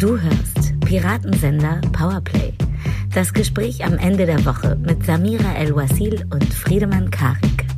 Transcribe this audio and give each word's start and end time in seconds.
Du 0.00 0.18
hörst 0.18 0.80
Piratensender 0.80 1.78
Powerplay. 1.92 2.54
Das 3.14 3.34
Gespräch 3.34 3.84
am 3.84 3.98
Ende 3.98 4.24
der 4.24 4.46
Woche 4.46 4.74
mit 4.76 5.04
Samira 5.04 5.54
El-Wasil 5.56 6.24
und 6.32 6.54
Friedemann 6.54 7.10
Karik. 7.10 7.69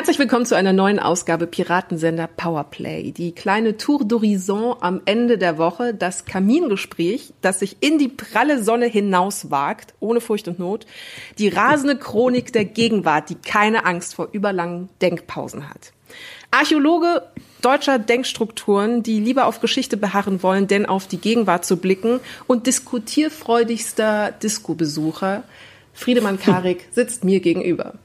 Herzlich 0.00 0.18
willkommen 0.18 0.46
zu 0.46 0.56
einer 0.56 0.72
neuen 0.72 0.98
Ausgabe 0.98 1.46
Piratensender 1.46 2.26
Powerplay. 2.26 3.12
Die 3.12 3.32
kleine 3.32 3.76
Tour 3.76 4.00
d'Horizon 4.00 4.78
am 4.80 5.02
Ende 5.04 5.36
der 5.36 5.58
Woche, 5.58 5.92
das 5.92 6.24
Kamingespräch, 6.24 7.34
das 7.42 7.58
sich 7.58 7.76
in 7.80 7.98
die 7.98 8.08
pralle 8.08 8.62
Sonne 8.62 8.86
hinauswagt, 8.86 9.92
ohne 10.00 10.22
Furcht 10.22 10.48
und 10.48 10.58
Not. 10.58 10.86
Die 11.36 11.48
rasende 11.48 11.98
Chronik 11.98 12.50
der 12.50 12.64
Gegenwart, 12.64 13.28
die 13.28 13.34
keine 13.34 13.84
Angst 13.84 14.14
vor 14.14 14.30
überlangen 14.32 14.88
Denkpausen 15.02 15.68
hat. 15.68 15.92
Archäologe 16.50 17.24
deutscher 17.60 17.98
Denkstrukturen, 17.98 19.02
die 19.02 19.20
lieber 19.20 19.44
auf 19.44 19.60
Geschichte 19.60 19.98
beharren 19.98 20.42
wollen, 20.42 20.66
denn 20.66 20.86
auf 20.86 21.08
die 21.08 21.18
Gegenwart 21.18 21.66
zu 21.66 21.76
blicken 21.76 22.20
und 22.46 22.66
diskutierfreudigster 22.66 24.32
Disco-Besucher, 24.32 25.42
Friedemann 25.92 26.40
Karik, 26.40 26.88
sitzt 26.90 27.22
mir 27.22 27.40
gegenüber. 27.40 27.96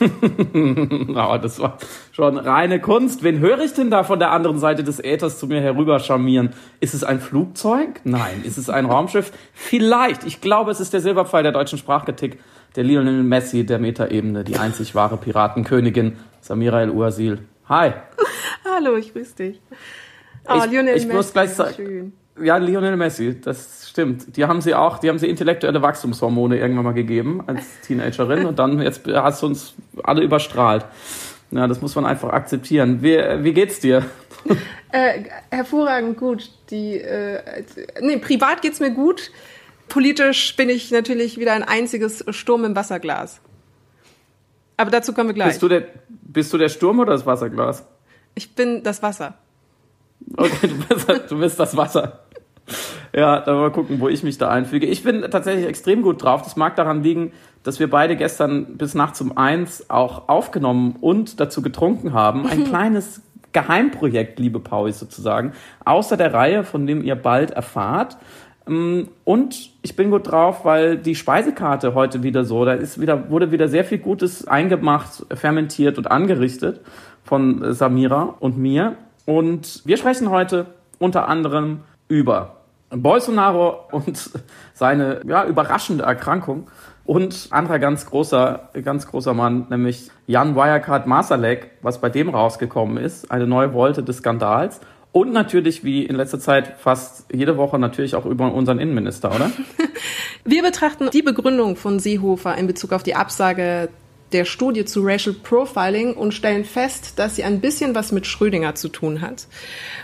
Aber 1.14 1.38
das 1.38 1.60
war 1.60 1.78
schon 2.12 2.38
reine 2.38 2.80
Kunst. 2.80 3.22
Wen 3.22 3.38
höre 3.38 3.60
ich 3.60 3.74
denn 3.74 3.90
da 3.90 4.04
von 4.04 4.18
der 4.18 4.30
anderen 4.30 4.58
Seite 4.58 4.84
des 4.84 5.00
Äthers 5.00 5.38
zu 5.38 5.46
mir 5.46 5.60
herüber 5.60 5.98
charmieren? 5.98 6.50
Ist 6.80 6.94
es 6.94 7.04
ein 7.04 7.20
Flugzeug? 7.20 8.00
Nein. 8.04 8.42
Ist 8.44 8.58
es 8.58 8.70
ein 8.70 8.86
Raumschiff? 8.86 9.32
Vielleicht. 9.52 10.24
Ich 10.24 10.40
glaube, 10.40 10.70
es 10.70 10.80
ist 10.80 10.92
der 10.92 11.00
Silberpfeil 11.00 11.42
der 11.42 11.52
deutschen 11.52 11.78
Sprachkritik, 11.78 12.38
der 12.76 12.84
Lionel 12.84 13.22
Messi 13.22 13.64
der 13.64 13.78
Metaebene, 13.78 14.44
die 14.44 14.56
einzig 14.56 14.94
wahre 14.94 15.16
Piratenkönigin, 15.16 16.16
Samira 16.40 16.82
El-Uasil. 16.82 17.40
Hi. 17.68 17.92
Hallo, 18.64 18.96
ich 18.96 19.12
grüße 19.12 19.36
dich. 19.36 19.60
Oh, 20.48 20.54
ich, 20.56 20.70
Lionel 20.70 20.96
ich 20.96 21.04
Messi, 21.04 21.16
muss 21.16 21.32
gleich 21.32 21.50
sagen, 21.50 21.74
schön. 21.74 22.12
Ja, 22.40 22.56
Lionel 22.56 22.96
Messi, 22.96 23.40
das 23.40 23.88
stimmt. 23.90 24.36
Die 24.36 24.46
haben 24.46 24.62
sie 24.62 24.74
auch, 24.74 24.98
die 24.98 25.08
haben 25.08 25.18
sie 25.18 25.28
intellektuelle 25.28 25.82
Wachstumshormone 25.82 26.58
irgendwann 26.58 26.84
mal 26.84 26.94
gegeben 26.94 27.42
als 27.46 27.80
Teenagerin 27.86 28.46
und 28.46 28.58
dann 28.58 28.80
jetzt 28.80 29.06
hast 29.06 29.42
du 29.42 29.46
uns 29.46 29.74
alle 30.02 30.22
überstrahlt. 30.22 30.86
Ja, 31.50 31.66
das 31.66 31.82
muss 31.82 31.94
man 31.94 32.06
einfach 32.06 32.30
akzeptieren. 32.30 33.02
Wie, 33.02 33.16
wie 33.16 33.52
geht's 33.52 33.80
dir? 33.80 34.04
Äh, 34.94 35.24
hervorragend 35.50 36.18
gut. 36.18 36.50
Die, 36.68 36.98
äh, 36.98 37.64
nee, 38.02 38.18
privat 38.18 38.60
geht's 38.60 38.78
mir 38.78 38.90
gut. 38.90 39.30
Politisch 39.88 40.54
bin 40.54 40.68
ich 40.68 40.90
natürlich 40.90 41.38
wieder 41.38 41.54
ein 41.54 41.62
einziges 41.62 42.22
Sturm 42.28 42.66
im 42.66 42.76
Wasserglas. 42.76 43.40
Aber 44.76 44.90
dazu 44.90 45.14
kommen 45.14 45.30
wir 45.30 45.34
gleich. 45.34 45.48
Bist 45.48 45.62
du 45.62 45.68
der, 45.68 45.86
bist 46.08 46.52
du 46.52 46.58
der 46.58 46.68
Sturm 46.68 47.00
oder 47.00 47.12
das 47.12 47.24
Wasserglas? 47.24 47.86
Ich 48.34 48.54
bin 48.54 48.82
das 48.82 49.02
Wasser. 49.02 49.38
Okay, 50.36 50.68
du 50.68 50.94
bist, 50.94 51.30
du 51.30 51.38
bist 51.38 51.60
das 51.60 51.76
Wasser. 51.76 52.20
Ja, 53.14 53.40
dann 53.40 53.56
mal 53.56 53.70
gucken, 53.70 54.00
wo 54.00 54.08
ich 54.08 54.22
mich 54.22 54.38
da 54.38 54.48
einfüge. 54.48 54.86
Ich 54.86 55.02
bin 55.02 55.22
tatsächlich 55.30 55.66
extrem 55.66 56.02
gut 56.02 56.22
drauf. 56.22 56.42
Das 56.42 56.56
mag 56.56 56.76
daran 56.76 57.02
liegen, 57.02 57.32
dass 57.62 57.78
wir 57.78 57.90
beide 57.90 58.16
gestern 58.16 58.78
bis 58.78 58.94
nachts 58.94 59.20
um 59.20 59.36
eins 59.36 59.90
auch 59.90 60.28
aufgenommen 60.28 60.96
und 61.00 61.38
dazu 61.38 61.60
getrunken 61.60 62.12
haben. 62.12 62.46
Ein 62.46 62.64
kleines 62.64 63.20
Geheimprojekt, 63.52 64.38
liebe 64.38 64.60
Pauli, 64.60 64.92
sozusagen, 64.92 65.52
außer 65.84 66.16
der 66.16 66.32
Reihe, 66.32 66.64
von 66.64 66.86
dem 66.86 67.02
ihr 67.02 67.14
bald 67.14 67.50
erfahrt. 67.50 68.16
Ähm, 68.66 69.08
und 69.24 69.70
ich 69.82 69.96
bin 69.96 70.10
gut 70.10 70.30
drauf, 70.30 70.64
weil 70.64 70.96
die 70.96 71.14
Speisekarte 71.14 71.94
heute 71.94 72.22
wieder 72.22 72.44
so, 72.44 72.64
da 72.64 72.72
ist 72.72 73.00
wieder, 73.00 73.30
wurde 73.30 73.50
wieder 73.50 73.68
sehr 73.68 73.84
viel 73.84 73.98
Gutes 73.98 74.46
eingemacht, 74.48 75.26
fermentiert 75.34 75.98
und 75.98 76.10
angerichtet 76.10 76.80
von 77.24 77.74
Samira 77.74 78.36
und 78.40 78.56
mir. 78.56 78.96
Und 79.24 79.82
wir 79.84 79.96
sprechen 79.96 80.30
heute 80.30 80.66
unter 80.98 81.28
anderem 81.28 81.80
über 82.08 82.56
Bolsonaro 82.90 83.88
und 83.90 84.30
seine 84.74 85.20
ja, 85.26 85.44
überraschende 85.44 86.04
Erkrankung 86.04 86.68
und 87.04 87.48
anderer 87.50 87.78
ganz 87.78 88.06
großer, 88.06 88.70
ganz 88.84 89.06
großer 89.06 89.34
Mann, 89.34 89.66
nämlich 89.70 90.10
Jan 90.26 90.54
Wirecard 90.54 91.06
Masalek, 91.06 91.70
was 91.82 92.00
bei 92.00 92.08
dem 92.08 92.28
rausgekommen 92.28 92.96
ist, 92.96 93.30
eine 93.30 93.46
neue 93.46 93.72
Wolte 93.72 94.02
des 94.02 94.18
Skandals. 94.18 94.80
Und 95.10 95.32
natürlich, 95.32 95.84
wie 95.84 96.06
in 96.06 96.16
letzter 96.16 96.40
Zeit 96.40 96.76
fast 96.78 97.26
jede 97.32 97.58
Woche, 97.58 97.78
natürlich 97.78 98.14
auch 98.14 98.24
über 98.24 98.52
unseren 98.52 98.78
Innenminister, 98.78 99.34
oder? 99.34 99.50
Wir 100.44 100.62
betrachten 100.62 101.10
die 101.12 101.22
Begründung 101.22 101.76
von 101.76 101.98
Seehofer 101.98 102.56
in 102.56 102.66
Bezug 102.66 102.92
auf 102.92 103.02
die 103.02 103.14
Absage 103.14 103.90
der 104.32 104.44
Studie 104.44 104.84
zu 104.84 105.02
Racial 105.02 105.34
Profiling 105.34 106.14
und 106.14 106.32
stellen 106.32 106.64
fest, 106.64 107.14
dass 107.16 107.36
sie 107.36 107.44
ein 107.44 107.60
bisschen 107.60 107.94
was 107.94 108.12
mit 108.12 108.26
Schrödinger 108.26 108.74
zu 108.74 108.88
tun 108.88 109.20
hat. 109.20 109.46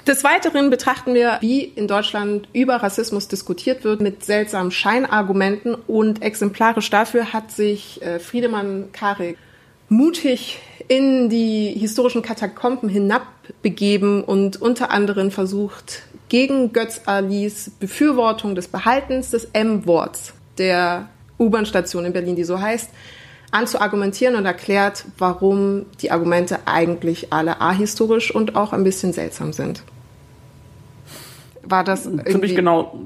Des 0.07 0.25
Weiteren 0.25 0.71
betrachten 0.71 1.15
wir, 1.15 1.39
wie 1.41 1.63
in 1.63 1.89
Deutschland 1.89 2.49
über 2.53 2.77
Rassismus 2.77 3.29
diskutiert 3.29 3.85
wird 3.85 4.01
mit 4.01 4.25
seltsamen 4.25 4.71
Scheinargumenten 4.71 5.75
und 5.75 6.23
exemplarisch 6.23 6.91
dafür 6.91 7.33
hat 7.33 7.51
sich 7.51 8.03
äh, 8.03 8.19
Friedemann 8.19 8.91
Karik 8.93 9.39
mutig 9.89 10.59
in 10.89 11.29
die 11.29 11.75
historischen 11.79 12.23
Katakomben 12.23 12.89
hinabbegeben 12.89 14.25
und 14.25 14.61
unter 14.61 14.91
anderem 14.91 15.31
versucht, 15.31 16.03
gegen 16.29 16.73
Götz 16.73 17.03
Alis 17.07 17.71
Befürwortung 17.79 18.55
des 18.55 18.69
Behaltens 18.69 19.31
des 19.31 19.49
M-Worts 19.53 20.35
der 20.59 21.09
U-Bahn-Station 21.39 22.05
in 22.05 22.13
Berlin, 22.13 22.37
die 22.37 22.45
so 22.45 22.61
heißt, 22.61 22.91
anzuargumentieren 23.51 24.37
und 24.37 24.45
erklärt, 24.45 25.05
warum 25.17 25.87
die 26.01 26.11
Argumente 26.11 26.59
eigentlich 26.67 27.33
alle 27.33 27.61
ahistorisch 27.61 28.35
und 28.35 28.57
auch 28.57 28.73
ein 28.73 28.85
bisschen 28.85 29.13
seltsam 29.13 29.53
sind. 29.53 29.83
War 31.63 31.85
das 31.85 32.05
ziemlich 32.05 32.55
genau? 32.55 33.01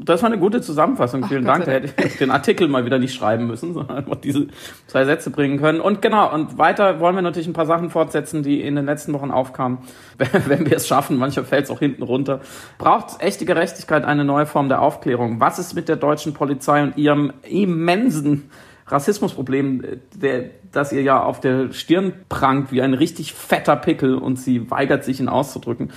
Das 0.00 0.22
war 0.22 0.30
eine 0.30 0.38
gute 0.38 0.60
Zusammenfassung. 0.60 1.22
Ach, 1.24 1.28
Vielen 1.28 1.44
Dank. 1.44 1.64
Da 1.64 1.72
hätte 1.72 1.92
ich 2.06 2.18
den 2.18 2.30
Artikel 2.30 2.68
mal 2.68 2.84
wieder 2.84 3.00
nicht 3.00 3.14
schreiben 3.14 3.48
müssen, 3.48 3.74
sondern 3.74 3.96
einfach 3.96 4.14
diese 4.16 4.46
zwei 4.86 5.04
Sätze 5.04 5.30
bringen 5.30 5.58
können. 5.58 5.80
Und 5.80 6.02
genau, 6.02 6.32
und 6.32 6.56
weiter 6.56 7.00
wollen 7.00 7.16
wir 7.16 7.22
natürlich 7.22 7.48
ein 7.48 7.52
paar 7.52 7.66
Sachen 7.66 7.90
fortsetzen, 7.90 8.44
die 8.44 8.60
in 8.60 8.76
den 8.76 8.86
letzten 8.86 9.12
Wochen 9.12 9.32
aufkamen. 9.32 9.78
Wenn 10.46 10.66
wir 10.66 10.76
es 10.76 10.86
schaffen, 10.86 11.16
manchmal 11.16 11.46
fällt 11.46 11.64
es 11.64 11.70
auch 11.70 11.80
hinten 11.80 12.04
runter. 12.04 12.40
Braucht 12.78 13.20
echte 13.20 13.44
Gerechtigkeit 13.44 14.04
eine 14.04 14.24
neue 14.24 14.46
Form 14.46 14.68
der 14.68 14.82
Aufklärung? 14.82 15.40
Was 15.40 15.58
ist 15.58 15.74
mit 15.74 15.88
der 15.88 15.96
deutschen 15.96 16.32
Polizei 16.32 16.82
und 16.82 16.96
ihrem 16.96 17.32
immensen 17.42 18.50
Rassismusproblem, 18.88 19.82
der, 20.14 20.44
das 20.72 20.92
ihr 20.92 21.02
ja 21.02 21.22
auf 21.22 21.40
der 21.40 21.72
Stirn 21.72 22.12
prangt 22.28 22.72
wie 22.72 22.82
ein 22.82 22.94
richtig 22.94 23.34
fetter 23.34 23.76
Pickel 23.76 24.16
und 24.16 24.38
sie 24.38 24.70
weigert 24.70 25.04
sich 25.04 25.20
ihn 25.20 25.28
auszudrücken. 25.28 25.90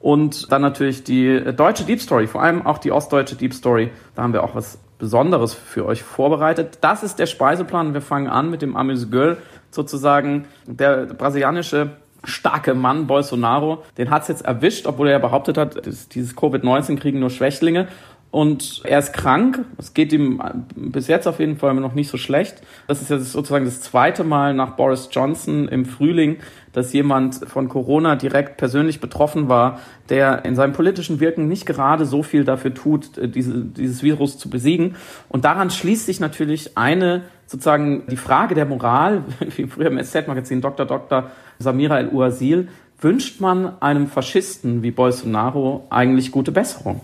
Und 0.00 0.52
dann 0.52 0.62
natürlich 0.62 1.04
die 1.04 1.42
deutsche 1.56 1.84
Deep 1.84 2.00
Story, 2.00 2.26
vor 2.26 2.42
allem 2.42 2.64
auch 2.64 2.78
die 2.78 2.92
ostdeutsche 2.92 3.36
Deep 3.36 3.52
Story. 3.52 3.90
Da 4.14 4.22
haben 4.22 4.32
wir 4.32 4.44
auch 4.44 4.54
was 4.54 4.78
Besonderes 4.98 5.54
für 5.54 5.86
euch 5.86 6.02
vorbereitet. 6.02 6.78
Das 6.80 7.02
ist 7.02 7.18
der 7.18 7.26
Speiseplan. 7.26 7.94
Wir 7.94 8.00
fangen 8.00 8.28
an 8.28 8.50
mit 8.50 8.62
dem 8.62 8.76
Amuse 8.76 9.08
Girl, 9.08 9.38
sozusagen 9.70 10.46
der 10.66 11.06
brasilianische 11.06 11.90
starke 12.24 12.74
Mann 12.74 13.06
Bolsonaro. 13.06 13.84
Den 13.96 14.10
hat's 14.10 14.28
jetzt 14.28 14.44
erwischt, 14.44 14.86
obwohl 14.86 15.08
er 15.08 15.18
behauptet 15.18 15.56
hat, 15.56 15.86
dieses 16.14 16.36
Covid-19 16.36 16.98
kriegen 16.98 17.20
nur 17.20 17.30
Schwächlinge. 17.30 17.88
Und 18.30 18.82
er 18.84 18.98
ist 18.98 19.14
krank. 19.14 19.64
Es 19.78 19.94
geht 19.94 20.12
ihm 20.12 20.42
bis 20.74 21.08
jetzt 21.08 21.26
auf 21.26 21.40
jeden 21.40 21.56
Fall 21.56 21.72
noch 21.74 21.94
nicht 21.94 22.10
so 22.10 22.18
schlecht. 22.18 22.60
Das 22.86 23.00
ist 23.00 23.08
jetzt 23.08 23.32
sozusagen 23.32 23.64
das 23.64 23.80
zweite 23.80 24.22
Mal 24.22 24.52
nach 24.52 24.72
Boris 24.72 25.08
Johnson 25.10 25.66
im 25.66 25.86
Frühling, 25.86 26.36
dass 26.72 26.92
jemand 26.92 27.36
von 27.36 27.70
Corona 27.70 28.16
direkt 28.16 28.58
persönlich 28.58 29.00
betroffen 29.00 29.48
war, 29.48 29.80
der 30.10 30.44
in 30.44 30.56
seinem 30.56 30.74
politischen 30.74 31.20
Wirken 31.20 31.48
nicht 31.48 31.64
gerade 31.64 32.04
so 32.04 32.22
viel 32.22 32.44
dafür 32.44 32.74
tut, 32.74 33.16
äh, 33.16 33.28
diese, 33.28 33.64
dieses 33.64 34.02
Virus 34.02 34.36
zu 34.36 34.50
besiegen. 34.50 34.96
Und 35.30 35.46
daran 35.46 35.70
schließt 35.70 36.04
sich 36.04 36.20
natürlich 36.20 36.76
eine 36.76 37.22
sozusagen 37.46 38.06
die 38.08 38.18
Frage 38.18 38.54
der 38.54 38.66
Moral, 38.66 39.24
wie 39.56 39.66
früher 39.66 39.86
im 39.86 40.02
SZ-Magazin 40.02 40.60
Dr. 40.60 40.84
Dr. 40.84 41.30
Samira 41.58 41.98
El-Uasil, 41.98 42.68
wünscht 43.00 43.40
man 43.40 43.80
einem 43.80 44.08
Faschisten 44.08 44.82
wie 44.82 44.90
Bolsonaro 44.90 45.86
eigentlich 45.88 46.32
gute 46.32 46.50
Besserung? 46.50 47.00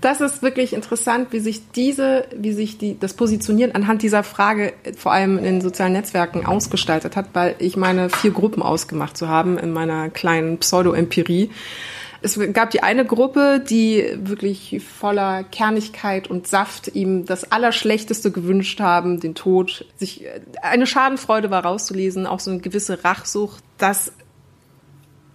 Das 0.00 0.20
ist 0.20 0.42
wirklich 0.42 0.72
interessant, 0.72 1.28
wie 1.32 1.40
sich 1.40 1.70
diese, 1.72 2.24
wie 2.34 2.52
sich 2.52 2.78
die, 2.78 2.98
das 2.98 3.14
Positionieren 3.14 3.74
anhand 3.74 4.02
dieser 4.02 4.22
Frage 4.22 4.72
vor 4.96 5.12
allem 5.12 5.36
in 5.36 5.44
den 5.44 5.60
sozialen 5.60 5.92
Netzwerken 5.92 6.46
ausgestaltet 6.46 7.16
hat, 7.16 7.26
weil 7.34 7.56
ich 7.58 7.76
meine 7.76 8.08
vier 8.08 8.30
Gruppen 8.30 8.62
ausgemacht 8.62 9.16
zu 9.16 9.28
haben 9.28 9.58
in 9.58 9.72
meiner 9.72 10.08
kleinen 10.08 10.58
Pseudo-Empirie. 10.58 11.50
Es 12.20 12.38
gab 12.52 12.70
die 12.70 12.82
eine 12.82 13.04
Gruppe, 13.04 13.60
die 13.60 14.04
wirklich 14.16 14.82
voller 14.82 15.44
Kernigkeit 15.44 16.28
und 16.28 16.48
Saft 16.48 16.88
ihm 16.94 17.26
das 17.26 17.52
Allerschlechteste 17.52 18.32
gewünscht 18.32 18.80
haben, 18.80 19.20
den 19.20 19.36
Tod. 19.36 19.84
Sich 19.96 20.24
eine 20.60 20.86
Schadenfreude 20.86 21.50
war 21.50 21.64
rauszulesen, 21.64 22.26
auch 22.26 22.40
so 22.40 22.50
eine 22.50 22.60
gewisse 22.60 23.04
Rachsucht. 23.04 23.62
Das 23.76 24.12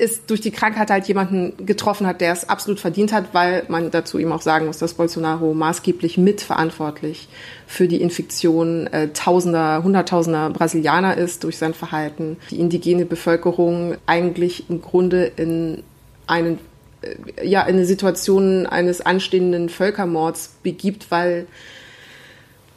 es 0.03 0.25
durch 0.25 0.41
die 0.41 0.51
Krankheit 0.51 0.89
halt 0.89 1.07
jemanden 1.07 1.65
getroffen 1.65 2.05
hat, 2.05 2.21
der 2.21 2.31
es 2.31 2.47
absolut 2.47 2.79
verdient 2.79 3.11
hat, 3.13 3.33
weil 3.33 3.63
man 3.67 3.91
dazu 3.91 4.19
ihm 4.19 4.31
auch 4.31 4.41
sagen 4.41 4.65
muss, 4.65 4.77
dass 4.77 4.94
Bolsonaro 4.94 5.53
maßgeblich 5.53 6.17
mitverantwortlich 6.17 7.27
für 7.65 7.88
die 7.88 8.01
Infektion 8.01 8.88
äh, 8.88 9.09
Tausender, 9.09 9.83
Hunderttausender 9.83 10.50
Brasilianer 10.50 11.17
ist 11.17 11.44
durch 11.44 11.57
sein 11.57 11.73
Verhalten. 11.73 12.38
Die 12.51 12.59
indigene 12.59 13.05
Bevölkerung 13.05 13.95
eigentlich 14.05 14.69
im 14.69 14.81
Grunde 14.81 15.31
in 15.35 15.83
einen 16.27 16.59
äh, 17.01 17.47
ja, 17.47 17.61
in 17.63 17.75
eine 17.75 17.85
Situation 17.85 18.65
eines 18.65 19.01
anstehenden 19.01 19.69
Völkermords 19.69 20.55
begibt, 20.63 21.09
weil 21.09 21.47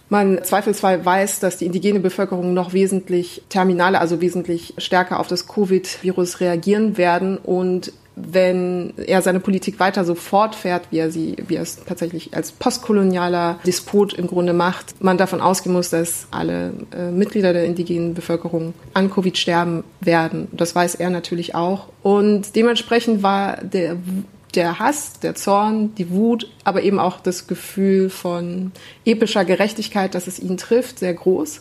man 0.09 0.43
zweifelsfrei 0.45 1.05
weiß, 1.05 1.41
dass 1.41 1.57
die 1.57 1.67
indigene 1.67 2.01
Bevölkerung 2.01 2.55
noch 2.55 2.73
wesentlich 2.73 3.43
terminaler, 3.49 4.01
also 4.01 4.21
wesentlich 4.21 4.75
stärker 4.79 5.21
auf 5.21 5.27
das 5.27 5.47
Covid-Virus 5.49 6.41
reagieren 6.41 6.97
werden 6.97 7.39
und 7.39 7.93
wenn 8.17 8.95
er 8.97 9.21
seine 9.21 9.41
Politik 9.41 9.79
weiter 9.79 10.07
so 10.07 10.15
fortfährt, 10.15 10.91
wie 10.91 10.99
er 10.99 11.11
sie, 11.11 11.37
wie 11.49 11.57
er 11.57 11.63
es 11.63 11.85
tatsächlich 11.85 12.35
als 12.35 12.51
postkolonialer 12.51 13.59
Despot 13.67 14.15
im 14.15 14.27
Grunde 14.27 14.55
macht, 14.55 14.95
man 15.05 15.19
davon 15.19 15.43
ausgehen 15.43 15.75
muss, 15.75 15.91
dass 15.91 16.27
alle 16.31 16.73
äh, 16.97 17.11
Mitglieder 17.11 17.53
der 17.53 17.67
indigenen 17.67 18.15
Bevölkerung 18.15 18.73
an 18.95 19.11
Covid 19.11 19.37
sterben 19.37 19.85
werden. 20.01 20.49
Das 20.53 20.75
weiß 20.75 20.95
er 20.95 21.11
natürlich 21.11 21.55
auch. 21.55 21.89
Und 22.03 22.57
dementsprechend 22.57 23.23
war 23.23 23.59
der 23.63 23.99
der 24.57 24.79
Hass, 24.79 25.21
der 25.21 25.35
Zorn, 25.35 25.95
die 25.95 26.11
Wut, 26.11 26.51
aber 26.65 26.83
eben 26.83 26.99
auch 26.99 27.21
das 27.21 27.47
Gefühl 27.47 28.11
von 28.11 28.73
epischer 29.05 29.45
Gerechtigkeit, 29.45 30.15
dass 30.15 30.27
es 30.27 30.39
ihn 30.39 30.57
trifft, 30.57 30.99
sehr 30.99 31.13
groß. 31.15 31.61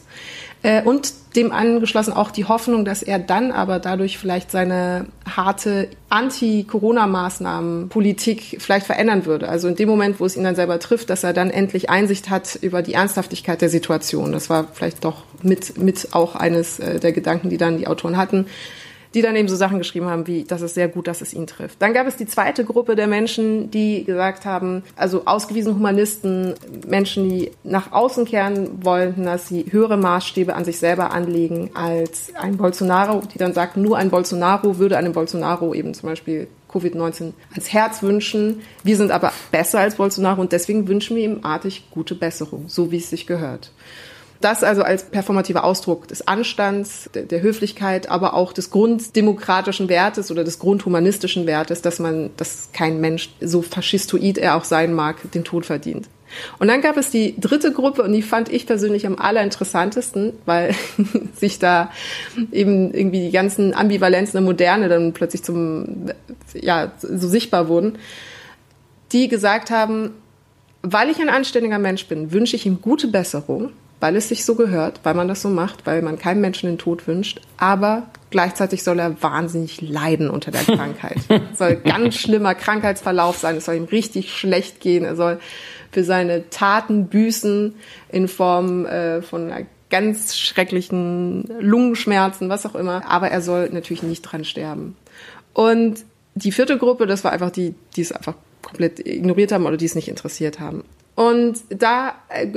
Äh, 0.64 0.84
und 0.84 1.14
dem 1.36 1.52
angeschlossen 1.52 2.14
auch 2.14 2.32
die 2.32 2.46
Hoffnung, 2.46 2.86
dass 2.86 3.04
er 3.04 3.20
dann 3.20 3.52
aber 3.52 3.78
dadurch 3.80 4.18
vielleicht 4.18 4.50
seine 4.50 5.06
harte 5.30 5.90
Anti-Corona-Maßnahmen-Politik 6.10 8.58
vielleicht 8.60 8.88
verändern 8.88 9.28
würde. 9.28 9.48
Also 9.50 9.68
in 9.68 9.76
dem 9.76 9.90
Moment, 9.90 10.20
wo 10.20 10.26
es 10.26 10.36
ihn 10.36 10.44
dann 10.44 10.56
selber 10.56 10.80
trifft, 10.80 11.12
dass 11.12 11.24
er 11.24 11.34
dann 11.34 11.52
endlich 11.52 11.92
Einsicht 11.92 12.32
hat 12.32 12.58
über 12.62 12.82
die 12.82 12.94
Ernsthaftigkeit 12.94 13.62
der 13.62 13.70
Situation. 13.70 14.32
Das 14.32 14.50
war 14.50 14.70
vielleicht 14.74 15.06
doch 15.06 15.26
mit, 15.44 15.78
mit 15.78 16.08
auch 16.14 16.36
eines 16.36 16.80
äh, 16.80 17.00
der 17.00 17.12
Gedanken, 17.12 17.50
die 17.50 17.58
dann 17.58 17.78
die 17.78 17.88
Autoren 17.88 18.18
hatten 18.18 18.48
die 19.16 19.22
dann 19.22 19.36
eben 19.38 19.48
so 19.48 19.56
Sachen 19.56 19.78
geschrieben 19.78 20.08
haben, 20.08 20.28
wie, 20.28 20.44
das 20.44 20.62
ist 20.62 20.76
sehr 20.76 20.90
gut, 20.90 21.08
dass 21.08 21.22
es 21.22 21.34
ihn 21.34 21.48
trifft. 21.48 21.82
Dann 21.82 21.94
gab 21.94 22.06
es 22.06 22.18
die 22.18 22.28
zweite 22.28 22.66
Gruppe 22.66 22.98
der 22.98 23.08
Menschen, 23.08 23.72
die 23.72 24.04
gesagt 24.04 24.46
haben, 24.46 24.84
also 24.98 25.24
ausgewiesene 25.26 25.74
Humanisten, 25.74 26.54
Menschen, 26.86 27.30
die 27.30 27.52
nach 27.64 27.94
außen 27.94 28.26
kehren 28.26 28.84
wollten, 28.84 29.24
dass 29.24 29.48
sie 29.48 29.66
höhere 29.72 29.96
Maßstäbe 29.96 30.54
an 30.54 30.66
sich 30.66 30.80
selber 30.80 31.12
anlegen 31.12 31.72
als 31.74 32.34
ein 32.36 32.58
Bolsonaro, 32.58 33.22
die 33.34 33.38
dann 33.38 33.54
sagt, 33.54 33.78
nur 33.78 33.98
ein 33.98 34.10
Bolsonaro 34.10 34.78
würde 34.78 34.98
einem 34.98 35.14
Bolsonaro 35.14 35.74
eben 35.74 35.94
zum 35.94 36.10
Beispiel 36.10 36.48
Covid-19 36.76 37.32
ans 37.52 37.72
Herz 37.72 38.04
wünschen. 38.04 38.62
Wir 38.84 38.98
sind 38.98 39.12
aber 39.12 39.32
besser 39.50 39.80
als 39.80 39.96
Bolsonaro 39.96 40.42
und 40.42 40.52
deswegen 40.52 40.90
wünschen 40.90 41.16
wir 41.16 41.24
ihm 41.24 41.40
artig 41.44 41.88
gute 41.90 42.16
Besserung, 42.16 42.66
so 42.68 42.92
wie 42.92 42.98
es 42.98 43.10
sich 43.10 43.28
gehört. 43.28 43.72
Das 44.42 44.64
also 44.64 44.84
als 44.84 45.06
performativer 45.06 45.64
Ausdruck 45.64 46.08
des 46.08 46.28
Anstands, 46.28 47.10
der, 47.14 47.24
der, 47.24 47.42
Höflichkeit, 47.42 48.10
aber 48.10 48.34
auch 48.34 48.54
des 48.54 48.70
grunddemokratischen 48.70 49.90
Wertes 49.90 50.30
oder 50.30 50.44
des 50.44 50.60
grundhumanistischen 50.60 51.48
Wertes, 51.48 51.82
dass 51.82 52.00
man, 52.00 52.32
dass 52.38 52.70
kein 52.74 53.00
Mensch, 53.00 53.30
so 53.40 53.62
faschistoid 53.62 54.38
er 54.38 54.56
auch 54.56 54.66
sein 54.66 54.94
mag, 54.94 55.32
den 55.32 55.44
Tod 55.44 55.66
verdient. 55.66 56.10
Und 56.60 56.68
dann 56.68 56.82
gab 56.82 56.98
es 56.98 57.12
die 57.12 57.40
dritte 57.40 57.72
Gruppe 57.72 58.04
und 58.04 58.12
die 58.12 58.22
fand 58.22 58.50
ich 58.50 58.66
persönlich 58.66 59.08
am 59.08 59.18
allerinteressantesten, 59.18 60.34
weil 60.46 60.76
sich 61.36 61.60
da 61.60 61.92
eben 62.52 62.94
irgendwie 62.94 63.22
die 63.22 63.32
ganzen 63.32 63.74
Ambivalenzen 63.74 64.34
der 64.34 64.42
Moderne 64.42 64.90
dann 64.90 65.14
plötzlich 65.14 65.44
zum, 65.44 66.12
ja, 66.54 66.92
so 67.00 67.28
sichtbar 67.28 67.70
wurden, 67.70 67.98
die 69.12 69.28
gesagt 69.28 69.72
haben, 69.72 70.12
weil 70.82 71.10
ich 71.10 71.20
ein 71.20 71.30
anständiger 71.30 71.80
Mensch 71.80 72.08
bin, 72.08 72.32
wünsche 72.32 72.56
ich 72.56 72.66
ihm 72.66 72.82
gute 72.82 73.08
Besserung 73.08 73.72
weil 74.00 74.16
es 74.16 74.30
sich 74.30 74.46
so 74.46 74.56
gehört, 74.56 75.00
weil 75.04 75.14
man 75.14 75.28
das 75.28 75.42
so 75.42 75.50
macht, 75.50 75.86
weil 75.86 76.02
man 76.02 76.20
keinem 76.20 76.42
Menschen 76.42 76.68
den 76.68 76.78
Tod 76.78 77.08
wünscht, 77.08 77.42
aber 77.58 78.04
gleichzeitig 78.30 78.84
soll 78.84 79.00
er 79.00 79.22
wahnsinnig 79.22 79.82
leiden 79.82 80.30
unter 80.30 80.52
der 80.52 80.64
Krankheit. 80.66 81.18
es 81.52 81.58
soll 81.58 81.78
ganz 81.78 82.16
schlimmer 82.16 82.56
Krankheitsverlauf 82.56 83.38
sein, 83.38 83.58
es 83.58 83.66
soll 83.66 83.76
ihm 83.76 83.86
richtig 83.86 84.34
schlecht 84.34 84.80
gehen, 84.80 85.06
er 85.06 85.16
soll 85.16 85.40
für 85.92 86.04
seine 86.04 86.50
Taten 86.50 87.08
büßen 87.08 87.76
in 88.10 88.28
Form 88.28 88.86
äh, 88.86 89.22
von 89.22 89.52
einer 89.52 89.66
ganz 89.90 90.36
schrecklichen 90.36 91.50
Lungenschmerzen, 91.60 92.50
was 92.50 92.66
auch 92.66 92.76
immer, 92.76 93.06
aber 93.08 93.30
er 93.30 93.42
soll 93.42 93.70
natürlich 93.70 94.04
nicht 94.04 94.24
dran 94.24 94.44
sterben. 94.44 94.98
Und 95.54 96.04
die 96.34 96.52
vierte 96.52 96.78
Gruppe, 96.78 97.08
das 97.08 97.24
war 97.24 97.32
einfach 97.32 97.52
die, 97.52 97.76
die 97.96 98.02
es 98.02 98.12
einfach 98.12 98.36
komplett 98.62 99.00
ignoriert 99.00 99.52
haben 99.52 99.66
oder 99.66 99.78
die 99.78 99.86
es 99.86 99.96
nicht 99.96 100.10
interessiert 100.10 100.60
haben. 100.60 100.84
Und 101.16 101.60
da 101.70 102.16
äh, 102.30 102.48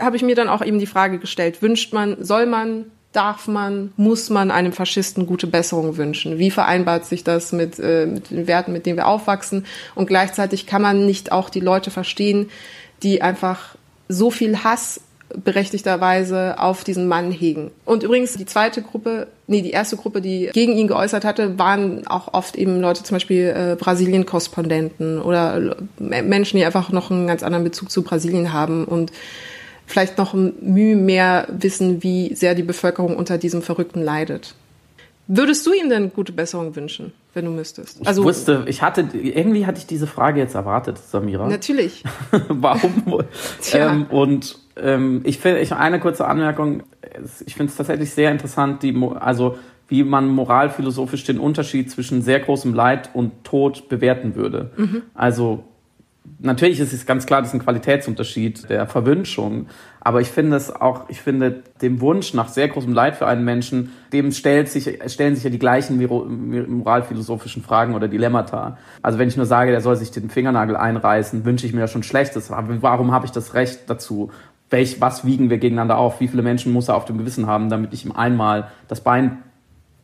habe 0.00 0.16
ich 0.16 0.22
mir 0.22 0.36
dann 0.36 0.48
auch 0.48 0.64
eben 0.64 0.78
die 0.78 0.86
Frage 0.86 1.18
gestellt, 1.18 1.62
wünscht 1.62 1.92
man, 1.92 2.22
soll 2.24 2.46
man, 2.46 2.86
darf 3.12 3.48
man, 3.48 3.92
muss 3.96 4.30
man 4.30 4.50
einem 4.50 4.72
Faschisten 4.72 5.26
gute 5.26 5.46
Besserung 5.46 5.96
wünschen? 5.96 6.38
Wie 6.38 6.50
vereinbart 6.50 7.06
sich 7.06 7.24
das 7.24 7.52
mit, 7.52 7.78
äh, 7.78 8.06
mit 8.06 8.30
den 8.30 8.46
Werten, 8.46 8.72
mit 8.72 8.86
denen 8.86 8.96
wir 8.96 9.08
aufwachsen? 9.08 9.66
Und 9.94 10.06
gleichzeitig 10.06 10.66
kann 10.66 10.82
man 10.82 11.06
nicht 11.06 11.32
auch 11.32 11.50
die 11.50 11.60
Leute 11.60 11.90
verstehen, 11.90 12.50
die 13.02 13.20
einfach 13.20 13.76
so 14.08 14.30
viel 14.30 14.62
Hass 14.62 15.00
berechtigterweise 15.42 16.58
auf 16.58 16.84
diesen 16.84 17.08
Mann 17.08 17.30
hegen. 17.30 17.70
Und 17.84 18.02
übrigens 18.02 18.34
die 18.34 18.46
zweite 18.46 18.82
Gruppe, 18.82 19.28
nee, 19.46 19.62
die 19.62 19.70
erste 19.70 19.96
Gruppe, 19.96 20.20
die 20.20 20.50
gegen 20.52 20.72
ihn 20.76 20.88
geäußert 20.88 21.24
hatte, 21.24 21.58
waren 21.58 22.06
auch 22.06 22.32
oft 22.32 22.56
eben 22.56 22.80
Leute, 22.80 23.02
zum 23.02 23.16
Beispiel 23.16 23.54
äh, 23.56 23.76
Brasilien-Korrespondenten 23.76 25.20
oder 25.20 25.76
Menschen, 25.98 26.58
die 26.58 26.64
einfach 26.64 26.90
noch 26.90 27.10
einen 27.10 27.26
ganz 27.26 27.42
anderen 27.42 27.64
Bezug 27.64 27.90
zu 27.90 28.02
Brasilien 28.02 28.52
haben 28.52 28.84
und 28.84 29.12
vielleicht 29.86 30.18
noch 30.18 30.34
Mühe 30.34 30.96
mehr 30.96 31.46
wissen, 31.50 32.02
wie 32.02 32.34
sehr 32.34 32.54
die 32.54 32.62
Bevölkerung 32.62 33.16
unter 33.16 33.38
diesem 33.38 33.62
Verrückten 33.62 34.02
leidet. 34.02 34.54
Würdest 35.26 35.66
du 35.66 35.72
ihm 35.72 35.88
denn 35.88 36.12
gute 36.12 36.32
Besserung 36.32 36.76
wünschen, 36.76 37.12
wenn 37.32 37.46
du 37.46 37.50
müsstest? 37.50 38.06
Also, 38.06 38.22
ich 38.22 38.26
wusste, 38.26 38.64
ich 38.66 38.82
hatte, 38.82 39.08
irgendwie 39.12 39.64
hatte 39.64 39.78
ich 39.78 39.86
diese 39.86 40.06
Frage 40.06 40.40
jetzt 40.40 40.54
erwartet, 40.54 40.98
Samira. 40.98 41.48
Natürlich. 41.48 42.04
Warum 42.48 43.06
wohl? 43.06 43.24
ähm, 43.72 44.06
und 44.10 44.58
ähm, 44.76 45.22
ich 45.24 45.38
finde, 45.38 45.60
ich, 45.60 45.72
eine 45.72 45.98
kurze 45.98 46.26
Anmerkung, 46.26 46.82
ich 47.46 47.54
finde 47.54 47.70
es 47.70 47.76
tatsächlich 47.76 48.10
sehr 48.10 48.30
interessant, 48.30 48.82
die, 48.82 48.94
also 49.18 49.56
wie 49.88 50.04
man 50.04 50.28
moralphilosophisch 50.28 51.24
den 51.24 51.38
Unterschied 51.38 51.90
zwischen 51.90 52.22
sehr 52.22 52.40
großem 52.40 52.74
Leid 52.74 53.10
und 53.14 53.44
Tod 53.44 53.88
bewerten 53.88 54.34
würde. 54.34 54.70
Mhm. 54.76 55.02
Also 55.14 55.64
natürlich 56.38 56.80
ist 56.80 56.92
es 56.92 57.06
ganz 57.06 57.26
klar, 57.26 57.40
das 57.40 57.50
ist 57.50 57.54
ein 57.54 57.62
Qualitätsunterschied 57.62 58.68
der 58.68 58.86
Verwünschung. 58.86 59.66
Aber 60.04 60.20
ich 60.20 60.28
finde 60.28 60.56
es 60.56 60.70
auch, 60.70 61.08
ich 61.08 61.22
finde 61.22 61.62
dem 61.80 62.02
Wunsch 62.02 62.34
nach 62.34 62.48
sehr 62.48 62.68
großem 62.68 62.92
Leid 62.92 63.16
für 63.16 63.26
einen 63.26 63.44
Menschen, 63.44 63.92
dem 64.12 64.32
stellt 64.32 64.68
sich, 64.68 65.00
stellen 65.06 65.34
sich 65.34 65.44
ja 65.44 65.50
die 65.50 65.58
gleichen 65.58 65.98
moralphilosophischen 65.98 67.62
Fragen 67.62 67.94
oder 67.94 68.06
Dilemmata. 68.06 68.76
Also 69.00 69.18
wenn 69.18 69.28
ich 69.28 69.36
nur 69.36 69.46
sage, 69.46 69.70
der 69.70 69.80
soll 69.80 69.96
sich 69.96 70.10
den 70.10 70.28
Fingernagel 70.28 70.76
einreißen, 70.76 71.46
wünsche 71.46 71.66
ich 71.66 71.72
mir 71.72 71.80
ja 71.80 71.88
schon 71.88 72.02
Schlechtes. 72.02 72.50
Warum 72.50 73.12
habe 73.12 73.24
ich 73.24 73.32
das 73.32 73.54
Recht 73.54 73.88
dazu? 73.88 74.30
Welch, 74.68 75.00
was 75.00 75.24
wiegen 75.24 75.48
wir 75.48 75.56
gegeneinander 75.58 75.96
auf? 75.96 76.20
Wie 76.20 76.28
viele 76.28 76.42
Menschen 76.42 76.72
muss 76.72 76.88
er 76.88 76.96
auf 76.96 77.06
dem 77.06 77.16
Gewissen 77.16 77.46
haben, 77.46 77.70
damit 77.70 77.94
ich 77.94 78.04
ihm 78.04 78.12
einmal 78.12 78.68
das 78.88 79.00
Bein 79.00 79.38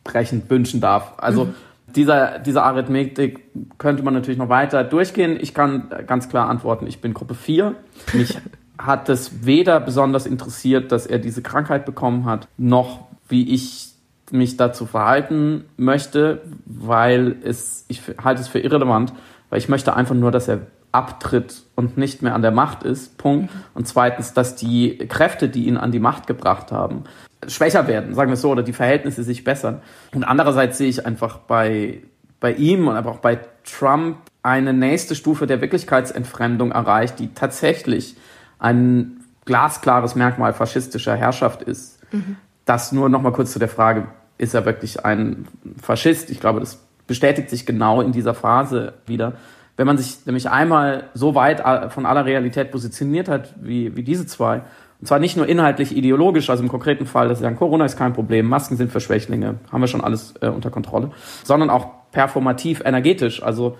brechend 0.03 0.49
wünschen 0.49 0.81
darf? 0.81 1.13
Also, 1.17 1.45
mhm 1.45 1.55
dieser, 1.95 2.39
diese 2.39 2.63
Arithmetik 2.63 3.41
könnte 3.77 4.03
man 4.03 4.13
natürlich 4.13 4.37
noch 4.37 4.49
weiter 4.49 4.83
durchgehen. 4.83 5.37
Ich 5.39 5.53
kann 5.53 5.89
ganz 6.07 6.29
klar 6.29 6.49
antworten, 6.49 6.87
ich 6.87 7.01
bin 7.01 7.13
Gruppe 7.13 7.35
4. 7.35 7.75
Mich 8.13 8.37
hat 8.85 9.09
es 9.09 9.45
weder 9.45 9.79
besonders 9.79 10.25
interessiert, 10.25 10.91
dass 10.91 11.05
er 11.05 11.19
diese 11.19 11.41
Krankheit 11.41 11.85
bekommen 11.85 12.25
hat, 12.25 12.47
noch 12.57 13.07
wie 13.27 13.53
ich 13.53 13.91
mich 14.31 14.57
dazu 14.57 14.85
verhalten 14.85 15.65
möchte, 15.77 16.41
weil 16.65 17.35
es, 17.43 17.85
ich 17.87 18.01
halte 18.23 18.41
es 18.41 18.47
für 18.47 18.59
irrelevant, 18.59 19.13
weil 19.49 19.59
ich 19.59 19.69
möchte 19.69 19.95
einfach 19.95 20.15
nur, 20.15 20.31
dass 20.31 20.47
er 20.47 20.61
abtritt 20.91 21.63
und 21.75 21.97
nicht 21.97 22.21
mehr 22.21 22.35
an 22.35 22.41
der 22.41 22.51
Macht 22.51 22.83
ist. 22.83 23.17
Punkt. 23.17 23.51
Und 23.73 23.87
zweitens, 23.87 24.33
dass 24.33 24.55
die 24.55 24.97
Kräfte, 24.97 25.49
die 25.49 25.67
ihn 25.67 25.77
an 25.77 25.91
die 25.91 25.99
Macht 25.99 26.27
gebracht 26.27 26.71
haben, 26.71 27.03
schwächer 27.47 27.87
werden, 27.87 28.13
sagen 28.13 28.29
wir 28.29 28.33
es 28.33 28.41
so, 28.41 28.51
oder 28.51 28.63
die 28.63 28.73
Verhältnisse 28.73 29.23
sich 29.23 29.43
bessern. 29.43 29.81
Und 30.13 30.23
andererseits 30.23 30.77
sehe 30.77 30.89
ich 30.89 31.05
einfach 31.05 31.39
bei, 31.39 32.01
bei 32.39 32.53
ihm 32.53 32.87
und 32.87 32.95
aber 32.95 33.11
auch 33.11 33.19
bei 33.19 33.39
Trump 33.63 34.17
eine 34.43 34.73
nächste 34.73 35.15
Stufe 35.15 35.47
der 35.47 35.61
Wirklichkeitsentfremdung 35.61 36.71
erreicht, 36.71 37.19
die 37.19 37.33
tatsächlich 37.33 38.15
ein 38.61 39.17
glasklares 39.45 40.15
Merkmal 40.15 40.53
faschistischer 40.53 41.15
Herrschaft 41.15 41.63
ist. 41.63 41.99
Mhm. 42.13 42.37
Das 42.63 42.91
nur 42.91 43.09
noch 43.09 43.21
mal 43.21 43.33
kurz 43.33 43.51
zu 43.51 43.59
der 43.59 43.67
Frage, 43.67 44.07
ist 44.37 44.53
er 44.53 44.65
wirklich 44.65 45.03
ein 45.03 45.47
Faschist? 45.81 46.29
Ich 46.29 46.39
glaube, 46.39 46.59
das 46.59 46.79
bestätigt 47.07 47.49
sich 47.49 47.65
genau 47.65 48.01
in 48.01 48.11
dieser 48.11 48.33
Phase 48.33 48.93
wieder. 49.05 49.33
Wenn 49.77 49.87
man 49.87 49.97
sich 49.97 50.25
nämlich 50.25 50.49
einmal 50.49 51.09
so 51.13 51.33
weit 51.35 51.61
von 51.91 52.05
aller 52.05 52.25
Realität 52.25 52.71
positioniert 52.71 53.27
hat, 53.27 53.53
wie, 53.59 53.95
wie 53.95 54.03
diese 54.03 54.27
zwei, 54.27 54.61
und 54.99 55.07
zwar 55.07 55.17
nicht 55.17 55.35
nur 55.35 55.47
inhaltlich 55.47 55.95
ideologisch, 55.97 56.49
also 56.51 56.61
im 56.61 56.69
konkreten 56.69 57.07
Fall, 57.07 57.27
dass 57.27 57.39
sie 57.39 57.43
sagen, 57.43 57.55
Corona 57.55 57.85
ist 57.85 57.97
kein 57.97 58.13
Problem, 58.13 58.47
Masken 58.47 58.77
sind 58.77 58.91
für 58.91 58.99
Schwächlinge, 58.99 59.55
haben 59.71 59.81
wir 59.81 59.87
schon 59.87 60.03
alles 60.03 60.35
äh, 60.41 60.47
unter 60.47 60.69
Kontrolle, 60.69 61.11
sondern 61.43 61.71
auch 61.71 61.87
performativ 62.11 62.81
energetisch. 62.85 63.41
Also 63.41 63.77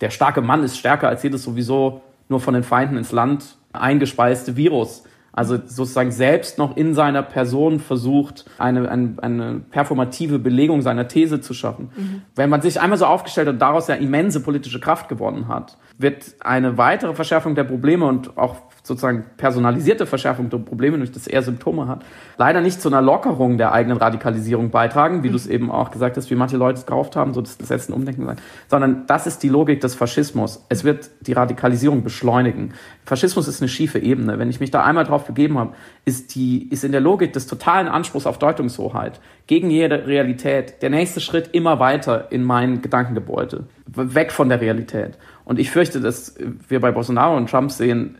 der 0.00 0.08
starke 0.08 0.40
Mann 0.40 0.64
ist 0.64 0.78
stärker 0.78 1.08
als 1.08 1.22
jedes 1.22 1.42
sowieso 1.42 2.00
nur 2.28 2.40
von 2.40 2.54
den 2.54 2.62
Feinden 2.62 2.96
ins 2.96 3.12
Land 3.12 3.56
eingespeiste 3.72 4.56
Virus. 4.56 5.04
Also 5.34 5.56
sozusagen 5.56 6.12
selbst 6.12 6.58
noch 6.58 6.76
in 6.76 6.92
seiner 6.92 7.22
Person 7.22 7.80
versucht, 7.80 8.44
eine, 8.58 8.90
eine, 8.90 9.14
eine 9.22 9.60
performative 9.70 10.38
Belegung 10.38 10.82
seiner 10.82 11.08
These 11.08 11.40
zu 11.40 11.54
schaffen. 11.54 11.90
Mhm. 11.96 12.22
Wenn 12.34 12.50
man 12.50 12.60
sich 12.60 12.80
einmal 12.80 12.98
so 12.98 13.06
aufgestellt 13.06 13.48
hat 13.48 13.54
und 13.54 13.62
daraus 13.62 13.88
ja 13.88 13.94
immense 13.94 14.40
politische 14.42 14.78
Kraft 14.78 15.08
gewonnen 15.08 15.48
hat, 15.48 15.78
wird 15.96 16.34
eine 16.40 16.76
weitere 16.76 17.14
Verschärfung 17.14 17.54
der 17.54 17.64
Probleme 17.64 18.04
und 18.04 18.36
auch 18.36 18.56
sozusagen 18.82 19.24
personalisierte 19.36 20.06
Verschärfung 20.06 20.50
der 20.50 20.58
Probleme, 20.58 20.98
durch 20.98 21.12
das 21.12 21.28
er 21.28 21.42
Symptome 21.42 21.86
hat, 21.86 22.04
leider 22.36 22.60
nicht 22.60 22.80
zu 22.80 22.88
einer 22.88 23.00
Lockerung 23.00 23.56
der 23.56 23.72
eigenen 23.72 23.96
Radikalisierung 23.96 24.70
beitragen, 24.70 25.22
wie 25.22 25.30
du 25.30 25.36
es 25.36 25.46
eben 25.46 25.70
auch 25.70 25.92
gesagt 25.92 26.16
hast, 26.16 26.30
wie 26.30 26.34
manche 26.34 26.56
Leute 26.56 26.80
es 26.80 26.86
gekauft 26.86 27.14
haben, 27.14 27.32
so 27.32 27.40
das 27.40 27.58
letzte 27.68 27.94
Umdenken 27.94 28.26
sein, 28.26 28.38
sondern 28.68 29.06
das 29.06 29.28
ist 29.28 29.42
die 29.44 29.48
Logik 29.48 29.80
des 29.80 29.94
Faschismus. 29.94 30.64
Es 30.68 30.82
wird 30.82 31.10
die 31.20 31.32
Radikalisierung 31.32 32.02
beschleunigen. 32.02 32.74
Faschismus 33.04 33.46
ist 33.46 33.62
eine 33.62 33.68
schiefe 33.68 34.00
Ebene. 34.00 34.40
Wenn 34.40 34.50
ich 34.50 34.58
mich 34.58 34.72
da 34.72 34.82
einmal 34.84 35.04
drauf 35.04 35.26
begeben 35.26 35.58
habe, 35.58 35.74
ist 36.04 36.34
die, 36.34 36.68
ist 36.68 36.82
in 36.82 36.90
der 36.90 37.00
Logik 37.00 37.32
des 37.32 37.46
totalen 37.46 37.86
Anspruchs 37.86 38.26
auf 38.26 38.38
Deutungshoheit 38.38 39.20
gegen 39.46 39.70
jede 39.70 40.06
Realität 40.06 40.82
der 40.82 40.90
nächste 40.90 41.20
Schritt 41.20 41.50
immer 41.52 41.78
weiter 41.78 42.32
in 42.32 42.42
mein 42.42 42.82
Gedankengebäude. 42.82 43.66
Weg 43.86 44.32
von 44.32 44.48
der 44.48 44.60
Realität. 44.60 45.18
Und 45.52 45.58
ich 45.58 45.70
fürchte, 45.70 46.00
dass 46.00 46.34
wir 46.66 46.80
bei 46.80 46.92
Bolsonaro 46.92 47.36
und 47.36 47.50
Trump 47.50 47.70
sehen, 47.70 48.16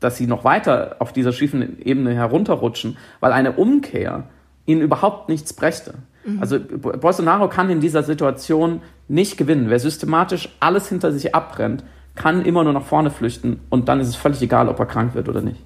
dass 0.00 0.18
sie 0.18 0.26
noch 0.26 0.44
weiter 0.44 0.96
auf 0.98 1.14
dieser 1.14 1.32
schiefen 1.32 1.80
Ebene 1.82 2.12
herunterrutschen, 2.12 2.98
weil 3.20 3.32
eine 3.32 3.52
Umkehr 3.52 4.24
ihnen 4.66 4.82
überhaupt 4.82 5.30
nichts 5.30 5.54
brächte. 5.54 5.94
Mhm. 6.26 6.42
Also 6.42 6.58
Bolsonaro 6.60 7.48
kann 7.48 7.70
in 7.70 7.80
dieser 7.80 8.02
Situation 8.02 8.82
nicht 9.08 9.38
gewinnen. 9.38 9.70
Wer 9.70 9.78
systematisch 9.78 10.54
alles 10.60 10.86
hinter 10.90 11.10
sich 11.10 11.34
abbrennt, 11.34 11.84
kann 12.16 12.44
immer 12.44 12.64
nur 12.64 12.74
nach 12.74 12.84
vorne 12.84 13.10
flüchten 13.10 13.60
und 13.70 13.88
dann 13.88 13.98
ist 13.98 14.08
es 14.08 14.16
völlig 14.16 14.42
egal, 14.42 14.68
ob 14.68 14.78
er 14.78 14.84
krank 14.84 15.14
wird 15.14 15.30
oder 15.30 15.40
nicht. 15.40 15.62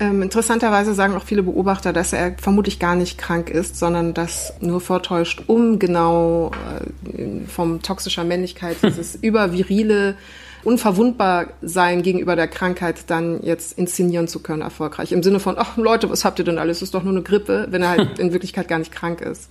Ähm, 0.00 0.22
interessanterweise 0.22 0.94
sagen 0.94 1.16
auch 1.16 1.24
viele 1.24 1.42
Beobachter, 1.42 1.92
dass 1.92 2.12
er 2.12 2.34
vermutlich 2.38 2.78
gar 2.78 2.94
nicht 2.94 3.18
krank 3.18 3.50
ist, 3.50 3.76
sondern 3.76 4.14
das 4.14 4.54
nur 4.60 4.80
vortäuscht, 4.80 5.42
um 5.48 5.80
genau 5.80 6.52
äh, 7.16 7.46
vom 7.48 7.82
toxischer 7.82 8.22
Männlichkeit, 8.22 8.76
dieses 8.82 9.16
übervirile 9.16 10.14
unverwundbar 10.62 11.46
sein 11.62 12.02
gegenüber 12.02 12.36
der 12.36 12.46
Krankheit 12.48 13.10
dann 13.10 13.42
jetzt 13.42 13.78
inszenieren 13.78 14.28
zu 14.28 14.40
können, 14.40 14.62
erfolgreich. 14.62 15.12
Im 15.12 15.22
Sinne 15.22 15.40
von, 15.40 15.56
ach 15.58 15.76
Leute, 15.76 16.10
was 16.10 16.24
habt 16.24 16.38
ihr 16.38 16.44
denn 16.44 16.58
alles? 16.58 16.82
Ist 16.82 16.94
doch 16.94 17.02
nur 17.02 17.12
eine 17.12 17.22
Grippe, 17.22 17.66
wenn 17.70 17.82
er 17.82 17.90
halt 17.90 18.18
in 18.18 18.32
Wirklichkeit 18.32 18.68
gar 18.68 18.78
nicht 18.78 18.92
krank 18.92 19.20
ist. 19.20 19.48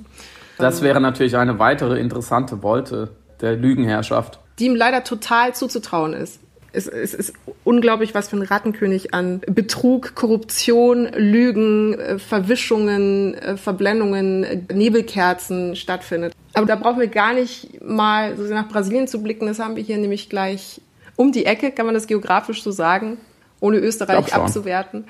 Das 0.58 0.82
wäre 0.82 1.02
natürlich 1.02 1.36
eine 1.36 1.60
weitere 1.60 2.00
interessante 2.00 2.64
Wolte 2.64 3.10
der 3.42 3.56
Lügenherrschaft. 3.56 4.40
Die 4.60 4.66
ihm 4.66 4.76
leider 4.76 5.04
total 5.04 5.54
zuzutrauen 5.54 6.14
ist 6.14 6.40
es, 6.78 6.88
es 6.88 7.14
ist 7.14 7.34
unglaublich, 7.64 8.14
was 8.14 8.30
für 8.30 8.38
ein 8.38 8.44
Rattenkönig 8.44 9.14
an 9.14 9.42
Betrug, 9.48 10.16
Korruption, 10.16 11.08
Lügen, 11.14 12.00
äh, 12.00 12.20
Verwischungen, 12.20 13.34
äh, 13.34 13.58
Verblendungen, 13.58 14.68
Nebelkerzen 14.72 15.76
stattfindet. 15.76 16.34
Aber 16.54 16.66
da 16.66 16.76
brauchen 16.76 17.00
wir 17.00 17.08
gar 17.08 17.34
nicht 17.34 17.82
mal 17.84 18.38
so 18.38 18.44
nach 18.54 18.70
Brasilien 18.70 19.08
zu 19.08 19.22
blicken. 19.22 19.48
Das 19.48 19.60
haben 19.60 19.76
wir 19.76 19.84
hier 19.84 19.98
nämlich 19.98 20.30
gleich 20.30 20.82
um 21.16 21.32
die 21.32 21.46
Ecke, 21.46 21.72
kann 21.72 21.86
man 21.86 21.96
das 21.96 22.08
geografisch 22.08 22.64
so 22.64 22.72
sagen, 22.72 23.18
ohne 23.60 23.78
Österreich 23.78 24.34
abzuwerten. 24.34 25.06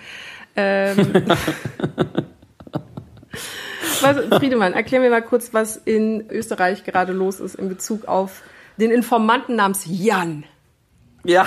Ähm, 0.56 0.98
was, 4.02 4.18
Friedemann, 4.40 4.74
erklär 4.74 5.02
mir 5.02 5.10
mal 5.10 5.22
kurz, 5.22 5.54
was 5.54 5.76
in 5.78 6.30
Österreich 6.30 6.84
gerade 6.84 7.14
los 7.14 7.40
ist 7.40 7.56
in 7.56 7.70
Bezug 7.70 8.08
auf 8.08 8.42
den 8.78 8.92
Informanten 8.92 9.56
namens 9.56 9.84
Jan. 9.86 10.46
Ja. 11.28 11.46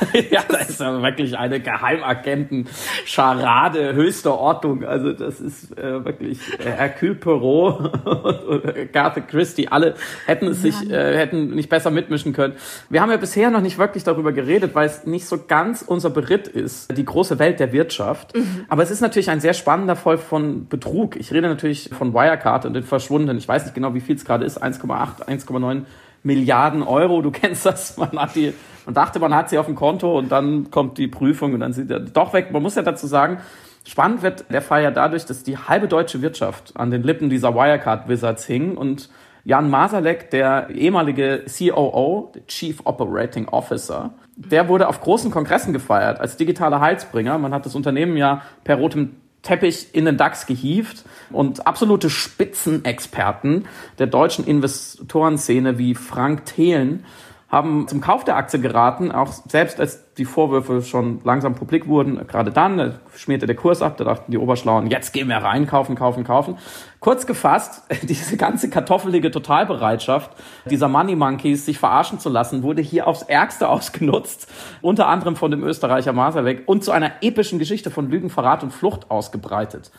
ja, 0.30 0.42
das 0.48 0.70
ist 0.70 0.80
ja 0.80 1.02
wirklich 1.02 1.36
eine 1.36 1.60
Geheimagenten-Scharade 1.60 3.92
höchster 3.94 4.38
Ordnung. 4.38 4.82
Also 4.84 5.12
das 5.12 5.40
ist 5.40 5.76
äh, 5.78 6.02
wirklich 6.02 6.38
äh, 6.58 6.70
Hercule 6.70 7.16
Perot 7.16 8.06
und 8.06 8.92
Garth 8.94 9.28
Christie, 9.28 9.68
alle 9.68 9.96
hätten 10.24 10.46
es 10.46 10.62
sich, 10.62 10.90
äh, 10.90 11.18
hätten 11.18 11.54
nicht 11.54 11.68
besser 11.68 11.90
mitmischen 11.90 12.32
können. 12.32 12.54
Wir 12.88 13.02
haben 13.02 13.10
ja 13.10 13.18
bisher 13.18 13.50
noch 13.50 13.60
nicht 13.60 13.76
wirklich 13.76 14.04
darüber 14.04 14.32
geredet, 14.32 14.74
weil 14.74 14.86
es 14.86 15.04
nicht 15.04 15.26
so 15.26 15.44
ganz 15.46 15.82
unser 15.82 16.08
Beritt 16.08 16.48
ist, 16.48 16.96
die 16.96 17.04
große 17.04 17.38
Welt 17.38 17.60
der 17.60 17.72
Wirtschaft. 17.72 18.34
Mhm. 18.34 18.64
Aber 18.70 18.82
es 18.82 18.90
ist 18.90 19.02
natürlich 19.02 19.28
ein 19.28 19.40
sehr 19.40 19.52
spannender 19.52 19.96
Fall 19.96 20.16
von 20.16 20.66
Betrug. 20.66 21.16
Ich 21.16 21.30
rede 21.30 21.48
natürlich 21.48 21.90
von 21.92 22.14
Wirecard 22.14 22.64
und 22.64 22.72
den 22.72 22.84
Verschwundenen. 22.84 23.36
Ich 23.36 23.46
weiß 23.46 23.64
nicht 23.64 23.74
genau, 23.74 23.92
wie 23.92 24.00
viel 24.00 24.16
es 24.16 24.24
gerade 24.24 24.46
ist, 24.46 24.62
1,8, 24.62 25.28
1,9 25.28 25.82
Milliarden 26.22 26.82
Euro. 26.82 27.22
Du 27.22 27.30
kennst 27.32 27.66
das, 27.66 27.96
man 27.96 28.18
hat 28.18 28.34
die 28.34 28.52
man 28.86 28.94
dachte, 28.94 29.18
man 29.18 29.34
hat 29.34 29.50
sie 29.50 29.58
auf 29.58 29.66
dem 29.66 29.74
Konto 29.74 30.18
und 30.18 30.32
dann 30.32 30.70
kommt 30.70 30.98
die 30.98 31.06
Prüfung 31.06 31.54
und 31.54 31.60
dann 31.60 31.72
sind 31.72 31.88
sie 31.88 32.00
doch 32.12 32.32
weg. 32.32 32.50
Man 32.50 32.62
muss 32.62 32.74
ja 32.74 32.82
dazu 32.82 33.06
sagen, 33.06 33.38
spannend 33.84 34.22
wird 34.22 34.50
der 34.50 34.62
Fall 34.62 34.82
ja 34.82 34.90
dadurch, 34.90 35.26
dass 35.26 35.42
die 35.42 35.58
halbe 35.58 35.86
deutsche 35.86 36.22
Wirtschaft 36.22 36.72
an 36.76 36.90
den 36.90 37.02
Lippen 37.02 37.30
dieser 37.30 37.54
Wirecard-Wizards 37.54 38.46
hing 38.46 38.76
und 38.76 39.08
Jan 39.44 39.70
Masalek, 39.70 40.30
der 40.30 40.68
ehemalige 40.70 41.44
COO, 41.46 42.32
Chief 42.46 42.80
Operating 42.84 43.48
Officer, 43.48 44.12
der 44.36 44.68
wurde 44.68 44.88
auf 44.88 45.00
großen 45.00 45.30
Kongressen 45.30 45.72
gefeiert 45.72 46.20
als 46.20 46.36
digitaler 46.36 46.80
Heilsbringer. 46.80 47.38
Man 47.38 47.54
hat 47.54 47.66
das 47.66 47.74
Unternehmen 47.74 48.16
ja 48.16 48.42
per 48.64 48.76
rotem 48.76 49.16
Teppich 49.42 49.88
in 49.92 50.04
den 50.04 50.16
DAX 50.16 50.46
gehievt 50.46 51.04
und 51.30 51.66
absolute 51.66 52.10
Spitzenexperten 52.10 53.66
der 53.98 54.06
deutschen 54.06 54.46
Investorenszene 54.46 55.78
wie 55.78 55.94
Frank 55.94 56.44
Thelen 56.46 57.04
haben 57.50 57.88
zum 57.88 58.00
Kauf 58.00 58.22
der 58.22 58.36
Aktie 58.36 58.60
geraten, 58.60 59.10
auch 59.10 59.32
selbst 59.32 59.80
als 59.80 60.14
die 60.14 60.24
Vorwürfe 60.24 60.82
schon 60.82 61.20
langsam 61.24 61.56
publik 61.56 61.88
wurden. 61.88 62.24
Gerade 62.28 62.52
dann 62.52 63.00
schmierte 63.16 63.46
der 63.46 63.56
Kurs 63.56 63.82
ab, 63.82 63.96
da 63.96 64.04
dachten 64.04 64.30
die 64.30 64.38
Oberschlauen, 64.38 64.86
jetzt 64.86 65.12
gehen 65.12 65.28
wir 65.28 65.38
rein, 65.38 65.66
kaufen, 65.66 65.96
kaufen, 65.96 66.22
kaufen. 66.22 66.58
Kurz 67.00 67.26
gefasst, 67.26 67.82
diese 68.02 68.36
ganze 68.36 68.70
kartoffelige 68.70 69.32
Totalbereitschaft 69.32 70.30
dieser 70.66 70.86
Money 70.88 71.16
Monkeys, 71.16 71.66
sich 71.66 71.78
verarschen 71.78 72.20
zu 72.20 72.28
lassen, 72.28 72.62
wurde 72.62 72.82
hier 72.82 73.08
aufs 73.08 73.22
Ärgste 73.22 73.68
ausgenutzt, 73.68 74.46
unter 74.80 75.08
anderem 75.08 75.34
von 75.34 75.50
dem 75.50 75.64
Österreicher 75.64 76.12
Maserweg 76.12 76.62
und 76.66 76.84
zu 76.84 76.92
einer 76.92 77.12
epischen 77.20 77.58
Geschichte 77.58 77.90
von 77.90 78.08
Lügen, 78.08 78.30
Verrat 78.30 78.62
und 78.62 78.70
Flucht 78.70 79.10
ausgebreitet. 79.10 79.90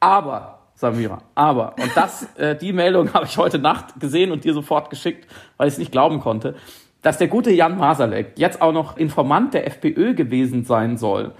Aber 0.00 0.59
Samira. 0.80 1.18
Aber, 1.34 1.74
und 1.78 1.90
das, 1.94 2.26
äh, 2.36 2.56
die 2.56 2.72
Meldung 2.72 3.12
habe 3.12 3.26
ich 3.26 3.36
heute 3.36 3.58
Nacht 3.58 4.00
gesehen 4.00 4.32
und 4.32 4.44
dir 4.44 4.54
sofort 4.54 4.88
geschickt, 4.88 5.28
weil 5.58 5.68
ich 5.68 5.74
es 5.74 5.78
nicht 5.78 5.92
glauben 5.92 6.20
konnte, 6.20 6.54
dass 7.02 7.18
der 7.18 7.28
gute 7.28 7.50
Jan 7.50 7.76
Masalek 7.76 8.32
jetzt 8.36 8.62
auch 8.62 8.72
noch 8.72 8.96
Informant 8.96 9.52
der 9.52 9.66
FPÖ 9.66 10.14
gewesen 10.14 10.64
sein 10.64 10.96
soll. 10.96 11.32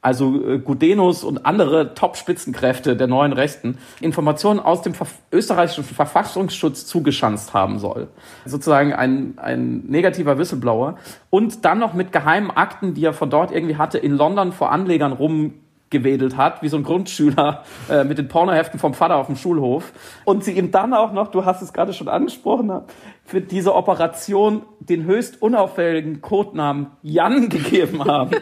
Also 0.00 0.42
äh, 0.46 0.58
Gudenus 0.58 1.24
und 1.24 1.44
andere 1.44 1.92
Top-Spitzenkräfte 1.94 2.96
der 2.96 3.06
neuen 3.06 3.34
Rechten 3.34 3.76
Informationen 4.00 4.60
aus 4.60 4.80
dem 4.80 4.94
Ver 4.94 5.06
österreichischen 5.30 5.84
Verfassungsschutz 5.84 6.86
zugeschanzt 6.86 7.52
haben 7.52 7.78
soll. 7.78 8.08
Sozusagen 8.46 8.94
ein, 8.94 9.34
ein 9.36 9.84
negativer 9.88 10.38
Whistleblower. 10.38 10.96
Und 11.28 11.66
dann 11.66 11.78
noch 11.78 11.92
mit 11.92 12.12
geheimen 12.12 12.50
Akten, 12.50 12.94
die 12.94 13.04
er 13.04 13.12
von 13.12 13.28
dort 13.28 13.52
irgendwie 13.52 13.76
hatte, 13.76 13.98
in 13.98 14.12
London 14.12 14.52
vor 14.52 14.70
Anlegern 14.70 15.12
rum 15.12 15.54
gewedelt 15.90 16.36
hat, 16.36 16.62
wie 16.62 16.68
so 16.68 16.76
ein 16.76 16.82
Grundschüler 16.82 17.62
äh, 17.88 18.04
mit 18.04 18.18
den 18.18 18.28
Pornoheften 18.28 18.80
vom 18.80 18.94
Vater 18.94 19.16
auf 19.16 19.26
dem 19.26 19.36
Schulhof. 19.36 19.92
Und 20.24 20.44
sie 20.44 20.52
ihm 20.52 20.70
dann 20.70 20.92
auch 20.94 21.12
noch, 21.12 21.28
du 21.28 21.44
hast 21.44 21.62
es 21.62 21.72
gerade 21.72 21.92
schon 21.92 22.08
angesprochen, 22.08 22.82
für 23.24 23.40
diese 23.40 23.74
Operation 23.74 24.62
den 24.80 25.04
höchst 25.04 25.40
unauffälligen 25.40 26.20
Codenamen 26.20 26.88
Jan 27.02 27.48
gegeben 27.48 28.04
haben. 28.04 28.32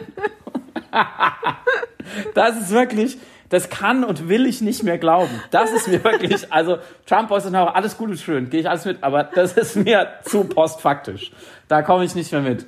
das 2.33 2.57
ist 2.59 2.71
wirklich, 2.71 3.17
das 3.49 3.69
kann 3.69 4.03
und 4.03 4.27
will 4.27 4.47
ich 4.47 4.61
nicht 4.61 4.83
mehr 4.83 4.97
glauben. 4.97 5.41
Das 5.51 5.71
ist 5.71 5.87
mir 5.87 6.03
wirklich, 6.03 6.51
also 6.51 6.77
Trump 7.05 7.29
Bolsonaro, 7.29 7.69
alles 7.69 7.97
gut 7.97 8.09
und 8.09 8.17
schön, 8.17 8.49
gehe 8.49 8.61
ich 8.61 8.69
alles 8.69 8.85
mit, 8.85 9.03
aber 9.03 9.23
das 9.23 9.53
ist 9.53 9.75
mir 9.75 10.07
zu 10.23 10.45
postfaktisch. 10.45 11.31
Da 11.67 11.83
komme 11.83 12.05
ich 12.05 12.15
nicht 12.15 12.31
mehr 12.31 12.41
mit. 12.41 12.65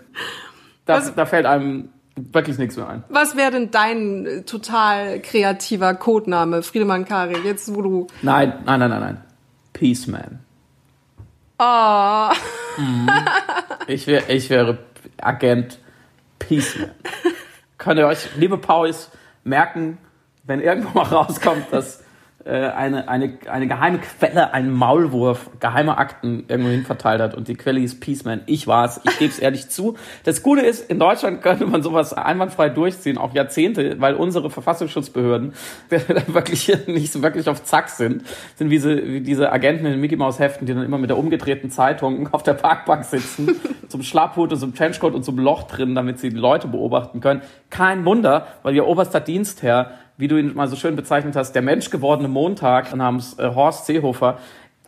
Das, 0.85 1.13
da 1.13 1.25
fällt 1.25 1.45
einem 1.45 1.89
wirklich 2.17 2.57
nichts 2.57 2.75
mehr 2.75 2.87
ein. 2.87 3.03
Was 3.09 3.35
wäre 3.35 3.51
denn 3.51 3.71
dein 3.71 4.25
äh, 4.25 4.41
total 4.43 5.21
kreativer 5.21 5.93
Codename, 5.93 6.63
Friedemann 6.63 7.05
Kari, 7.05 7.37
jetzt 7.43 7.73
wo 7.73 7.81
du... 7.81 8.07
Nein, 8.21 8.53
nein, 8.65 8.79
nein, 8.79 8.89
nein, 8.89 8.99
nein. 8.99 9.21
Peaceman. 9.73 10.39
Oh. 11.59 12.29
Mhm. 12.77 13.09
Ich, 13.87 14.07
wär, 14.07 14.29
ich 14.29 14.49
wäre 14.49 14.79
Agent 15.21 15.79
Peaceman. 16.39 16.91
Könnt 17.77 17.99
ihr 17.99 18.07
euch, 18.07 18.35
liebe 18.35 18.57
Pauls, 18.57 19.11
merken, 19.43 19.97
wenn 20.43 20.61
irgendwo 20.61 20.99
mal 20.99 21.03
rauskommt, 21.03 21.67
dass 21.71 22.03
eine, 22.51 23.07
eine, 23.09 23.37
eine 23.49 23.67
geheime 23.67 23.99
Quelle, 23.99 24.53
einen 24.53 24.71
Maulwurf, 24.71 25.49
geheime 25.59 25.97
Akten 25.97 26.45
irgendwo 26.47 26.69
hin 26.69 26.85
verteilt 26.85 27.21
hat 27.21 27.35
und 27.35 27.47
die 27.47 27.55
Quelle 27.55 27.81
ist 27.81 27.99
Peaceman. 27.99 28.41
Ich 28.45 28.67
war's, 28.67 29.01
ich 29.03 29.19
gebe 29.19 29.31
es 29.31 29.39
ehrlich 29.39 29.69
zu. 29.69 29.95
Das 30.23 30.43
Gute 30.43 30.61
ist, 30.61 30.89
in 30.89 30.99
Deutschland 30.99 31.41
könnte 31.41 31.65
man 31.65 31.83
sowas 31.83 32.13
einwandfrei 32.13 32.69
durchziehen, 32.69 33.17
auch 33.17 33.33
Jahrzehnte, 33.33 33.99
weil 33.99 34.15
unsere 34.15 34.49
Verfassungsschutzbehörden 34.49 35.53
wirklich 36.27 36.71
nicht 36.87 37.11
so 37.11 37.21
wirklich 37.21 37.49
auf 37.49 37.63
Zack 37.63 37.89
sind, 37.89 38.23
sind 38.55 38.69
wie 38.69 38.75
diese, 38.75 39.05
wie 39.05 39.21
diese 39.21 39.51
Agenten 39.51 39.85
in 39.85 39.91
den 39.93 40.01
Mickey 40.01 40.15
Mouse 40.15 40.39
Heften, 40.39 40.65
die 40.65 40.73
dann 40.73 40.83
immer 40.83 40.97
mit 40.97 41.09
der 41.09 41.17
umgedrehten 41.17 41.69
Zeitung 41.69 42.29
auf 42.31 42.43
der 42.43 42.53
Parkbank 42.53 43.03
sitzen, 43.05 43.59
zum 43.87 44.03
Schlapphut 44.03 44.53
und 44.53 44.59
zum 44.59 44.73
Trenchcoat 44.73 45.13
und 45.13 45.23
zum 45.23 45.37
Loch 45.39 45.63
drin, 45.63 45.95
damit 45.95 46.19
sie 46.19 46.29
die 46.29 46.37
Leute 46.37 46.67
beobachten 46.67 47.19
können. 47.19 47.41
Kein 47.69 48.05
Wunder, 48.05 48.47
weil 48.63 48.75
ihr 48.75 48.87
oberster 48.87 49.19
Dienstherr 49.19 49.91
wie 50.17 50.27
du 50.27 50.37
ihn 50.37 50.55
mal 50.55 50.67
so 50.67 50.75
schön 50.75 50.95
bezeichnet 50.95 51.35
hast, 51.35 51.53
der 51.53 51.61
menschgewordene 51.61 52.27
Montag 52.27 52.95
namens 52.95 53.37
äh, 53.39 53.53
Horst 53.53 53.85
Seehofer, 53.85 54.39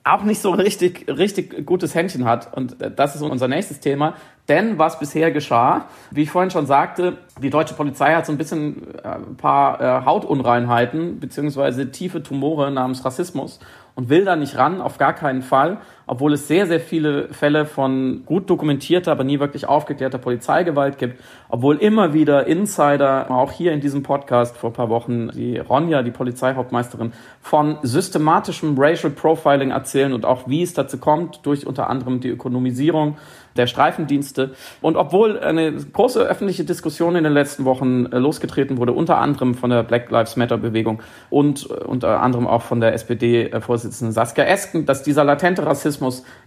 auch 0.04 0.24
nicht 0.24 0.42
so 0.42 0.52
richtig, 0.52 1.08
richtig 1.08 1.66
gutes 1.66 1.94
Händchen 1.94 2.26
hat. 2.26 2.54
Und 2.54 2.82
äh, 2.82 2.92
das 2.92 3.16
ist 3.16 3.22
unser 3.22 3.48
nächstes 3.48 3.80
Thema. 3.80 4.16
Denn 4.48 4.80
was 4.80 4.98
bisher 4.98 5.32
geschah, 5.32 5.86
wie 6.10 6.24
ich 6.24 6.32
vorhin 6.32 6.50
schon 6.50 6.66
sagte, 6.66 7.18
die 7.42 7.52
deutsche 7.52 7.76
Polizei 7.76 8.16
hat 8.16 8.26
so 8.26 8.32
ein 8.32 8.38
bisschen 8.38 8.96
äh, 9.04 9.08
ein 9.08 9.38
paar 9.38 10.06
Hautunreinheiten 10.06 11.20
beziehungsweise 11.20 11.92
tiefe 11.92 12.24
Tumore 12.24 12.72
namens 12.72 13.06
Rassismus 13.06 13.60
und 13.96 14.10
will 14.10 14.26
da 14.26 14.36
nicht 14.36 14.58
ran, 14.58 14.82
auf 14.82 14.98
gar 14.98 15.14
keinen 15.14 15.42
Fall, 15.42 15.78
obwohl 16.10 16.34
es 16.34 16.48
sehr, 16.48 16.66
sehr 16.66 16.80
viele 16.80 17.32
Fälle 17.32 17.68
von 17.68 18.24
gut 18.26 18.50
dokumentierter, 18.50 19.12
aber 19.12 19.24
nie 19.24 19.40
wirklich 19.40 19.70
aufgeklärter 19.70 20.18
Polizeigewalt 20.18 20.98
gibt, 20.98 21.22
obwohl 21.50 21.78
immer 21.78 22.14
wieder 22.14 22.48
Insider, 22.48 23.30
auch 23.30 23.52
hier 23.52 23.74
in 23.74 23.80
diesem 23.80 24.02
Podcast 24.02 24.58
vor 24.58 24.72
ein 24.72 24.74
paar 24.74 24.90
Wochen, 24.90 25.30
die 25.30 25.60
Ronja, 25.60 26.02
die 26.02 26.10
Polizeihauptmeisterin, 26.10 27.14
von 27.42 27.78
systematischem 27.84 28.76
Racial 28.76 29.12
Profiling 29.12 29.70
erzählen 29.70 30.12
und 30.12 30.26
auch 30.26 30.48
wie 30.48 30.64
es 30.64 30.74
dazu 30.74 30.98
kommt, 30.98 31.46
durch 31.46 31.68
unter 31.68 31.92
anderem 31.92 32.22
die 32.22 32.30
Ökonomisierung 32.30 33.18
der 33.56 33.68
Streifendienste. 33.68 34.52
Und 34.82 34.96
obwohl 34.96 35.40
eine 35.40 35.74
große 35.74 36.22
öffentliche 36.22 36.64
Diskussion 36.64 37.16
in 37.16 37.24
den 37.24 37.34
letzten 37.34 37.66
Wochen 37.66 38.06
äh, 38.08 38.18
losgetreten 38.18 38.78
wurde, 38.78 38.94
unter 38.94 39.18
anderem 39.18 39.54
von 39.54 39.70
der 39.70 39.84
Black 39.84 40.10
Lives 40.10 40.38
Matter 40.38 40.58
Bewegung 40.58 41.02
und 41.30 41.70
äh, 41.70 41.74
unter 41.84 42.22
anderem 42.22 42.48
auch 42.48 42.62
von 42.62 42.80
der 42.80 42.94
SPD-Vorsitzenden 42.94 44.14
Saskia 44.14 44.46
Esken, 44.46 44.86
dass 44.86 45.04
dieser 45.04 45.24
latente 45.24 45.66
Rassismus 45.66 45.99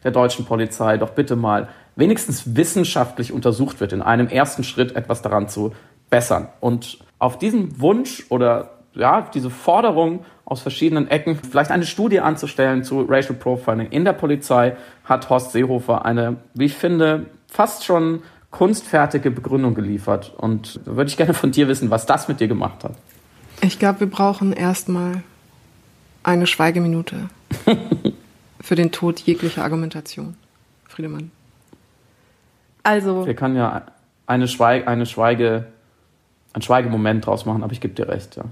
der 0.04 0.11
deutschen 0.11 0.44
Polizei 0.44 0.97
doch 0.97 1.11
bitte 1.11 1.37
mal 1.37 1.68
wenigstens 1.97 2.56
wissenschaftlich 2.56 3.32
untersucht 3.32 3.80
wird, 3.80 3.92
in 3.92 4.02
einem 4.02 4.28
ersten 4.28 4.64
Schritt 4.64 4.97
etwas 4.97 5.23
daran 5.23 5.49
zu 5.49 5.73
bessern. 6.11 6.49
Und 6.61 6.99
auf 7.18 7.38
diesen 7.38 7.80
Wunsch 7.80 8.25
oder 8.28 8.71
ja, 8.94 9.28
diese 9.32 9.50
Forderung 9.50 10.25
aus 10.44 10.61
verschiedenen 10.61 11.09
Ecken, 11.09 11.37
vielleicht 11.37 11.71
eine 11.71 11.87
Studie 11.87 12.21
anzustellen 12.21 12.85
zu 12.85 13.02
Racial 13.02 13.35
Profiling 13.35 13.88
in 13.88 14.04
der 14.04 14.12
Polizei, 14.12 14.76
hat 15.04 15.30
Horst 15.30 15.52
Seehofer 15.52 16.04
eine, 16.04 16.37
wie 16.54 16.66
ich 16.66 16.75
finde, 16.75 17.26
fast 17.49 17.85
schon 17.85 18.23
kunstfertige 18.50 19.30
Begründung 19.30 19.75
geliefert. 19.75 20.32
Und 20.37 20.80
da 20.85 20.97
würde 20.97 21.09
ich 21.09 21.16
gerne 21.16 21.35
von 21.35 21.52
dir 21.52 21.68
wissen, 21.68 21.90
was 21.90 22.06
das 22.06 22.28
mit 22.28 22.40
dir 22.40 22.49
gemacht 22.49 22.85
hat. 22.85 22.92
Ich 23.62 23.78
glaube, 23.78 24.00
wir 24.00 24.11
brauchen 24.11 24.52
erstmal 24.52 25.23
eine 26.23 26.47
Schweigeminute 26.47 27.28
für 28.62 28.76
den 28.76 28.92
Tod 28.92 29.21
jeglicher 29.21 29.64
Argumentation. 29.64 30.37
Friedemann. 30.88 31.31
Also. 32.83 33.26
Wir 33.26 33.35
können 33.35 33.57
ja 33.57 33.87
eine 34.26 34.49
Schweige, 34.49 34.87
eine 34.87 35.07
Schweige, 35.07 35.66
einen 36.52 36.62
Schweigemoment 36.62 37.26
draus 37.26 37.45
machen, 37.45 37.62
aber 37.62 37.73
ich 37.73 37.81
gebe 37.81 37.95
dir 37.95 38.09
recht, 38.09 38.37
ja. 38.37 38.45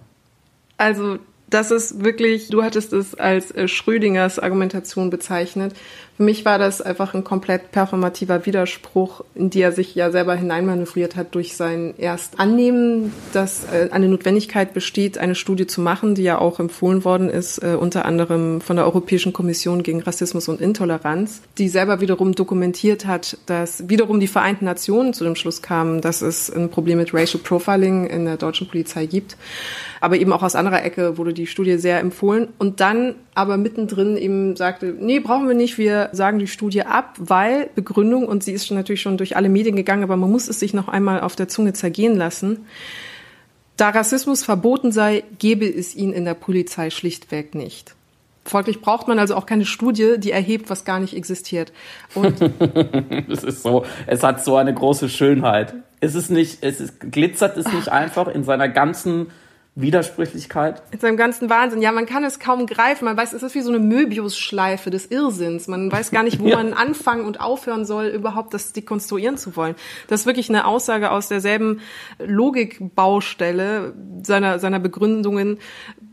Also 0.77 1.19
das 1.49 1.71
ist 1.71 2.03
wirklich, 2.03 2.49
du 2.49 2.63
hattest 2.63 2.93
es 2.93 3.15
als 3.15 3.51
äh, 3.51 3.69
Schrödingers 3.69 4.39
Argumentation 4.39 5.11
bezeichnet. 5.11 5.75
Für 6.21 6.25
mich 6.25 6.45
war 6.45 6.59
das 6.59 6.83
einfach 6.83 7.15
ein 7.15 7.25
komplett 7.25 7.73
performativer 7.73 8.45
Widerspruch, 8.45 9.25
in 9.35 9.49
die 9.49 9.63
er 9.63 9.73
sich 9.73 9.95
ja 9.95 10.11
selber 10.11 10.35
hineinmanövriert 10.35 11.17
hat 11.17 11.35
durch 11.35 11.57
sein 11.57 11.95
erst 11.97 12.39
Annehmen, 12.39 13.15
dass 13.33 13.65
äh, 13.65 13.89
eine 13.91 14.07
Notwendigkeit 14.07 14.75
besteht, 14.75 15.17
eine 15.17 15.35
Studie 15.35 15.67
zu 15.67 15.81
machen, 15.81 16.15
die 16.15 16.23
ja 16.23 16.37
auch 16.37 16.61
empfohlen 16.61 17.07
worden 17.07 17.31
ist, 17.31 17.57
äh, 17.65 17.75
unter 17.75 18.05
anderem 18.05 18.61
von 18.61 18.77
der 18.77 18.85
Europäischen 18.85 19.33
Kommission 19.33 19.83
gegen 19.83 20.03
Rassismus 20.03 20.47
und 20.49 20.61
Intoleranz, 20.61 21.41
die 21.57 21.71
selber 21.71 22.03
wiederum 22.03 22.35
dokumentiert 22.35 23.07
hat, 23.07 23.39
dass 23.47 23.89
wiederum 23.89 24.21
die 24.21 24.29
Vereinten 24.29 24.67
Nationen 24.67 25.15
zu 25.15 25.25
dem 25.25 25.37
Schluss 25.37 25.63
kamen, 25.63 26.03
dass 26.03 26.21
es 26.21 26.51
ein 26.51 26.69
Problem 26.69 26.99
mit 26.99 27.15
Racial 27.15 27.43
Profiling 27.43 28.07
in 28.07 28.27
der 28.27 28.37
deutschen 28.37 28.69
Polizei 28.69 29.07
gibt. 29.07 29.39
Aber 30.03 30.17
eben 30.17 30.33
auch 30.35 30.43
aus 30.43 30.55
anderer 30.55 30.85
Ecke 30.85 31.17
wurde 31.19 31.33
die 31.33 31.47
Studie 31.47 31.79
sehr 31.79 32.01
empfohlen 32.01 32.49
und 32.59 32.81
dann 32.81 33.15
aber 33.35 33.57
mittendrin 33.57 34.17
eben 34.17 34.57
sagte, 34.57 34.95
nee, 34.99 35.21
brauchen 35.21 35.49
wir 35.49 35.55
nicht, 35.55 35.79
wir 35.79 36.10
sagen 36.13 36.39
die 36.39 36.47
Studie 36.47 36.83
ab, 36.83 37.15
weil 37.19 37.71
Begründung, 37.75 38.27
und 38.27 38.43
sie 38.43 38.53
ist 38.53 38.67
schon 38.67 38.77
natürlich 38.77 39.01
schon 39.01 39.17
durch 39.17 39.37
alle 39.37 39.49
Medien 39.49 39.77
gegangen, 39.77 40.03
aber 40.03 40.17
man 40.17 40.31
muss 40.31 40.49
es 40.49 40.61
sich 40.61 40.75
noch 40.75 40.89
einmal 40.89 41.21
auf 41.21 41.37
der 41.37 41.49
Zunge 41.49 41.73
zergehen 41.73 42.17
lassen. 42.17 42.67
Da 43.77 43.91
Rassismus 43.91 44.45
verboten 44.45 44.93
sei, 44.93 45.25
gebe 45.39 45.67
es 45.67 45.95
ihn 45.95 46.13
in 46.13 46.25
der 46.25 46.35
Polizei 46.35 46.91
schlichtweg 46.91 47.55
nicht. 47.55 47.95
Folglich 48.45 48.81
braucht 48.81 49.07
man 49.07 49.19
also 49.19 49.35
auch 49.37 49.47
keine 49.47 49.65
Studie, 49.65 50.17
die 50.19 50.33
erhebt, 50.33 50.71
was 50.71 50.85
gar 50.85 50.99
nicht 50.99 51.15
existiert. 51.15 51.73
Und 52.15 52.41
es 53.31 53.45
ist 53.45 53.63
so, 53.63 53.85
es 54.07 54.23
hat 54.23 54.45
so 54.45 54.57
eine 54.57 54.75
große 54.75 55.09
Schönheit. 55.09 55.75
Es 56.01 56.15
ist 56.15 56.31
nicht, 56.31 56.59
es 56.63 56.81
ist, 56.81 57.01
glitzert 57.01 57.57
es 57.57 57.73
nicht 57.73 57.89
einfach 57.91 58.29
in 58.29 58.45
seiner 58.45 58.69
ganzen 58.69 59.29
Widersprüchlichkeit. 59.77 60.83
In 60.91 60.99
seinem 60.99 61.17
ganzen 61.17 61.49
Wahnsinn. 61.49 61.81
Ja, 61.81 61.93
man 61.93 62.07
kann 62.07 62.25
es 62.25 62.41
kaum 62.41 62.67
greifen. 62.67 63.05
Man 63.05 63.17
weiß, 63.17 63.33
es 63.33 63.43
ist 63.43 63.55
wie 63.55 63.61
so 63.61 63.71
eine 63.71 63.79
Möbius-Schleife 63.79 64.91
des 64.91 65.07
Irrsinns. 65.07 65.69
Man 65.69 65.91
weiß 65.91 66.11
gar 66.11 66.23
nicht, 66.23 66.41
wo 66.41 66.47
ja. 66.49 66.57
man 66.57 66.73
anfangen 66.73 67.25
und 67.25 67.41
aufhören 67.41 67.85
soll, 67.85 68.07
überhaupt 68.07 68.53
das 68.53 68.73
dekonstruieren 68.73 69.39
zu 69.39 69.55
wollen. 69.57 69.77
Das 70.09 70.21
ist 70.21 70.27
wirklich 70.27 70.49
eine 70.49 70.67
Aussage 70.67 71.11
aus 71.11 71.29
derselben 71.29 71.81
Logikbaustelle 72.19 73.95
seiner, 74.23 74.59
seiner 74.59 74.81
Begründungen, 74.81 75.59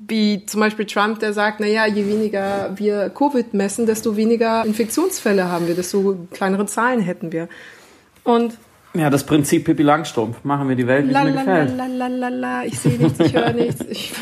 wie 0.08 0.46
zum 0.46 0.62
Beispiel 0.62 0.86
Trump, 0.86 1.20
der 1.20 1.34
sagt, 1.34 1.60
na 1.60 1.68
ja, 1.68 1.86
je 1.86 2.08
weniger 2.08 2.78
wir 2.78 3.10
Covid 3.10 3.54
messen, 3.54 3.86
desto 3.86 4.16
weniger 4.16 4.64
Infektionsfälle 4.66 5.50
haben 5.50 5.68
wir, 5.68 5.76
desto 5.76 6.28
kleinere 6.32 6.66
Zahlen 6.66 7.02
hätten 7.02 7.32
wir. 7.32 7.50
Und 8.24 8.58
ja, 8.98 9.10
das 9.10 9.26
Prinzip 9.26 9.66
Pippi 9.66 9.84
Langstrumpf. 9.84 10.44
Machen 10.44 10.70
wir 10.70 10.76
die 10.76 10.88
Welt, 10.88 11.08
wie 11.08 11.14
es 11.14 11.24
mir 11.24 11.32
gefällt. 11.32 11.78
La, 11.78 12.64
Ich 12.64 12.80
sehe 12.80 12.98
nichts, 12.98 13.20
ich 13.20 13.34
höre 13.34 13.54
nichts. 13.54 13.86
Ich, 13.90 14.14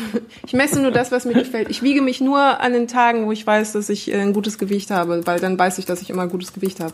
ich, 0.46 0.52
messe 0.52 0.80
nur 0.80 0.90
das, 0.90 1.12
was 1.12 1.24
mir 1.24 1.34
gefällt. 1.34 1.70
Ich 1.70 1.82
wiege 1.82 2.02
mich 2.02 2.20
nur 2.20 2.60
an 2.60 2.72
den 2.72 2.88
Tagen, 2.88 3.26
wo 3.26 3.32
ich 3.32 3.46
weiß, 3.46 3.72
dass 3.72 3.88
ich 3.88 4.12
äh, 4.12 4.20
ein 4.20 4.32
gutes 4.32 4.58
Gewicht 4.58 4.90
habe, 4.90 5.26
weil 5.26 5.40
dann 5.40 5.58
weiß 5.58 5.78
ich, 5.78 5.86
dass 5.86 6.02
ich 6.02 6.10
immer 6.10 6.22
ein 6.22 6.30
gutes 6.30 6.52
Gewicht 6.52 6.80
habe. 6.80 6.92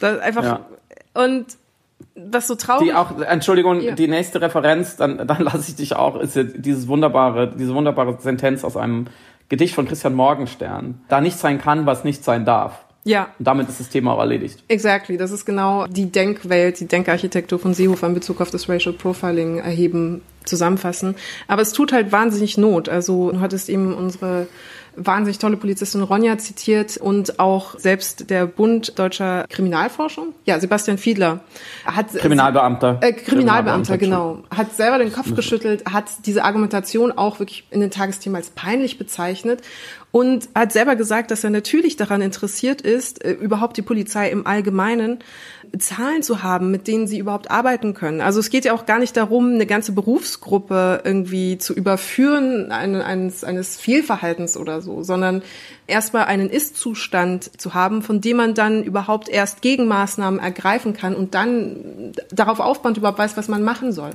Das 0.00 0.20
einfach 0.20 0.44
ja. 0.44 0.60
und 1.14 1.46
was 2.14 2.46
so 2.46 2.54
traurig. 2.54 2.88
Die 2.88 2.94
auch, 2.94 3.20
Entschuldigung, 3.20 3.80
ja. 3.80 3.94
die 3.94 4.08
nächste 4.08 4.40
Referenz, 4.40 4.96
dann, 4.96 5.26
dann 5.26 5.42
lasse 5.42 5.68
ich 5.68 5.76
dich 5.76 5.96
auch, 5.96 6.18
ist 6.20 6.38
dieses 6.56 6.88
wunderbare, 6.88 7.52
diese 7.54 7.74
wunderbare 7.74 8.18
Sentenz 8.20 8.64
aus 8.64 8.76
einem 8.76 9.06
Gedicht 9.48 9.74
von 9.74 9.86
Christian 9.86 10.14
Morgenstern. 10.14 11.00
Da 11.08 11.20
nicht 11.20 11.38
sein 11.38 11.58
kann, 11.60 11.86
was 11.86 12.04
nicht 12.04 12.24
sein 12.24 12.44
darf. 12.44 12.83
Ja. 13.04 13.34
Und 13.38 13.46
damit 13.46 13.68
ist 13.68 13.80
das 13.80 13.90
Thema 13.90 14.12
auch 14.12 14.20
erledigt. 14.20 14.64
Exactly. 14.68 15.16
Das 15.16 15.30
ist 15.30 15.44
genau 15.44 15.86
die 15.86 16.10
Denkwelt, 16.10 16.80
die 16.80 16.86
Denkarchitektur 16.88 17.58
von 17.58 17.74
Seehofer 17.74 18.06
in 18.06 18.14
Bezug 18.14 18.40
auf 18.40 18.50
das 18.50 18.68
Racial 18.68 18.94
Profiling 18.94 19.58
erheben, 19.58 20.22
zusammenfassen. 20.44 21.14
Aber 21.46 21.62
es 21.62 21.72
tut 21.72 21.92
halt 21.92 22.12
wahnsinnig 22.12 22.58
Not. 22.58 22.88
Also 22.88 23.30
du 23.30 23.40
hattest 23.40 23.68
eben 23.68 23.94
unsere 23.94 24.46
wahnsinnig 24.96 25.38
tolle 25.38 25.56
Polizistin 25.56 26.02
Ronja 26.02 26.38
zitiert 26.38 26.96
und 26.96 27.38
auch 27.38 27.78
selbst 27.78 28.30
der 28.30 28.46
Bund 28.46 28.98
Deutscher 28.98 29.46
Kriminalforschung, 29.48 30.34
ja, 30.44 30.58
Sebastian 30.60 30.98
Fiedler 30.98 31.40
hat 31.84 32.12
Kriminalbeamter. 32.14 32.98
Äh, 33.00 33.12
Kriminalbeamter, 33.12 33.98
genau, 33.98 34.42
hat 34.54 34.74
selber 34.74 34.98
den 34.98 35.12
Kopf 35.12 35.34
geschüttelt, 35.34 35.84
hat 35.92 36.06
diese 36.26 36.44
Argumentation 36.44 37.12
auch 37.12 37.38
wirklich 37.38 37.66
in 37.70 37.80
den 37.80 37.90
Tagesthemen 37.90 38.36
als 38.36 38.50
peinlich 38.50 38.98
bezeichnet 38.98 39.62
und 40.14 40.48
hat 40.54 40.72
selber 40.72 40.94
gesagt, 40.94 41.32
dass 41.32 41.42
er 41.42 41.50
natürlich 41.50 41.96
daran 41.96 42.22
interessiert 42.22 42.80
ist, 42.80 43.24
äh, 43.24 43.32
überhaupt 43.32 43.76
die 43.76 43.82
Polizei 43.82 44.30
im 44.30 44.46
Allgemeinen 44.46 45.18
Zahlen 45.78 46.22
zu 46.22 46.42
haben, 46.42 46.70
mit 46.70 46.86
denen 46.86 47.06
sie 47.06 47.18
überhaupt 47.18 47.50
arbeiten 47.50 47.94
können. 47.94 48.20
Also 48.20 48.40
es 48.40 48.50
geht 48.50 48.64
ja 48.64 48.72
auch 48.72 48.86
gar 48.86 48.98
nicht 48.98 49.16
darum, 49.16 49.54
eine 49.54 49.66
ganze 49.66 49.92
Berufsgruppe 49.92 51.02
irgendwie 51.04 51.58
zu 51.58 51.74
überführen 51.74 52.72
eines, 52.72 53.44
eines 53.44 53.76
Fehlverhaltens 53.76 54.56
oder 54.56 54.80
so, 54.80 55.02
sondern 55.02 55.42
erstmal 55.86 56.24
einen 56.24 56.50
Ist-Zustand 56.50 57.60
zu 57.60 57.74
haben, 57.74 58.02
von 58.02 58.20
dem 58.20 58.36
man 58.36 58.54
dann 58.54 58.82
überhaupt 58.82 59.28
erst 59.28 59.62
Gegenmaßnahmen 59.62 60.40
ergreifen 60.40 60.94
kann 60.94 61.14
und 61.14 61.34
dann 61.34 62.12
darauf 62.30 62.60
aufbauend 62.60 62.96
überhaupt 62.96 63.18
weiß, 63.18 63.36
was 63.36 63.48
man 63.48 63.62
machen 63.62 63.92
soll. 63.92 64.10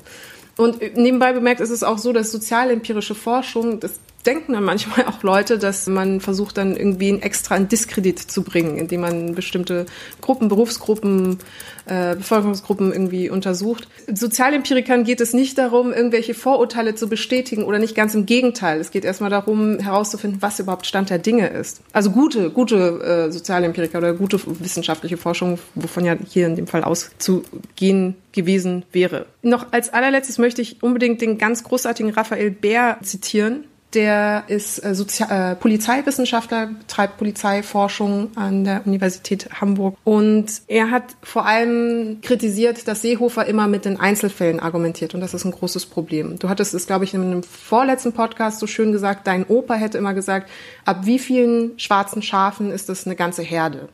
Und 0.58 0.98
nebenbei 0.98 1.32
bemerkt 1.32 1.62
ist 1.62 1.70
es 1.70 1.84
auch 1.84 1.98
so, 1.98 2.12
dass 2.12 2.32
sozialempirische 2.32 3.16
Forschung, 3.16 3.80
das 3.80 3.94
denken 4.26 4.54
dann 4.54 4.64
manchmal 4.64 5.06
auch 5.06 5.24
Leute, 5.24 5.58
dass 5.58 5.88
man 5.88 6.22
versucht 6.22 6.58
dann 6.58 6.76
irgendwie 6.76 7.20
extra 7.22 7.56
in 7.56 7.68
Diskredit 7.68 8.20
zu 8.20 8.44
bringen, 8.44 8.78
indem 8.78 9.02
man 9.02 9.36
bestimmte 9.36 9.86
Gruppen, 10.22 10.48
Berufsgruppen, 10.48 11.40
äh, 11.86 12.16
Bevölkerungsgruppen 12.16 12.92
irgendwie 12.92 13.30
untersucht. 13.30 13.88
Sozialempirikern 14.12 15.04
geht 15.04 15.22
es 15.22 15.34
nicht 15.34 15.58
darum, 15.58 15.94
irgendwelche 15.94 16.34
Vorurteile 16.34 16.96
zu 16.96 17.08
bestätigen 17.08 17.64
oder 17.64 17.80
nicht 17.80 17.96
ganz 17.96 18.14
im 18.14 18.26
Gegenteil. 18.26 18.80
Es 18.80 18.92
geht 18.92 19.06
erstmal 19.06 19.30
darum, 19.30 19.80
herauszufinden, 19.80 20.42
was 20.42 20.60
überhaupt 20.60 20.86
Stand 20.86 21.10
der 21.10 21.20
Dinge 21.20 21.48
ist. 21.48 21.82
Also 21.94 22.12
gute, 22.12 22.50
gute 22.50 23.28
äh, 23.28 23.32
Sozialempiriker 23.32 23.98
oder 23.98 24.14
gute 24.14 24.40
wissenschaftliche 24.60 25.18
Forschung, 25.18 25.60
wovon 25.76 26.06
ja 26.06 26.16
hier 26.28 26.48
in 26.48 26.56
dem 26.56 26.68
Fall 26.68 26.84
auszugehen 26.84 28.16
gewesen 28.32 28.84
wäre. 28.92 29.26
Noch 29.42 29.72
als 29.72 29.92
allerletztes 29.92 30.38
möchte 30.38 30.62
ich 30.62 30.84
unbedingt 30.84 31.22
den 31.22 31.38
ganz 31.38 31.64
großartigen 31.64 32.12
Raphael 32.12 32.52
Bär 32.52 32.98
zitieren, 33.02 33.64
der 33.94 34.44
ist 34.48 34.84
äh, 34.84 34.94
Sozial 34.94 35.54
äh, 35.54 35.56
Polizeiwissenschaftler, 35.56 36.68
betreibt 36.68 37.18
Polizeiforschung 37.18 38.30
an 38.36 38.64
der 38.64 38.86
Universität 38.86 39.50
Hamburg. 39.60 39.98
Und 40.04 40.48
er 40.68 40.92
hat 40.92 41.04
vor 41.24 41.46
allem 41.46 42.22
kritisiert, 42.22 42.88
dass 42.88 43.02
Seehofer 43.02 43.46
immer 43.46 43.68
mit 43.68 43.86
den 43.86 44.00
Einzelfällen 44.00 44.60
argumentiert. 44.60 45.16
Und 45.16 45.22
das 45.22 45.34
ist 45.34 45.46
ein 45.46 45.52
großes 45.52 45.88
Problem. 45.88 46.38
Du 46.38 46.50
hattest 46.50 46.74
es, 46.74 46.86
glaube 46.86 47.06
ich, 47.06 47.14
in 47.14 47.22
einem 47.22 47.44
vorletzten 47.44 48.14
Podcast 48.14 48.60
so 48.60 48.68
schön 48.68 48.92
gesagt, 48.92 49.26
dein 49.26 49.46
Opa 49.46 49.74
hätte 49.74 49.98
immer 49.98 50.14
gesagt, 50.14 50.50
ab 50.86 51.06
wie 51.06 51.20
vielen 51.20 51.80
schwarzen 51.80 52.22
Schafen 52.22 52.72
ist 52.72 52.90
das 52.90 53.06
eine 53.06 53.16
ganze 53.16 53.42
Herde? 53.42 53.90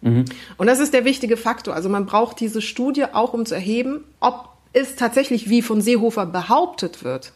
Mhm. 0.00 0.26
Und 0.56 0.66
das 0.68 0.78
ist 0.78 0.94
der 0.94 1.04
wichtige 1.04 1.36
Faktor. 1.36 1.74
Also 1.74 1.88
man 1.88 2.06
braucht 2.06 2.38
diese 2.40 2.62
Studie 2.62 3.06
auch, 3.12 3.32
um 3.32 3.46
zu 3.46 3.54
erheben, 3.54 4.04
ob 4.20 4.50
es 4.72 4.96
tatsächlich, 4.96 5.48
wie 5.48 5.62
von 5.62 5.80
Seehofer 5.80 6.26
behauptet 6.26 7.02
wird, 7.02 7.32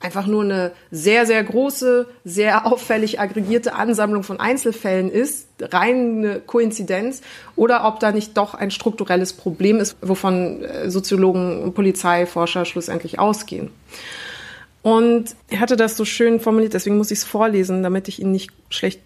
einfach 0.00 0.26
nur 0.26 0.42
eine 0.42 0.72
sehr, 0.90 1.26
sehr 1.26 1.44
große, 1.44 2.06
sehr 2.24 2.66
auffällig 2.66 3.20
aggregierte 3.20 3.74
Ansammlung 3.74 4.22
von 4.22 4.40
Einzelfällen 4.40 5.10
ist, 5.10 5.46
rein 5.60 6.18
eine 6.18 6.40
Koinzidenz, 6.40 7.20
oder 7.54 7.86
ob 7.86 8.00
da 8.00 8.10
nicht 8.10 8.36
doch 8.36 8.54
ein 8.54 8.70
strukturelles 8.70 9.34
Problem 9.34 9.78
ist, 9.78 9.96
wovon 10.00 10.64
äh, 10.64 10.90
Soziologen 10.90 11.62
und 11.62 11.74
Polizeiforscher 11.74 12.64
schlussendlich 12.64 13.18
ausgehen. 13.18 13.70
Und 14.82 15.36
er 15.50 15.60
hatte 15.60 15.76
das 15.76 15.96
so 15.98 16.06
schön 16.06 16.40
formuliert, 16.40 16.72
deswegen 16.72 16.96
muss 16.96 17.10
ich 17.10 17.18
es 17.18 17.24
vorlesen, 17.24 17.82
damit 17.82 18.08
ich 18.08 18.20
ihn 18.20 18.32
nicht 18.32 18.50
schlecht 18.70 19.02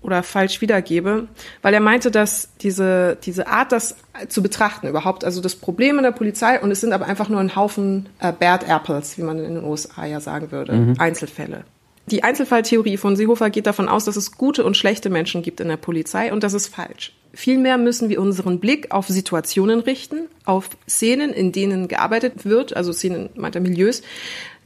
oder 0.00 0.22
falsch 0.22 0.60
wiedergebe, 0.60 1.28
weil 1.62 1.74
er 1.74 1.80
meinte, 1.80 2.10
dass 2.10 2.50
diese, 2.60 3.18
diese 3.24 3.48
Art, 3.48 3.72
das 3.72 3.96
zu 4.28 4.42
betrachten 4.42 4.86
überhaupt, 4.86 5.24
also 5.24 5.40
das 5.40 5.56
Problem 5.56 5.98
in 5.98 6.04
der 6.04 6.12
Polizei, 6.12 6.60
und 6.60 6.70
es 6.70 6.80
sind 6.80 6.92
aber 6.92 7.06
einfach 7.06 7.28
nur 7.28 7.40
ein 7.40 7.56
Haufen 7.56 8.08
äh, 8.20 8.32
Bad 8.32 8.68
Apples, 8.68 9.18
wie 9.18 9.22
man 9.22 9.38
in 9.38 9.54
den 9.54 9.64
USA 9.64 10.06
ja 10.06 10.20
sagen 10.20 10.52
würde, 10.52 10.72
mhm. 10.72 10.94
Einzelfälle. 10.98 11.64
Die 12.06 12.22
Einzelfalltheorie 12.22 12.96
von 12.96 13.16
Seehofer 13.16 13.50
geht 13.50 13.66
davon 13.66 13.88
aus, 13.88 14.06
dass 14.06 14.16
es 14.16 14.32
gute 14.32 14.64
und 14.64 14.76
schlechte 14.76 15.10
Menschen 15.10 15.42
gibt 15.42 15.60
in 15.60 15.68
der 15.68 15.76
Polizei, 15.76 16.32
und 16.32 16.42
das 16.42 16.54
ist 16.54 16.68
falsch. 16.68 17.12
Vielmehr 17.34 17.76
müssen 17.76 18.08
wir 18.08 18.20
unseren 18.20 18.60
Blick 18.60 18.92
auf 18.92 19.08
Situationen 19.08 19.80
richten, 19.80 20.28
auf 20.44 20.70
Szenen, 20.88 21.32
in 21.32 21.52
denen 21.52 21.88
gearbeitet 21.88 22.44
wird, 22.46 22.74
also 22.74 22.92
Szenen 22.92 23.28
meint 23.34 23.56
er 23.56 23.60
Milieus, 23.60 24.02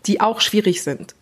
die 0.07 0.21
auch 0.21 0.40
schwierig 0.40 0.83
sind. 0.83 1.14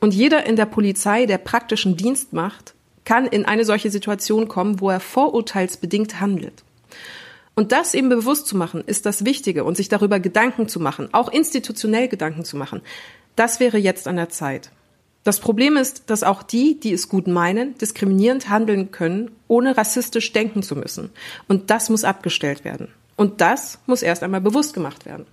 Und 0.00 0.14
jeder 0.14 0.46
in 0.46 0.56
der 0.56 0.66
Polizei, 0.66 1.26
der 1.26 1.38
praktischen 1.38 1.96
Dienst 1.96 2.32
macht, 2.32 2.74
kann 3.04 3.26
in 3.26 3.44
eine 3.44 3.64
solche 3.64 3.90
Situation 3.90 4.48
kommen, 4.48 4.80
wo 4.80 4.90
er 4.90 5.00
vorurteilsbedingt 5.00 6.20
handelt. 6.20 6.64
Und 7.54 7.72
das 7.72 7.94
eben 7.94 8.08
bewusst 8.08 8.46
zu 8.46 8.56
machen, 8.56 8.82
ist 8.86 9.06
das 9.06 9.24
Wichtige 9.24 9.64
und 9.64 9.76
sich 9.76 9.88
darüber 9.88 10.20
Gedanken 10.20 10.68
zu 10.68 10.80
machen, 10.80 11.08
auch 11.12 11.30
institutionell 11.30 12.08
Gedanken 12.08 12.44
zu 12.44 12.56
machen. 12.56 12.80
Das 13.36 13.60
wäre 13.60 13.78
jetzt 13.78 14.08
an 14.08 14.16
der 14.16 14.28
Zeit. 14.28 14.70
Das 15.24 15.40
Problem 15.40 15.76
ist, 15.76 16.08
dass 16.08 16.22
auch 16.22 16.42
die, 16.42 16.80
die 16.80 16.92
es 16.92 17.08
gut 17.08 17.26
meinen, 17.26 17.76
diskriminierend 17.76 18.48
handeln 18.48 18.90
können, 18.90 19.30
ohne 19.48 19.76
rassistisch 19.76 20.32
denken 20.32 20.62
zu 20.62 20.76
müssen. 20.76 21.10
Und 21.46 21.70
das 21.70 21.90
muss 21.90 22.04
abgestellt 22.04 22.64
werden. 22.64 22.88
Und 23.16 23.42
das 23.42 23.78
muss 23.84 24.00
erst 24.00 24.22
einmal 24.22 24.40
bewusst 24.40 24.72
gemacht 24.72 25.04
werden. 25.04 25.26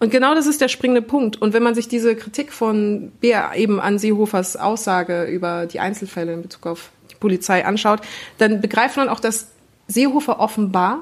Und 0.00 0.10
genau 0.10 0.34
das 0.34 0.48
ist 0.48 0.60
der 0.60 0.66
springende 0.66 1.02
Punkt. 1.02 1.40
Und 1.40 1.52
wenn 1.52 1.62
man 1.62 1.76
sich 1.76 1.86
diese 1.86 2.16
Kritik 2.16 2.52
von 2.52 3.12
Bea 3.20 3.54
eben 3.54 3.78
an 3.78 4.00
Seehofers 4.00 4.56
Aussage 4.56 5.22
über 5.26 5.66
die 5.66 5.78
Einzelfälle 5.78 6.32
in 6.32 6.42
Bezug 6.42 6.66
auf 6.66 6.90
Polizei 7.20 7.64
anschaut, 7.64 8.00
dann 8.38 8.60
begreift 8.60 8.96
man 8.96 9.08
auch, 9.08 9.20
dass 9.20 9.48
Seehofer 9.86 10.40
offenbar 10.40 11.00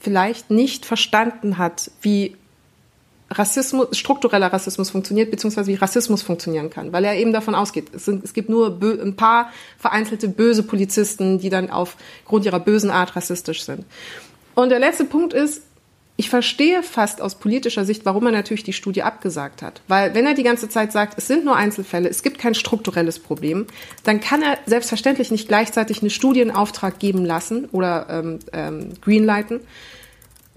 vielleicht 0.00 0.50
nicht 0.50 0.86
verstanden 0.86 1.58
hat, 1.58 1.90
wie 2.02 2.36
Rassismus, 3.30 3.96
struktureller 3.96 4.52
Rassismus 4.52 4.90
funktioniert, 4.90 5.30
beziehungsweise 5.30 5.70
wie 5.70 5.74
Rassismus 5.74 6.22
funktionieren 6.22 6.70
kann, 6.70 6.92
weil 6.92 7.04
er 7.04 7.16
eben 7.16 7.32
davon 7.32 7.54
ausgeht, 7.54 7.88
es, 7.94 8.06
sind, 8.06 8.24
es 8.24 8.32
gibt 8.32 8.48
nur 8.48 8.78
ein 8.82 9.16
paar 9.16 9.52
vereinzelte 9.78 10.28
böse 10.28 10.62
Polizisten, 10.62 11.38
die 11.38 11.50
dann 11.50 11.70
aufgrund 11.70 12.46
ihrer 12.46 12.60
bösen 12.60 12.90
Art 12.90 13.16
rassistisch 13.16 13.64
sind. 13.64 13.84
Und 14.54 14.70
der 14.70 14.78
letzte 14.78 15.04
Punkt 15.04 15.34
ist, 15.34 15.62
ich 16.20 16.30
verstehe 16.30 16.82
fast 16.82 17.22
aus 17.22 17.36
politischer 17.36 17.84
Sicht, 17.84 18.04
warum 18.04 18.26
er 18.26 18.32
natürlich 18.32 18.64
die 18.64 18.72
Studie 18.72 19.04
abgesagt 19.04 19.62
hat. 19.62 19.82
Weil 19.86 20.16
wenn 20.16 20.26
er 20.26 20.34
die 20.34 20.42
ganze 20.42 20.68
Zeit 20.68 20.90
sagt, 20.90 21.16
es 21.16 21.28
sind 21.28 21.44
nur 21.44 21.54
Einzelfälle, 21.54 22.08
es 22.08 22.24
gibt 22.24 22.40
kein 22.40 22.56
strukturelles 22.56 23.20
Problem, 23.20 23.68
dann 24.02 24.20
kann 24.20 24.42
er 24.42 24.58
selbstverständlich 24.66 25.30
nicht 25.30 25.46
gleichzeitig 25.46 26.00
eine 26.00 26.10
Studie 26.10 26.40
in 26.40 26.50
Auftrag 26.50 26.98
geben 26.98 27.24
lassen 27.24 27.66
oder 27.66 28.06
ähm, 28.10 28.40
ähm, 28.52 28.94
greenlighten, 29.00 29.60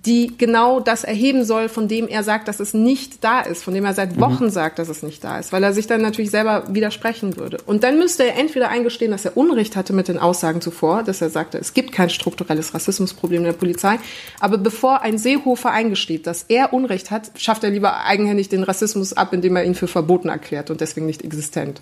die 0.05 0.33
genau 0.35 0.79
das 0.79 1.03
erheben 1.03 1.45
soll, 1.45 1.69
von 1.69 1.87
dem 1.87 2.07
er 2.07 2.23
sagt, 2.23 2.47
dass 2.47 2.59
es 2.59 2.73
nicht 2.73 3.23
da 3.23 3.41
ist, 3.41 3.63
von 3.63 3.73
dem 3.73 3.85
er 3.85 3.93
seit 3.93 4.15
mhm. 4.15 4.21
Wochen 4.21 4.45
mhm. 4.45 4.49
sagt, 4.49 4.79
dass 4.79 4.89
es 4.89 5.03
nicht 5.03 5.23
da 5.23 5.37
ist, 5.37 5.53
weil 5.53 5.63
er 5.63 5.73
sich 5.73 5.85
dann 5.85 6.01
natürlich 6.01 6.31
selber 6.31 6.63
widersprechen 6.69 7.37
würde. 7.37 7.57
Und 7.65 7.83
dann 7.83 7.99
müsste 7.99 8.23
er 8.23 8.37
entweder 8.37 8.69
eingestehen, 8.69 9.11
dass 9.11 9.25
er 9.25 9.37
Unrecht 9.37 9.75
hatte 9.75 9.93
mit 9.93 10.07
den 10.07 10.17
Aussagen 10.17 10.61
zuvor, 10.61 11.03
dass 11.03 11.21
er 11.21 11.29
sagte, 11.29 11.59
es 11.59 11.73
gibt 11.73 11.91
kein 11.91 12.09
strukturelles 12.09 12.73
Rassismusproblem 12.73 13.41
in 13.41 13.45
der 13.45 13.53
Polizei, 13.53 13.99
aber 14.39 14.57
bevor 14.57 15.01
ein 15.01 15.19
Seehofer 15.19 15.71
eingesteht, 15.71 16.25
dass 16.25 16.43
er 16.47 16.73
Unrecht 16.73 17.11
hat, 17.11 17.31
schafft 17.35 17.63
er 17.63 17.69
lieber 17.69 18.03
eigenhändig 18.03 18.49
den 18.49 18.63
Rassismus 18.63 19.13
ab, 19.13 19.33
indem 19.33 19.55
er 19.55 19.65
ihn 19.65 19.75
für 19.75 19.87
verboten 19.87 20.29
erklärt 20.29 20.71
und 20.71 20.81
deswegen 20.81 21.05
nicht 21.05 21.23
existent. 21.23 21.81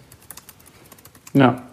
Ja, 1.33 1.68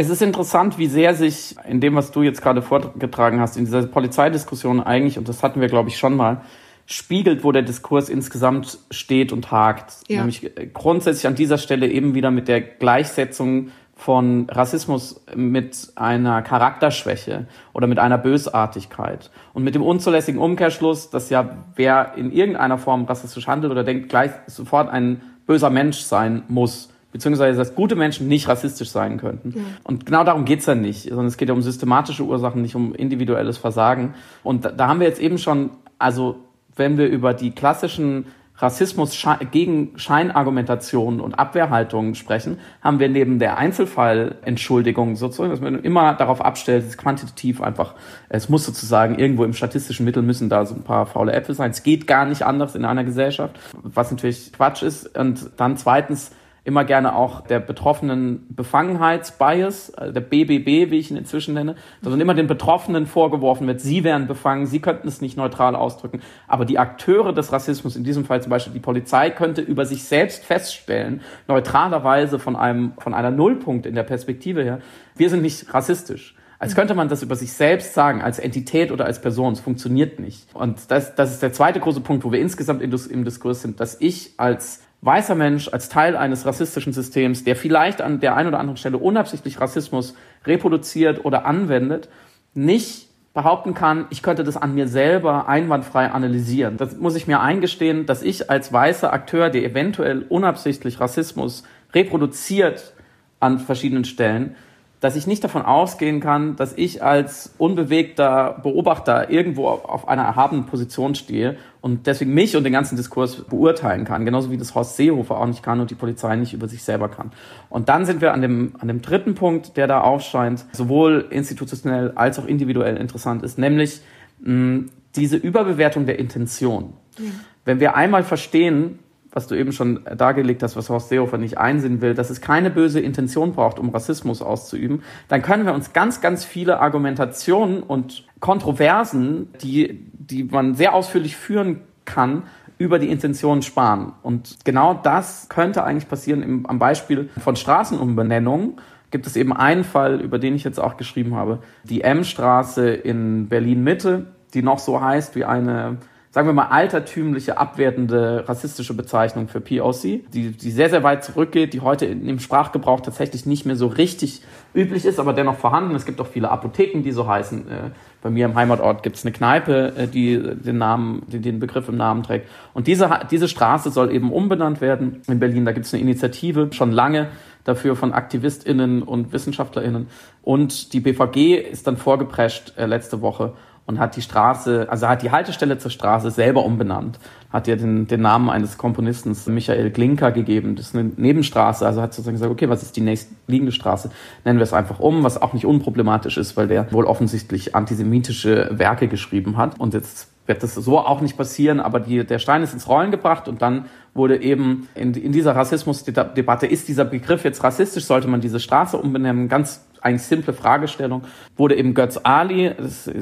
Es 0.00 0.08
ist 0.08 0.22
interessant, 0.22 0.78
wie 0.78 0.86
sehr 0.86 1.12
sich 1.12 1.56
in 1.68 1.82
dem, 1.82 1.94
was 1.94 2.10
du 2.10 2.22
jetzt 2.22 2.40
gerade 2.40 2.62
vorgetragen 2.62 3.38
hast, 3.38 3.58
in 3.58 3.66
dieser 3.66 3.82
Polizeidiskussion 3.82 4.80
eigentlich, 4.80 5.18
und 5.18 5.28
das 5.28 5.42
hatten 5.42 5.60
wir, 5.60 5.68
glaube 5.68 5.90
ich, 5.90 5.98
schon 5.98 6.16
mal, 6.16 6.40
spiegelt, 6.86 7.44
wo 7.44 7.52
der 7.52 7.60
Diskurs 7.60 8.08
insgesamt 8.08 8.78
steht 8.90 9.30
und 9.30 9.50
hakt. 9.50 9.92
Ja. 10.08 10.20
Nämlich 10.20 10.56
äh, 10.56 10.68
grundsätzlich 10.72 11.26
an 11.26 11.34
dieser 11.34 11.58
Stelle 11.58 11.86
eben 11.86 12.14
wieder 12.14 12.30
mit 12.30 12.48
der 12.48 12.62
Gleichsetzung 12.62 13.72
von 13.94 14.48
Rassismus 14.48 15.22
mit 15.34 15.92
einer 15.96 16.40
Charakterschwäche 16.40 17.46
oder 17.74 17.86
mit 17.86 17.98
einer 17.98 18.16
Bösartigkeit 18.16 19.30
und 19.52 19.64
mit 19.64 19.74
dem 19.74 19.82
unzulässigen 19.82 20.40
Umkehrschluss, 20.40 21.10
dass 21.10 21.28
ja 21.28 21.58
wer 21.76 22.14
in 22.16 22.32
irgendeiner 22.32 22.78
Form 22.78 23.04
rassistisch 23.04 23.46
handelt 23.48 23.70
oder 23.70 23.84
denkt, 23.84 24.08
gleich 24.08 24.30
sofort 24.46 24.88
ein 24.88 25.20
böser 25.46 25.68
Mensch 25.68 25.98
sein 25.98 26.44
muss 26.48 26.88
beziehungsweise 27.12 27.58
dass 27.58 27.74
gute 27.74 27.96
Menschen 27.96 28.28
nicht 28.28 28.48
rassistisch 28.48 28.90
sein 28.90 29.18
könnten. 29.18 29.52
Ja. 29.56 29.62
Und 29.84 30.06
genau 30.06 30.24
darum 30.24 30.44
geht's 30.44 30.66
ja 30.66 30.74
nicht, 30.74 31.08
sondern 31.08 31.26
es 31.26 31.36
geht 31.36 31.48
ja 31.48 31.54
um 31.54 31.62
systematische 31.62 32.22
Ursachen, 32.22 32.62
nicht 32.62 32.74
um 32.74 32.94
individuelles 32.94 33.58
Versagen. 33.58 34.14
Und 34.42 34.64
da, 34.64 34.70
da 34.70 34.88
haben 34.88 35.00
wir 35.00 35.06
jetzt 35.06 35.20
eben 35.20 35.38
schon, 35.38 35.70
also 35.98 36.36
wenn 36.76 36.98
wir 36.98 37.08
über 37.08 37.34
die 37.34 37.50
klassischen 37.50 38.26
Rassismus 38.60 39.26
gegen 39.50 39.92
Scheinargumentationen 39.96 41.20
und 41.20 41.38
Abwehrhaltungen 41.38 42.14
sprechen, 42.14 42.58
haben 42.82 42.98
wir 42.98 43.08
neben 43.08 43.38
der 43.38 43.56
Einzelfallentschuldigung 43.56 45.16
sozusagen, 45.16 45.50
dass 45.50 45.60
man 45.60 45.80
immer 45.80 46.12
darauf 46.14 46.44
abstellt, 46.44 46.82
es 46.82 46.90
ist 46.90 46.98
quantitativ 46.98 47.62
einfach, 47.62 47.94
es 48.28 48.50
muss 48.50 48.66
sozusagen 48.66 49.18
irgendwo 49.18 49.44
im 49.44 49.54
statistischen 49.54 50.04
Mittel 50.04 50.22
müssen 50.22 50.50
da 50.50 50.66
so 50.66 50.74
ein 50.74 50.82
paar 50.82 51.06
faule 51.06 51.32
Äpfel 51.32 51.54
sein. 51.54 51.70
Es 51.70 51.82
geht 51.82 52.06
gar 52.06 52.26
nicht 52.26 52.42
anders 52.42 52.74
in 52.74 52.84
einer 52.84 53.04
Gesellschaft, 53.04 53.58
was 53.82 54.10
natürlich 54.10 54.52
Quatsch 54.52 54.82
ist. 54.82 55.16
Und 55.16 55.50
dann 55.56 55.78
zweitens 55.78 56.32
immer 56.70 56.84
gerne 56.84 57.16
auch 57.16 57.40
der 57.40 57.58
betroffenen 57.58 58.46
Befangenheitsbias, 58.48 59.92
also 59.92 60.12
der 60.12 60.20
BBB, 60.20 60.92
wie 60.92 60.98
ich 60.98 61.10
ihn 61.10 61.16
inzwischen 61.16 61.54
nenne, 61.54 61.74
dass 62.00 62.14
immer 62.14 62.34
den 62.34 62.46
Betroffenen 62.46 63.06
vorgeworfen 63.06 63.66
wird, 63.66 63.80
sie 63.80 64.04
wären 64.04 64.28
befangen, 64.28 64.66
sie 64.66 64.78
könnten 64.78 65.08
es 65.08 65.20
nicht 65.20 65.36
neutral 65.36 65.74
ausdrücken. 65.74 66.20
Aber 66.46 66.64
die 66.64 66.78
Akteure 66.78 67.32
des 67.32 67.50
Rassismus, 67.50 67.96
in 67.96 68.04
diesem 68.04 68.24
Fall 68.24 68.40
zum 68.40 68.50
Beispiel 68.50 68.72
die 68.72 68.78
Polizei, 68.78 69.30
könnte 69.30 69.62
über 69.62 69.84
sich 69.84 70.04
selbst 70.04 70.44
feststellen, 70.44 71.22
neutralerweise 71.48 72.38
von 72.38 72.54
einem, 72.54 72.92
von 72.98 73.14
einer 73.14 73.32
Nullpunkt 73.32 73.84
in 73.84 73.96
der 73.96 74.04
Perspektive 74.04 74.62
her, 74.62 74.78
wir 75.16 75.28
sind 75.28 75.42
nicht 75.42 75.74
rassistisch. 75.74 76.36
Als 76.60 76.76
könnte 76.76 76.94
man 76.94 77.08
das 77.08 77.24
über 77.24 77.34
sich 77.34 77.52
selbst 77.52 77.94
sagen, 77.94 78.22
als 78.22 78.38
Entität 78.38 78.92
oder 78.92 79.06
als 79.06 79.20
Person. 79.20 79.54
Es 79.54 79.60
funktioniert 79.60 80.20
nicht. 80.20 80.46
Und 80.54 80.90
das, 80.90 81.16
das 81.16 81.32
ist 81.32 81.42
der 81.42 81.52
zweite 81.52 81.80
große 81.80 82.02
Punkt, 82.02 82.22
wo 82.22 82.30
wir 82.30 82.38
insgesamt 82.38 82.80
im 82.80 83.24
Diskurs 83.24 83.62
sind, 83.62 83.80
dass 83.80 83.96
ich 83.98 84.34
als 84.36 84.82
weißer 85.02 85.34
Mensch 85.34 85.68
als 85.68 85.88
Teil 85.88 86.16
eines 86.16 86.44
rassistischen 86.44 86.92
Systems, 86.92 87.44
der 87.44 87.56
vielleicht 87.56 88.02
an 88.02 88.20
der 88.20 88.36
einen 88.36 88.48
oder 88.48 88.58
anderen 88.58 88.76
Stelle 88.76 88.98
unabsichtlich 88.98 89.60
Rassismus 89.60 90.14
reproduziert 90.46 91.24
oder 91.24 91.46
anwendet, 91.46 92.08
nicht 92.54 93.08
behaupten 93.32 93.74
kann, 93.74 94.06
ich 94.10 94.22
könnte 94.22 94.42
das 94.42 94.56
an 94.56 94.74
mir 94.74 94.88
selber 94.88 95.48
einwandfrei 95.48 96.10
analysieren. 96.10 96.76
Das 96.76 96.96
muss 96.96 97.14
ich 97.14 97.26
mir 97.26 97.40
eingestehen, 97.40 98.04
dass 98.04 98.22
ich 98.22 98.50
als 98.50 98.72
weißer 98.72 99.12
Akteur, 99.12 99.50
der 99.50 99.64
eventuell 99.64 100.26
unabsichtlich 100.28 101.00
Rassismus 101.00 101.62
reproduziert 101.94 102.92
an 103.38 103.58
verschiedenen 103.58 104.04
Stellen, 104.04 104.56
dass 105.00 105.16
ich 105.16 105.26
nicht 105.26 105.42
davon 105.42 105.62
ausgehen 105.62 106.20
kann, 106.20 106.56
dass 106.56 106.74
ich 106.76 107.02
als 107.02 107.54
unbewegter 107.56 108.60
Beobachter 108.62 109.30
irgendwo 109.30 109.68
auf 109.68 110.06
einer 110.08 110.22
erhabenen 110.22 110.66
Position 110.66 111.14
stehe 111.14 111.56
und 111.80 112.06
deswegen 112.06 112.34
mich 112.34 112.54
und 112.54 112.64
den 112.64 112.72
ganzen 112.72 112.96
Diskurs 112.96 113.42
beurteilen 113.44 114.04
kann, 114.04 114.26
genauso 114.26 114.50
wie 114.50 114.58
das 114.58 114.74
Horst 114.74 114.96
Seehofer 114.96 115.38
auch 115.38 115.46
nicht 115.46 115.62
kann 115.62 115.80
und 115.80 115.90
die 115.90 115.94
Polizei 115.94 116.36
nicht 116.36 116.52
über 116.52 116.68
sich 116.68 116.82
selber 116.82 117.08
kann. 117.08 117.32
Und 117.70 117.88
dann 117.88 118.04
sind 118.04 118.20
wir 118.20 118.34
an 118.34 118.42
dem, 118.42 118.74
an 118.78 118.88
dem 118.88 119.00
dritten 119.00 119.34
Punkt, 119.34 119.78
der 119.78 119.86
da 119.86 120.02
aufscheint, 120.02 120.66
sowohl 120.72 121.26
institutionell 121.30 122.12
als 122.14 122.38
auch 122.38 122.46
individuell 122.46 122.98
interessant 122.98 123.42
ist, 123.42 123.58
nämlich 123.58 124.02
mh, 124.40 124.84
diese 125.16 125.36
Überbewertung 125.36 126.04
der 126.04 126.18
Intention. 126.18 126.92
Ja. 127.18 127.24
Wenn 127.64 127.80
wir 127.80 127.94
einmal 127.96 128.22
verstehen, 128.22 128.98
was 129.32 129.46
du 129.46 129.54
eben 129.54 129.72
schon 129.72 130.00
dargelegt 130.16 130.62
hast, 130.62 130.76
was 130.76 130.88
Horst 130.90 131.08
Seehofer 131.08 131.38
nicht 131.38 131.58
einsehen 131.58 132.00
will, 132.00 132.14
dass 132.14 132.30
es 132.30 132.40
keine 132.40 132.70
böse 132.70 133.00
Intention 133.00 133.52
braucht, 133.52 133.78
um 133.78 133.90
Rassismus 133.90 134.42
auszuüben, 134.42 135.02
dann 135.28 135.42
können 135.42 135.66
wir 135.66 135.74
uns 135.74 135.92
ganz, 135.92 136.20
ganz 136.20 136.44
viele 136.44 136.80
Argumentationen 136.80 137.82
und 137.82 138.26
Kontroversen, 138.40 139.48
die, 139.62 140.06
die 140.12 140.44
man 140.44 140.74
sehr 140.74 140.94
ausführlich 140.94 141.36
führen 141.36 141.80
kann, 142.04 142.44
über 142.78 142.98
die 142.98 143.10
Intention 143.10 143.60
sparen. 143.62 144.14
Und 144.22 144.64
genau 144.64 144.94
das 144.94 145.48
könnte 145.50 145.84
eigentlich 145.84 146.08
passieren 146.08 146.42
im, 146.42 146.66
am 146.66 146.78
Beispiel 146.78 147.28
von 147.38 147.54
Straßenumbenennungen. 147.54 148.78
Gibt 149.10 149.26
es 149.26 149.36
eben 149.36 149.52
einen 149.52 149.84
Fall, 149.84 150.20
über 150.20 150.38
den 150.38 150.54
ich 150.54 150.64
jetzt 150.64 150.80
auch 150.80 150.96
geschrieben 150.96 151.34
habe, 151.34 151.58
die 151.84 152.00
M-Straße 152.00 152.88
in 152.88 153.48
Berlin 153.48 153.84
Mitte, 153.84 154.28
die 154.54 154.62
noch 154.62 154.78
so 154.78 155.00
heißt 155.00 155.36
wie 155.36 155.44
eine 155.44 155.98
sagen 156.32 156.46
wir 156.46 156.52
mal, 156.52 156.68
altertümliche, 156.68 157.58
abwertende, 157.58 158.44
rassistische 158.46 158.94
Bezeichnung 158.94 159.48
für 159.48 159.60
POC, 159.60 160.30
die, 160.32 160.52
die 160.52 160.70
sehr, 160.70 160.88
sehr 160.88 161.02
weit 161.02 161.24
zurückgeht, 161.24 161.72
die 161.72 161.80
heute 161.80 162.06
im 162.06 162.38
Sprachgebrauch 162.38 163.00
tatsächlich 163.00 163.46
nicht 163.46 163.66
mehr 163.66 163.74
so 163.74 163.88
richtig 163.88 164.42
üblich 164.72 165.04
ist, 165.04 165.18
aber 165.18 165.32
dennoch 165.32 165.56
vorhanden. 165.56 165.96
Es 165.96 166.06
gibt 166.06 166.20
auch 166.20 166.28
viele 166.28 166.48
Apotheken, 166.48 167.02
die 167.02 167.10
so 167.10 167.26
heißen. 167.26 167.68
Äh, 167.68 167.90
bei 168.22 168.30
mir 168.30 168.44
im 168.44 168.54
Heimatort 168.54 169.02
gibt 169.02 169.16
es 169.16 169.24
eine 169.24 169.32
Kneipe, 169.32 169.92
äh, 169.96 170.06
die 170.06 170.40
den 170.40 170.78
Namen, 170.78 171.22
die 171.26 171.40
den 171.40 171.58
Begriff 171.58 171.88
im 171.88 171.96
Namen 171.96 172.22
trägt. 172.22 172.48
Und 172.74 172.86
diese, 172.86 173.10
diese 173.28 173.48
Straße 173.48 173.90
soll 173.90 174.12
eben 174.12 174.32
umbenannt 174.32 174.80
werden 174.80 175.22
in 175.26 175.40
Berlin. 175.40 175.64
Da 175.64 175.72
gibt 175.72 175.86
es 175.86 175.94
eine 175.94 176.00
Initiative 176.00 176.68
schon 176.72 176.92
lange 176.92 177.26
dafür 177.64 177.96
von 177.96 178.12
AktivistInnen 178.12 179.02
und 179.02 179.32
WissenschaftlerInnen. 179.32 180.06
Und 180.42 180.92
die 180.92 181.00
BVG 181.00 181.56
ist 181.56 181.88
dann 181.88 181.96
vorgeprescht 181.96 182.74
äh, 182.76 182.86
letzte 182.86 183.20
Woche 183.20 183.54
und 183.90 183.98
hat 183.98 184.14
die 184.14 184.22
Straße, 184.22 184.86
also 184.88 185.08
hat 185.08 185.22
die 185.22 185.32
Haltestelle 185.32 185.76
zur 185.76 185.90
Straße 185.90 186.30
selber 186.30 186.64
umbenannt. 186.64 187.18
Hat 187.52 187.66
ihr 187.66 187.76
den, 187.76 188.06
den 188.06 188.20
Namen 188.20 188.48
eines 188.48 188.78
Komponisten, 188.78 189.36
Michael 189.52 189.90
Glinker, 189.90 190.30
gegeben. 190.30 190.76
Das 190.76 190.86
ist 190.86 190.96
eine 190.96 191.10
Nebenstraße, 191.16 191.84
also 191.84 192.00
hat 192.00 192.14
sozusagen 192.14 192.36
gesagt, 192.36 192.52
okay, 192.52 192.68
was 192.68 192.84
ist 192.84 192.96
die 192.96 193.00
nächstliegende 193.00 193.72
Straße? 193.72 194.10
Nennen 194.44 194.60
wir 194.60 194.62
es 194.62 194.72
einfach 194.72 195.00
um, 195.00 195.24
was 195.24 195.42
auch 195.42 195.54
nicht 195.54 195.66
unproblematisch 195.66 196.38
ist, 196.38 196.56
weil 196.56 196.68
der 196.68 196.92
wohl 196.92 197.04
offensichtlich 197.04 197.74
antisemitische 197.74 198.68
Werke 198.70 199.08
geschrieben 199.08 199.56
hat. 199.56 199.80
Und 199.80 199.92
jetzt 199.92 200.28
wird 200.50 200.62
das 200.64 200.74
so 200.74 200.98
auch 200.98 201.20
nicht 201.20 201.36
passieren, 201.36 201.78
aber 201.80 202.00
die, 202.00 202.26
der 202.26 202.40
Stein 202.40 202.62
ist 202.62 202.72
ins 202.72 202.88
Rollen 202.88 203.12
gebracht 203.12 203.46
und 203.46 203.62
dann 203.62 203.86
wurde 204.14 204.42
eben 204.42 204.88
in, 204.96 205.14
in 205.14 205.30
dieser 205.30 205.54
Rassismusdebatte, 205.54 206.66
ist 206.66 206.88
dieser 206.88 207.04
Begriff 207.04 207.44
jetzt 207.44 207.62
rassistisch, 207.62 208.04
sollte 208.04 208.26
man 208.26 208.40
diese 208.40 208.58
Straße 208.58 208.96
umbenennen, 208.96 209.48
ganz 209.48 209.86
eigentlich 210.02 210.22
simple 210.22 210.52
Fragestellung, 210.52 211.22
wurde 211.56 211.76
eben 211.76 211.94
Götz 211.94 212.18
Ali, 212.22 212.72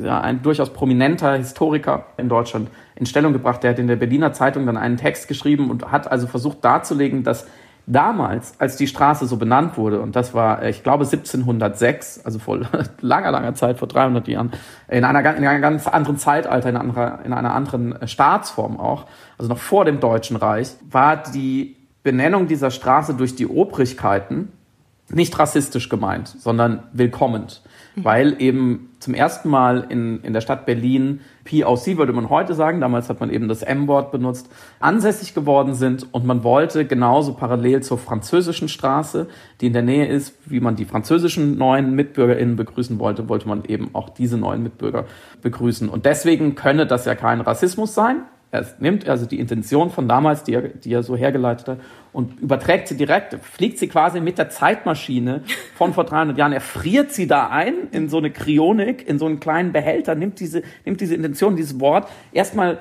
ja 0.02 0.20
ein 0.20 0.42
durchaus 0.42 0.72
prominenter 0.72 1.36
Historiker 1.36 2.06
in 2.16 2.30
Deutschland, 2.30 2.70
in 2.96 3.04
Stellung 3.04 3.32
gebracht. 3.34 3.62
Der 3.62 3.72
hat 3.72 3.78
in 3.78 3.88
der 3.88 3.96
Berliner 3.96 4.32
Zeitung 4.32 4.64
dann 4.64 4.76
einen 4.76 4.96
Text 4.96 5.28
geschrieben 5.28 5.70
und 5.70 5.90
hat 5.90 6.10
also 6.10 6.26
versucht 6.26 6.64
darzulegen, 6.64 7.24
dass 7.24 7.46
damals, 7.88 8.54
als 8.58 8.76
die 8.76 8.86
Straße 8.86 9.26
so 9.26 9.36
benannt 9.36 9.76
wurde, 9.76 10.00
und 10.00 10.14
das 10.14 10.34
war, 10.34 10.64
ich 10.64 10.82
glaube, 10.82 11.04
1706, 11.04 12.24
also 12.24 12.38
vor 12.38 12.60
langer, 13.00 13.30
langer 13.30 13.54
Zeit, 13.54 13.78
vor 13.78 13.88
300 13.88 14.28
Jahren, 14.28 14.52
in 14.88 15.04
einer, 15.04 15.20
in 15.36 15.46
einer 15.46 15.60
ganz 15.60 15.86
anderen 15.86 16.18
Zeitalter, 16.18 16.68
in 16.68 16.76
einer, 16.76 17.20
in 17.24 17.32
einer 17.32 17.54
anderen 17.54 18.06
Staatsform 18.06 18.78
auch, 18.78 19.06
also 19.38 19.48
noch 19.48 19.58
vor 19.58 19.84
dem 19.84 20.00
Deutschen 20.00 20.36
Reich, 20.36 20.72
war 20.90 21.16
die 21.16 21.76
Benennung 22.02 22.46
dieser 22.46 22.70
Straße 22.70 23.14
durch 23.14 23.34
die 23.34 23.46
Obrigkeiten 23.46 24.52
nicht 25.10 25.38
rassistisch 25.38 25.88
gemeint, 25.88 26.28
sondern 26.28 26.84
willkommend. 26.92 27.62
weil 28.04 28.40
eben 28.40 28.90
zum 28.98 29.14
ersten 29.14 29.48
Mal 29.48 29.86
in, 29.88 30.22
in 30.22 30.32
der 30.32 30.40
Stadt 30.40 30.66
Berlin 30.66 31.20
POC, 31.44 31.98
würde 31.98 32.12
man 32.12 32.30
heute 32.30 32.54
sagen, 32.54 32.80
damals 32.80 33.08
hat 33.08 33.20
man 33.20 33.30
eben 33.30 33.48
das 33.48 33.62
M-Wort 33.62 34.10
benutzt, 34.10 34.50
ansässig 34.80 35.34
geworden 35.34 35.74
sind 35.74 36.12
und 36.12 36.26
man 36.26 36.42
wollte 36.42 36.84
genauso 36.84 37.34
parallel 37.34 37.82
zur 37.82 37.98
französischen 37.98 38.68
Straße, 38.68 39.28
die 39.60 39.68
in 39.68 39.72
der 39.72 39.82
Nähe 39.82 40.06
ist, 40.06 40.34
wie 40.46 40.60
man 40.60 40.76
die 40.76 40.84
französischen 40.84 41.56
neuen 41.56 41.94
MitbürgerInnen 41.94 42.56
begrüßen 42.56 42.98
wollte, 42.98 43.28
wollte 43.28 43.48
man 43.48 43.64
eben 43.64 43.90
auch 43.94 44.10
diese 44.10 44.36
neuen 44.36 44.62
Mitbürger 44.62 45.04
begrüßen. 45.42 45.88
Und 45.88 46.04
deswegen 46.04 46.54
könne 46.54 46.86
das 46.86 47.04
ja 47.04 47.14
kein 47.14 47.40
Rassismus 47.40 47.94
sein, 47.94 48.22
er 48.50 48.66
nimmt 48.78 49.08
also 49.08 49.26
die 49.26 49.38
Intention 49.38 49.90
von 49.90 50.08
damals, 50.08 50.42
die 50.42 50.54
er, 50.54 50.62
die 50.62 50.92
er 50.92 51.02
so 51.02 51.16
hergeleitet 51.16 51.68
hat, 51.68 51.80
und 52.12 52.40
überträgt 52.40 52.88
sie 52.88 52.96
direkt, 52.96 53.34
fliegt 53.42 53.78
sie 53.78 53.88
quasi 53.88 54.20
mit 54.20 54.38
der 54.38 54.48
Zeitmaschine 54.48 55.42
von 55.74 55.92
vor 55.92 56.04
300 56.04 56.38
Jahren. 56.38 56.52
Er 56.52 56.62
friert 56.62 57.12
sie 57.12 57.26
da 57.26 57.48
ein 57.48 57.88
in 57.92 58.08
so 58.08 58.16
eine 58.16 58.30
Kryonik, 58.30 59.06
in 59.06 59.18
so 59.18 59.26
einen 59.26 59.38
kleinen 59.38 59.72
Behälter, 59.72 60.14
nimmt 60.14 60.40
diese, 60.40 60.62
nimmt 60.86 61.00
diese 61.00 61.14
Intention, 61.14 61.56
dieses 61.56 61.78
Wort, 61.78 62.08
erstmal, 62.32 62.78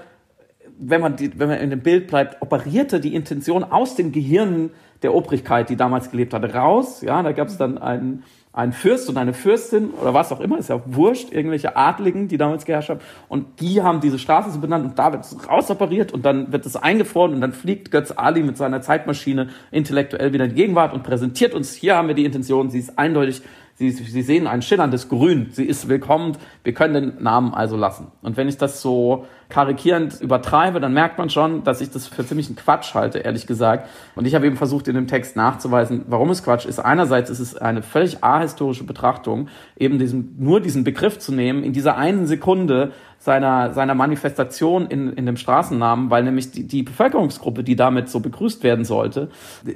wenn 0.79 1.01
man, 1.01 1.17
die, 1.17 1.37
wenn 1.37 1.49
man 1.49 1.59
in 1.59 1.69
dem 1.69 1.81
Bild 1.81 2.07
bleibt, 2.07 2.41
operierte 2.41 3.01
die 3.01 3.13
Intention 3.13 3.65
aus 3.65 3.95
den 3.95 4.13
Gehirnen 4.13 4.69
der 5.01 5.13
Obrigkeit, 5.13 5.69
die 5.69 5.75
damals 5.75 6.11
gelebt 6.11 6.33
hatte, 6.33 6.53
raus. 6.53 7.01
Ja, 7.01 7.21
da 7.21 7.31
gab 7.33 7.49
es 7.49 7.57
dann 7.57 7.77
einen 7.77 8.23
ein 8.57 8.73
Fürst 8.73 9.07
und 9.07 9.17
eine 9.17 9.33
Fürstin 9.33 9.91
oder 10.01 10.15
was 10.15 10.31
auch 10.31 10.39
immer, 10.39 10.57
ist 10.57 10.69
ja 10.69 10.81
wurscht, 10.87 11.31
irgendwelche 11.31 11.75
Adligen, 11.75 12.27
die 12.27 12.37
damals 12.37 12.65
geherrscht 12.65 12.89
haben. 12.89 13.01
Und 13.29 13.61
die 13.61 13.83
haben 13.83 14.01
diese 14.01 14.17
Straße 14.17 14.49
so 14.49 14.59
benannt 14.59 14.83
und 14.83 14.97
da 14.97 15.13
wird 15.13 15.23
es 15.23 15.47
rausoperiert 15.47 16.11
und 16.11 16.25
dann 16.25 16.51
wird 16.51 16.65
es 16.65 16.75
eingefroren 16.75 17.35
und 17.35 17.41
dann 17.41 17.53
fliegt 17.53 17.91
Götz 17.91 18.11
Ali 18.15 18.41
mit 18.41 18.57
seiner 18.57 18.81
Zeitmaschine 18.81 19.49
intellektuell 19.69 20.33
wieder 20.33 20.45
in 20.45 20.49
die 20.49 20.55
Gegenwart 20.55 20.93
und 20.93 21.03
präsentiert 21.03 21.53
uns, 21.53 21.73
hier 21.73 21.95
haben 21.95 22.07
wir 22.07 22.15
die 22.15 22.25
Intention, 22.25 22.71
sie 22.71 22.79
ist 22.79 22.97
eindeutig 22.97 23.43
Sie, 23.79 23.91
Sie 23.91 24.23
sehen 24.23 24.47
ein 24.47 24.63
schimmerndes 24.63 25.07
Grün. 25.07 25.49
Sie 25.51 25.63
ist 25.63 25.87
willkommen. 25.87 26.35
Wir 26.63 26.73
können 26.73 26.93
den 26.95 27.23
Namen 27.23 27.53
also 27.53 27.77
lassen. 27.77 28.07
Und 28.23 28.35
wenn 28.35 28.47
ich 28.47 28.57
das 28.57 28.81
so 28.81 29.27
karikierend 29.49 30.19
übertreibe, 30.19 30.79
dann 30.79 30.93
merkt 30.93 31.17
man 31.17 31.29
schon, 31.29 31.63
dass 31.63 31.79
ich 31.79 31.89
das 31.89 32.07
für 32.07 32.25
ziemlich 32.25 32.47
einen 32.47 32.57
Quatsch 32.57 32.93
halte, 32.93 33.19
ehrlich 33.19 33.47
gesagt. 33.47 33.87
Und 34.15 34.25
ich 34.27 34.35
habe 34.35 34.45
eben 34.45 34.57
versucht, 34.57 34.87
in 34.87 34.95
dem 34.95 35.07
Text 35.07 35.35
nachzuweisen, 35.35 36.03
warum 36.07 36.29
es 36.31 36.43
Quatsch 36.43 36.65
ist. 36.65 36.79
Einerseits 36.79 37.29
ist 37.29 37.39
es 37.39 37.55
eine 37.55 37.81
völlig 37.81 38.23
ahistorische 38.23 38.83
Betrachtung, 38.83 39.47
eben 39.77 39.99
diesen, 39.99 40.35
nur 40.37 40.59
diesen 40.59 40.83
Begriff 40.83 41.19
zu 41.19 41.33
nehmen, 41.33 41.63
in 41.63 41.71
dieser 41.71 41.95
einen 41.95 42.27
Sekunde 42.27 42.91
seiner, 43.19 43.73
seiner 43.73 43.95
Manifestation 43.95 44.87
in, 44.87 45.13
in 45.13 45.25
dem 45.25 45.37
Straßennamen, 45.37 46.09
weil 46.09 46.23
nämlich 46.23 46.51
die, 46.51 46.63
die 46.65 46.83
Bevölkerungsgruppe, 46.83 47.63
die 47.63 47.75
damit 47.75 48.09
so 48.09 48.19
begrüßt 48.19 48.63
werden 48.63 48.85
sollte, 48.85 49.29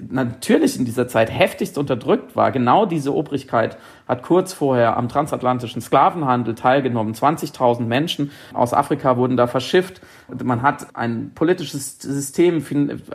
natürlich 0.09 0.77
in 0.77 0.85
dieser 0.85 1.07
Zeit 1.07 1.31
heftigst 1.31 1.77
unterdrückt 1.77 2.35
war. 2.35 2.51
Genau 2.51 2.85
diese 2.85 3.13
Obrigkeit 3.13 3.77
hat 4.07 4.23
kurz 4.23 4.53
vorher 4.53 4.97
am 4.97 5.09
transatlantischen 5.09 5.81
Sklavenhandel 5.81 6.55
teilgenommen. 6.55 7.13
20.000 7.13 7.81
Menschen 7.81 8.31
aus 8.53 8.73
Afrika 8.73 9.17
wurden 9.17 9.37
da 9.37 9.47
verschifft. 9.47 10.01
Man 10.43 10.61
hat 10.61 10.95
ein 10.95 11.31
politisches 11.35 11.99
System, 11.99 12.63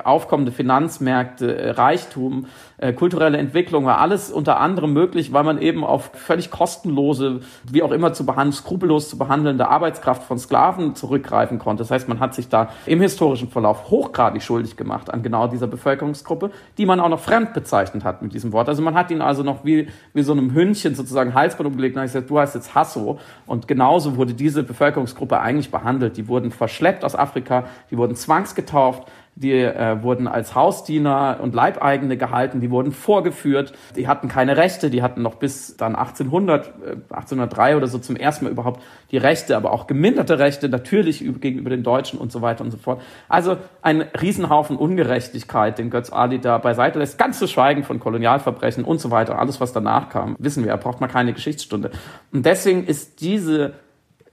aufkommende 0.04 0.52
Finanzmärkte, 0.52 1.76
Reichtum, 1.76 2.46
äh, 2.78 2.92
kulturelle 2.92 3.38
Entwicklung 3.38 3.86
war 3.86 3.98
alles 3.98 4.30
unter 4.30 4.60
anderem 4.60 4.92
möglich, 4.92 5.32
weil 5.32 5.44
man 5.44 5.60
eben 5.60 5.82
auf 5.82 6.10
völlig 6.12 6.50
kostenlose, 6.50 7.40
wie 7.70 7.82
auch 7.82 7.90
immer 7.90 8.12
zu 8.12 8.26
behandeln, 8.26 8.52
skrupellos 8.52 9.08
zu 9.08 9.16
behandelnde 9.16 9.68
Arbeitskraft 9.68 10.22
von 10.24 10.38
Sklaven 10.38 10.94
zurückgreifen 10.94 11.58
konnte. 11.58 11.82
Das 11.82 11.90
heißt, 11.90 12.08
man 12.08 12.20
hat 12.20 12.34
sich 12.34 12.48
da 12.48 12.68
im 12.84 13.00
historischen 13.00 13.48
Verlauf 13.48 13.90
hochgradig 13.90 14.42
schuldig 14.42 14.76
gemacht 14.76 15.12
an 15.12 15.22
genau 15.22 15.46
dieser 15.46 15.66
Bevölkerungsgruppe, 15.66 16.50
die 16.76 16.84
man 16.84 17.00
auch 17.00 17.08
noch 17.08 17.20
fremd 17.20 17.54
bezeichnet 17.54 18.04
hat 18.04 18.20
mit 18.20 18.34
diesem 18.34 18.52
Wort. 18.52 18.68
Also 18.68 18.82
man 18.82 18.94
hat 18.94 19.10
ihn 19.10 19.22
also 19.22 19.42
noch 19.42 19.64
wie, 19.64 19.88
wie 20.12 20.22
so 20.22 20.32
einem 20.32 20.52
Hündchen 20.52 20.94
sozusagen 20.94 21.32
Halsband 21.32 21.68
umgelegt 21.68 21.96
und 21.96 22.02
hat 22.02 22.08
gesagt, 22.08 22.28
du 22.28 22.38
heißt 22.38 22.54
jetzt 22.54 22.74
Hasso. 22.74 23.18
Und 23.46 23.68
genauso 23.68 24.16
wurde 24.16 24.34
diese 24.34 24.62
Bevölkerungsgruppe 24.62 25.40
eigentlich 25.40 25.70
behandelt. 25.70 26.16
Die 26.18 26.28
wurden 26.28 26.50
verschleppt 26.50 27.04
aus 27.06 27.16
Afrika, 27.16 27.64
die 27.90 27.96
wurden 27.96 28.16
zwangsgetauft, 28.16 29.08
die 29.36 29.52
äh, 29.52 30.02
wurden 30.02 30.28
als 30.28 30.54
Hausdiener 30.54 31.38
und 31.42 31.54
Leibeigene 31.54 32.16
gehalten, 32.16 32.60
die 32.62 32.70
wurden 32.70 32.90
vorgeführt, 32.90 33.74
die 33.94 34.08
hatten 34.08 34.28
keine 34.28 34.56
Rechte, 34.56 34.88
die 34.88 35.02
hatten 35.02 35.20
noch 35.20 35.34
bis 35.34 35.76
dann 35.76 35.94
1800, 35.94 36.66
äh, 36.66 36.70
1803 37.10 37.76
oder 37.76 37.86
so 37.86 37.98
zum 37.98 38.16
ersten 38.16 38.46
Mal 38.46 38.50
überhaupt 38.50 38.82
die 39.10 39.18
Rechte, 39.18 39.56
aber 39.56 39.72
auch 39.72 39.86
geminderte 39.86 40.38
Rechte, 40.38 40.70
natürlich 40.70 41.18
gegenüber 41.40 41.68
den 41.68 41.82
Deutschen 41.82 42.18
und 42.18 42.32
so 42.32 42.40
weiter 42.40 42.64
und 42.64 42.70
so 42.70 42.78
fort. 42.78 43.02
Also 43.28 43.58
ein 43.82 44.00
Riesenhaufen 44.00 44.76
Ungerechtigkeit, 44.76 45.78
den 45.78 45.90
Götz 45.90 46.10
Ali 46.10 46.40
da 46.40 46.56
beiseite 46.56 46.98
lässt, 46.98 47.18
ganz 47.18 47.38
zu 47.38 47.46
schweigen 47.46 47.84
von 47.84 48.00
Kolonialverbrechen 48.00 48.84
und 48.84 49.00
so 49.00 49.10
weiter, 49.10 49.38
alles 49.38 49.60
was 49.60 49.74
danach 49.74 50.08
kam, 50.08 50.34
wissen 50.38 50.64
wir, 50.64 50.70
da 50.70 50.78
braucht 50.78 51.02
man 51.02 51.10
keine 51.10 51.34
Geschichtsstunde. 51.34 51.90
Und 52.32 52.46
deswegen 52.46 52.84
ist 52.84 53.20
diese 53.20 53.74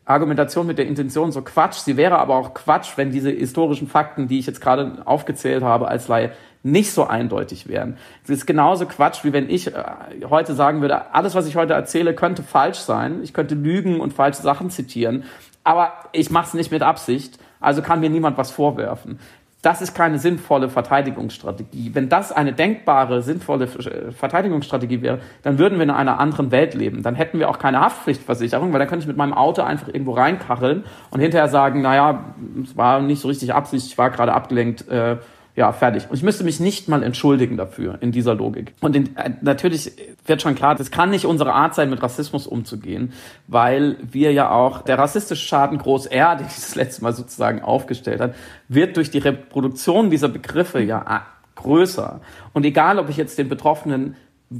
Argumentation 0.05 0.67
mit 0.67 0.77
der 0.77 0.85
Intention 0.85 1.31
so 1.31 1.41
Quatsch. 1.41 1.75
Sie 1.75 1.95
wäre 1.97 2.19
aber 2.19 2.35
auch 2.35 2.53
Quatsch, 2.53 2.97
wenn 2.97 3.11
diese 3.11 3.29
historischen 3.29 3.87
Fakten, 3.87 4.27
die 4.27 4.39
ich 4.39 4.45
jetzt 4.45 4.59
gerade 4.61 5.01
aufgezählt 5.05 5.63
habe, 5.63 5.87
als 5.87 6.07
Laie 6.07 6.31
nicht 6.63 6.91
so 6.91 7.05
eindeutig 7.05 7.67
wären. 7.67 7.97
Es 8.23 8.29
ist 8.29 8.45
genauso 8.45 8.85
Quatsch, 8.85 9.23
wie 9.23 9.33
wenn 9.33 9.49
ich 9.49 9.67
äh, 9.67 9.83
heute 10.29 10.53
sagen 10.53 10.81
würde, 10.81 11.13
alles, 11.13 11.35
was 11.35 11.47
ich 11.47 11.55
heute 11.55 11.73
erzähle, 11.73 12.13
könnte 12.13 12.43
falsch 12.43 12.79
sein. 12.79 13.21
Ich 13.21 13.33
könnte 13.33 13.55
lügen 13.55 13.99
und 13.99 14.13
falsche 14.13 14.41
Sachen 14.41 14.69
zitieren. 14.69 15.23
Aber 15.63 15.93
ich 16.11 16.29
mache 16.29 16.47
es 16.47 16.53
nicht 16.53 16.71
mit 16.71 16.81
Absicht, 16.81 17.37
also 17.59 17.81
kann 17.81 18.01
mir 18.01 18.09
niemand 18.09 18.37
was 18.37 18.51
vorwerfen. 18.51 19.19
Das 19.63 19.81
ist 19.81 19.95
keine 19.95 20.19
sinnvolle 20.19 20.67
Verteidigungsstrategie. 20.67 21.91
Wenn 21.93 22.09
das 22.09 22.33
eine 22.33 22.51
denkbare, 22.51 23.21
sinnvolle 23.21 23.63
äh, 23.65 24.11
Verteidigungsstrategie 24.11 25.01
wäre, 25.01 25.19
dann 25.41 25.57
würden 25.57 25.79
wir 25.79 25.83
in 25.83 25.89
einer 25.89 26.19
anderen 26.19 26.51
Welt 26.51 26.73
leben. 26.73 27.01
Dann 27.01 27.15
hätten 27.15 27.39
wir 27.39 27.49
auch 27.49 27.59
keine 27.59 27.79
Haftpflichtversicherung, 27.79 28.73
weil 28.73 28.79
dann 28.79 28.89
könnte 28.89 29.03
ich 29.03 29.07
mit 29.07 29.15
meinem 29.15 29.33
Auto 29.33 29.61
einfach 29.61 29.87
irgendwo 29.87 30.11
reinkacheln 30.11 30.83
und 31.11 31.19
hinterher 31.21 31.47
sagen, 31.47 31.81
naja, 31.81 32.25
es 32.61 32.75
war 32.75 33.01
nicht 33.01 33.21
so 33.21 33.29
richtig 33.29 33.53
Absicht, 33.53 33.87
ich 33.87 33.97
war 33.97 34.09
gerade 34.09 34.33
abgelenkt, 34.33 34.89
äh, 34.89 35.15
ja, 35.55 35.71
fertig. 35.71 36.09
Und 36.09 36.15
ich 36.15 36.23
müsste 36.23 36.43
mich 36.43 36.59
nicht 36.59 36.87
mal 36.87 37.03
entschuldigen 37.03 37.57
dafür 37.57 37.97
in 38.01 38.11
dieser 38.11 38.33
Logik. 38.33 38.73
Und 38.81 38.95
in, 38.95 39.15
äh, 39.15 39.31
natürlich 39.41 39.91
wird 40.25 40.41
schon 40.41 40.55
klar, 40.55 40.73
das 40.73 40.89
kann 40.89 41.11
nicht 41.11 41.25
unsere 41.25 41.53
Art 41.53 41.75
sein, 41.75 41.91
mit 41.91 42.01
Rassismus 42.01 42.47
umzugehen, 42.47 43.13
weil 43.47 43.97
wir 44.01 44.31
ja 44.33 44.49
auch, 44.49 44.81
der 44.81 44.97
rassistische 44.97 45.45
Schaden 45.45 45.77
groß 45.77 46.07
R, 46.07 46.35
den 46.37 46.47
ich 46.47 46.55
das 46.55 46.73
letzte 46.73 47.03
Mal 47.03 47.13
sozusagen 47.13 47.61
aufgestellt 47.61 48.19
hat, 48.19 48.33
wird 48.67 48.97
durch 48.97 49.11
die 49.11 49.19
Reproduktion 49.19 50.09
dieser 50.09 50.29
Begriffe 50.29 50.81
ja 50.81 51.01
äh, 51.01 51.19
größer. 51.61 52.21
Und 52.53 52.65
egal, 52.65 52.97
ob 52.97 53.09
ich 53.09 53.17
jetzt 53.17 53.37
den 53.37 53.47
Betroffenen 53.47 54.15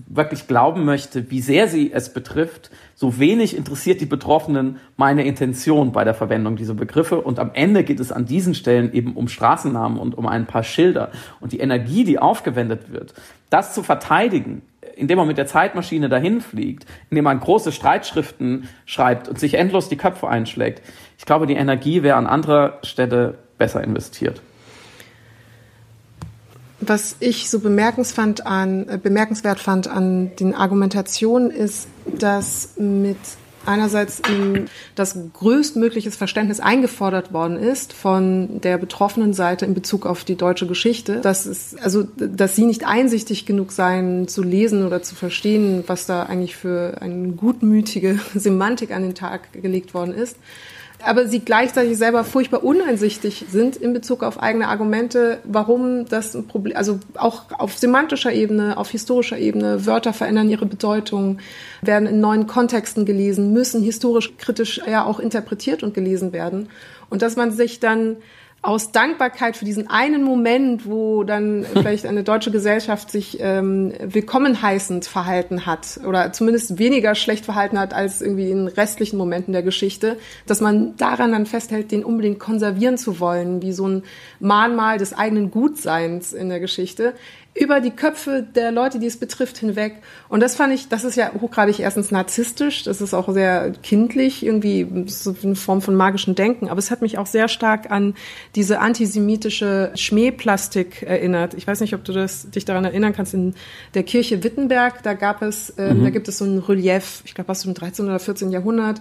wirklich 0.07 0.47
glauben 0.47 0.85
möchte, 0.85 1.29
wie 1.29 1.41
sehr 1.41 1.67
sie 1.67 1.91
es 1.91 2.13
betrifft, 2.13 2.71
so 2.95 3.19
wenig 3.19 3.55
interessiert 3.55 4.01
die 4.01 4.05
Betroffenen 4.05 4.79
meine 4.97 5.25
Intention 5.25 5.91
bei 5.91 6.03
der 6.03 6.13
Verwendung 6.13 6.55
dieser 6.55 6.73
Begriffe. 6.73 7.21
Und 7.21 7.39
am 7.39 7.51
Ende 7.53 7.83
geht 7.83 7.99
es 7.99 8.11
an 8.11 8.25
diesen 8.25 8.55
Stellen 8.55 8.93
eben 8.93 9.13
um 9.13 9.27
Straßennamen 9.27 9.99
und 9.99 10.17
um 10.17 10.27
ein 10.27 10.45
paar 10.45 10.63
Schilder. 10.63 11.11
Und 11.39 11.51
die 11.51 11.59
Energie, 11.59 12.03
die 12.03 12.19
aufgewendet 12.19 12.91
wird, 12.91 13.13
das 13.49 13.73
zu 13.73 13.83
verteidigen, 13.83 14.61
indem 14.95 15.17
man 15.17 15.27
mit 15.27 15.37
der 15.37 15.47
Zeitmaschine 15.47 16.07
dahin 16.07 16.41
fliegt, 16.41 16.85
indem 17.09 17.25
man 17.25 17.39
große 17.39 17.71
Streitschriften 17.71 18.69
schreibt 18.85 19.27
und 19.27 19.39
sich 19.39 19.55
endlos 19.55 19.89
die 19.89 19.97
Köpfe 19.97 20.27
einschlägt. 20.27 20.81
Ich 21.17 21.25
glaube, 21.25 21.47
die 21.47 21.55
Energie 21.55 22.03
wäre 22.03 22.17
an 22.17 22.27
anderer 22.27 22.79
Stelle 22.83 23.37
besser 23.57 23.83
investiert. 23.83 24.41
Was 26.85 27.15
ich 27.19 27.49
so 27.49 27.59
bemerkenswert, 27.59 28.45
an, 28.45 28.87
äh, 28.89 28.97
bemerkenswert 29.01 29.59
fand 29.59 29.87
an 29.87 30.31
den 30.39 30.53
Argumentationen 30.53 31.51
ist, 31.51 31.87
dass 32.05 32.71
mit 32.77 33.17
einerseits 33.65 34.21
das 34.95 35.17
größtmögliches 35.33 36.15
Verständnis 36.15 36.59
eingefordert 36.59 37.33
worden 37.33 37.57
ist 37.57 37.93
von 37.93 38.59
der 38.61 38.77
betroffenen 38.77 39.33
Seite 39.33 39.65
in 39.65 39.73
Bezug 39.73 40.05
auf 40.05 40.23
die 40.23 40.35
deutsche 40.35 40.67
Geschichte, 40.67 41.21
dass 41.21 41.45
es, 41.45 41.75
also, 41.81 42.03
dass 42.03 42.55
sie 42.55 42.65
nicht 42.65 42.85
einsichtig 42.85 43.45
genug 43.45 43.71
seien, 43.71 44.27
zu 44.27 44.43
lesen 44.43 44.85
oder 44.85 45.01
zu 45.01 45.15
verstehen, 45.15 45.83
was 45.87 46.05
da 46.05 46.23
eigentlich 46.23 46.55
für 46.55 46.97
eine 47.01 47.29
gutmütige 47.29 48.19
Semantik 48.35 48.91
an 48.91 49.03
den 49.03 49.15
Tag 49.15 49.53
gelegt 49.53 49.93
worden 49.93 50.13
ist 50.13 50.35
aber 51.05 51.27
sie 51.27 51.39
gleichzeitig 51.39 51.97
selber 51.97 52.23
furchtbar 52.23 52.63
uneinsichtig 52.63 53.45
sind 53.49 53.75
in 53.75 53.93
Bezug 53.93 54.23
auf 54.23 54.41
eigene 54.41 54.67
Argumente, 54.67 55.39
warum 55.43 56.05
das 56.05 56.35
ein 56.35 56.47
Problem, 56.47 56.77
also 56.77 56.99
auch 57.15 57.43
auf 57.57 57.77
semantischer 57.77 58.31
Ebene, 58.31 58.77
auf 58.77 58.89
historischer 58.89 59.37
Ebene, 59.37 59.85
Wörter 59.85 60.13
verändern 60.13 60.49
ihre 60.49 60.65
Bedeutung, 60.65 61.39
werden 61.81 62.07
in 62.07 62.19
neuen 62.19 62.47
Kontexten 62.47 63.05
gelesen, 63.05 63.53
müssen 63.53 63.83
historisch 63.83 64.37
kritisch 64.37 64.81
ja 64.87 65.05
auch 65.05 65.19
interpretiert 65.19 65.83
und 65.83 65.93
gelesen 65.93 66.33
werden. 66.33 66.69
Und 67.09 67.21
dass 67.21 67.35
man 67.35 67.51
sich 67.51 67.79
dann 67.79 68.17
aus 68.63 68.93
Dankbarkeit 68.93 69.57
für 69.57 69.65
diesen 69.65 69.89
einen 69.89 70.23
Moment, 70.23 70.85
wo 70.87 71.25
dann 71.25 71.65
vielleicht 71.73 72.05
eine 72.05 72.23
deutsche 72.23 72.49
Gesellschaft 72.49 73.11
sich 73.11 73.37
ähm, 73.41 73.93
willkommen 74.01 74.61
heißend 74.61 75.05
verhalten 75.05 75.65
hat 75.65 75.99
oder 76.07 76.31
zumindest 76.31 76.79
weniger 76.79 77.13
schlecht 77.13 77.43
verhalten 77.43 77.77
hat 77.77 77.93
als 77.93 78.21
irgendwie 78.21 78.49
in 78.49 78.67
restlichen 78.67 79.17
Momenten 79.17 79.51
der 79.51 79.63
Geschichte, 79.63 80.17
dass 80.47 80.61
man 80.61 80.95
daran 80.95 81.33
dann 81.33 81.45
festhält, 81.45 81.91
den 81.91 82.05
unbedingt 82.05 82.39
konservieren 82.39 82.97
zu 82.97 83.19
wollen, 83.19 83.61
wie 83.61 83.73
so 83.73 83.85
ein 83.85 84.03
Mahnmal 84.39 84.97
des 84.97 85.13
eigenen 85.13 85.51
Gutseins 85.51 86.31
in 86.31 86.47
der 86.47 86.61
Geschichte 86.61 87.13
über 87.55 87.81
die 87.81 87.91
Köpfe 87.91 88.43
der 88.55 88.71
Leute, 88.71 88.97
die 88.97 89.05
es 89.05 89.17
betrifft, 89.17 89.57
hinweg. 89.59 90.01
Und 90.27 90.41
das 90.41 90.55
fand 90.55 90.73
ich, 90.73 90.87
das 90.87 91.03
ist 91.03 91.15
ja 91.15 91.31
hochgradig 91.39 91.79
erstens 91.79 92.09
narzisstisch, 92.09 92.83
das 92.83 92.99
ist 92.99 93.13
auch 93.13 93.31
sehr 93.31 93.71
kindlich, 93.83 94.43
irgendwie 94.43 95.05
so 95.07 95.35
eine 95.43 95.55
Form 95.55 95.81
von 95.81 95.95
magischem 95.95 96.33
Denken. 96.33 96.67
Aber 96.67 96.79
es 96.79 96.89
hat 96.89 97.03
mich 97.03 97.19
auch 97.19 97.27
sehr 97.27 97.47
stark 97.47 97.91
an 97.91 98.15
diese 98.55 98.79
antisemitische 98.79 99.91
Schmähplastik 99.93 101.03
erinnert. 101.03 101.53
Ich 101.53 101.67
weiß 101.67 101.81
nicht, 101.81 101.93
ob 101.93 102.03
du 102.03 102.11
das, 102.11 102.49
dich 102.49 102.65
daran 102.65 102.85
erinnern 102.85 103.13
kannst. 103.13 103.35
In 103.35 103.53
der 103.93 104.03
Kirche 104.03 104.43
Wittenberg, 104.43 105.03
da 105.03 105.13
gab 105.13 105.43
es, 105.43 105.69
äh, 105.71 105.93
mhm. 105.93 106.05
da 106.05 106.09
gibt 106.09 106.27
es 106.27 106.39
so 106.39 106.45
ein 106.45 106.57
Relief, 106.57 107.21
ich 107.25 107.35
glaube, 107.35 107.51
aus 107.51 107.61
dem 107.61 107.75
13. 107.75 108.05
oder 108.05 108.19
14. 108.19 108.51
Jahrhundert, 108.51 108.99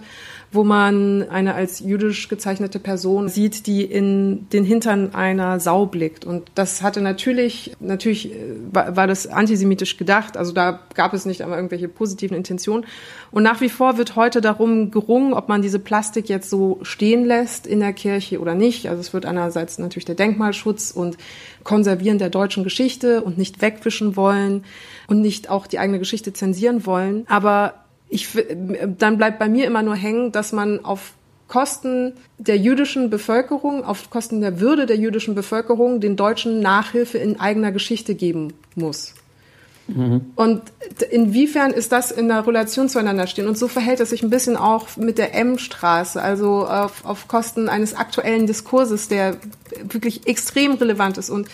wo 0.53 0.63
man 0.63 1.27
eine 1.29 1.55
als 1.55 1.79
jüdisch 1.79 2.29
gezeichnete 2.29 2.79
Person 2.79 3.27
sieht, 3.27 3.65
die 3.65 3.83
in 3.83 4.47
den 4.49 4.63
Hintern 4.63 5.15
einer 5.15 5.59
Sau 5.59 5.87
blickt. 5.87 6.25
Und 6.25 6.51
das 6.53 6.83
hatte 6.83 7.01
natürlich, 7.01 7.75
natürlich 7.79 8.31
äh, 8.31 8.37
war, 8.71 8.95
war 8.95 9.07
das 9.07 9.25
antisemitisch 9.25 9.97
gedacht. 9.97 10.37
Also 10.37 10.53
da 10.53 10.79
gab 10.93 11.13
es 11.13 11.25
nicht 11.25 11.41
einmal 11.41 11.57
irgendwelche 11.57 11.87
positiven 11.87 12.37
Intentionen. 12.37 12.85
Und 13.31 13.41
nach 13.41 13.61
wie 13.61 13.69
vor 13.69 13.97
wird 13.97 14.15
heute 14.15 14.41
darum 14.41 14.91
gerungen, 14.91 15.33
ob 15.33 15.49
man 15.49 15.63
diese 15.63 15.79
Plastik 15.79 16.29
jetzt 16.29 16.51
so 16.51 16.79
stehen 16.83 17.25
lässt 17.25 17.65
in 17.65 17.79
der 17.79 17.93
Kirche 17.93 18.39
oder 18.39 18.53
nicht. 18.53 18.87
Also 18.87 19.01
es 19.01 19.11
wird 19.11 19.25
einerseits 19.25 19.79
natürlich 19.79 20.05
der 20.05 20.15
Denkmalschutz 20.15 20.91
und 20.91 21.17
Konservieren 21.63 22.19
der 22.19 22.29
deutschen 22.29 22.63
Geschichte 22.63 23.23
und 23.23 23.37
nicht 23.37 23.61
wegwischen 23.61 24.15
wollen 24.15 24.65
und 25.07 25.21
nicht 25.21 25.49
auch 25.49 25.65
die 25.65 25.79
eigene 25.79 25.97
Geschichte 25.97 26.33
zensieren 26.33 26.85
wollen. 26.85 27.25
Aber 27.27 27.82
ich, 28.13 28.29
dann 28.99 29.17
bleibt 29.17 29.39
bei 29.39 29.49
mir 29.49 29.65
immer 29.65 29.81
nur 29.81 29.95
hängen, 29.95 30.31
dass 30.31 30.51
man 30.51 30.85
auf 30.85 31.13
Kosten 31.47 32.13
der 32.37 32.57
jüdischen 32.57 33.09
Bevölkerung, 33.09 33.83
auf 33.83 34.09
Kosten 34.09 34.41
der 34.41 34.59
Würde 34.59 34.85
der 34.85 34.97
jüdischen 34.97 35.35
Bevölkerung 35.35 35.99
den 35.99 36.15
Deutschen 36.15 36.61
Nachhilfe 36.61 37.17
in 37.17 37.39
eigener 37.39 37.71
Geschichte 37.71 38.15
geben 38.15 38.53
muss. 38.75 39.13
Mhm. 39.87 40.31
Und 40.35 40.61
inwiefern 41.11 41.71
ist 41.71 41.91
das 41.91 42.11
in 42.11 42.27
der 42.27 42.47
Relation 42.47 42.87
zueinander 42.87 43.27
stehen? 43.27 43.47
Und 43.47 43.57
so 43.57 43.67
verhält 43.67 43.99
es 43.99 44.11
sich 44.11 44.23
ein 44.23 44.29
bisschen 44.29 44.55
auch 44.55 44.95
mit 44.95 45.17
der 45.17 45.35
M-Straße, 45.35 46.21
also 46.21 46.65
auf, 46.65 47.03
auf 47.05 47.27
Kosten 47.27 47.67
eines 47.67 47.95
aktuellen 47.95 48.47
Diskurses, 48.47 49.07
der 49.07 49.37
wirklich 49.89 50.27
extrem 50.27 50.73
relevant 50.73 51.17
ist. 51.17 51.29
Und 51.29 51.47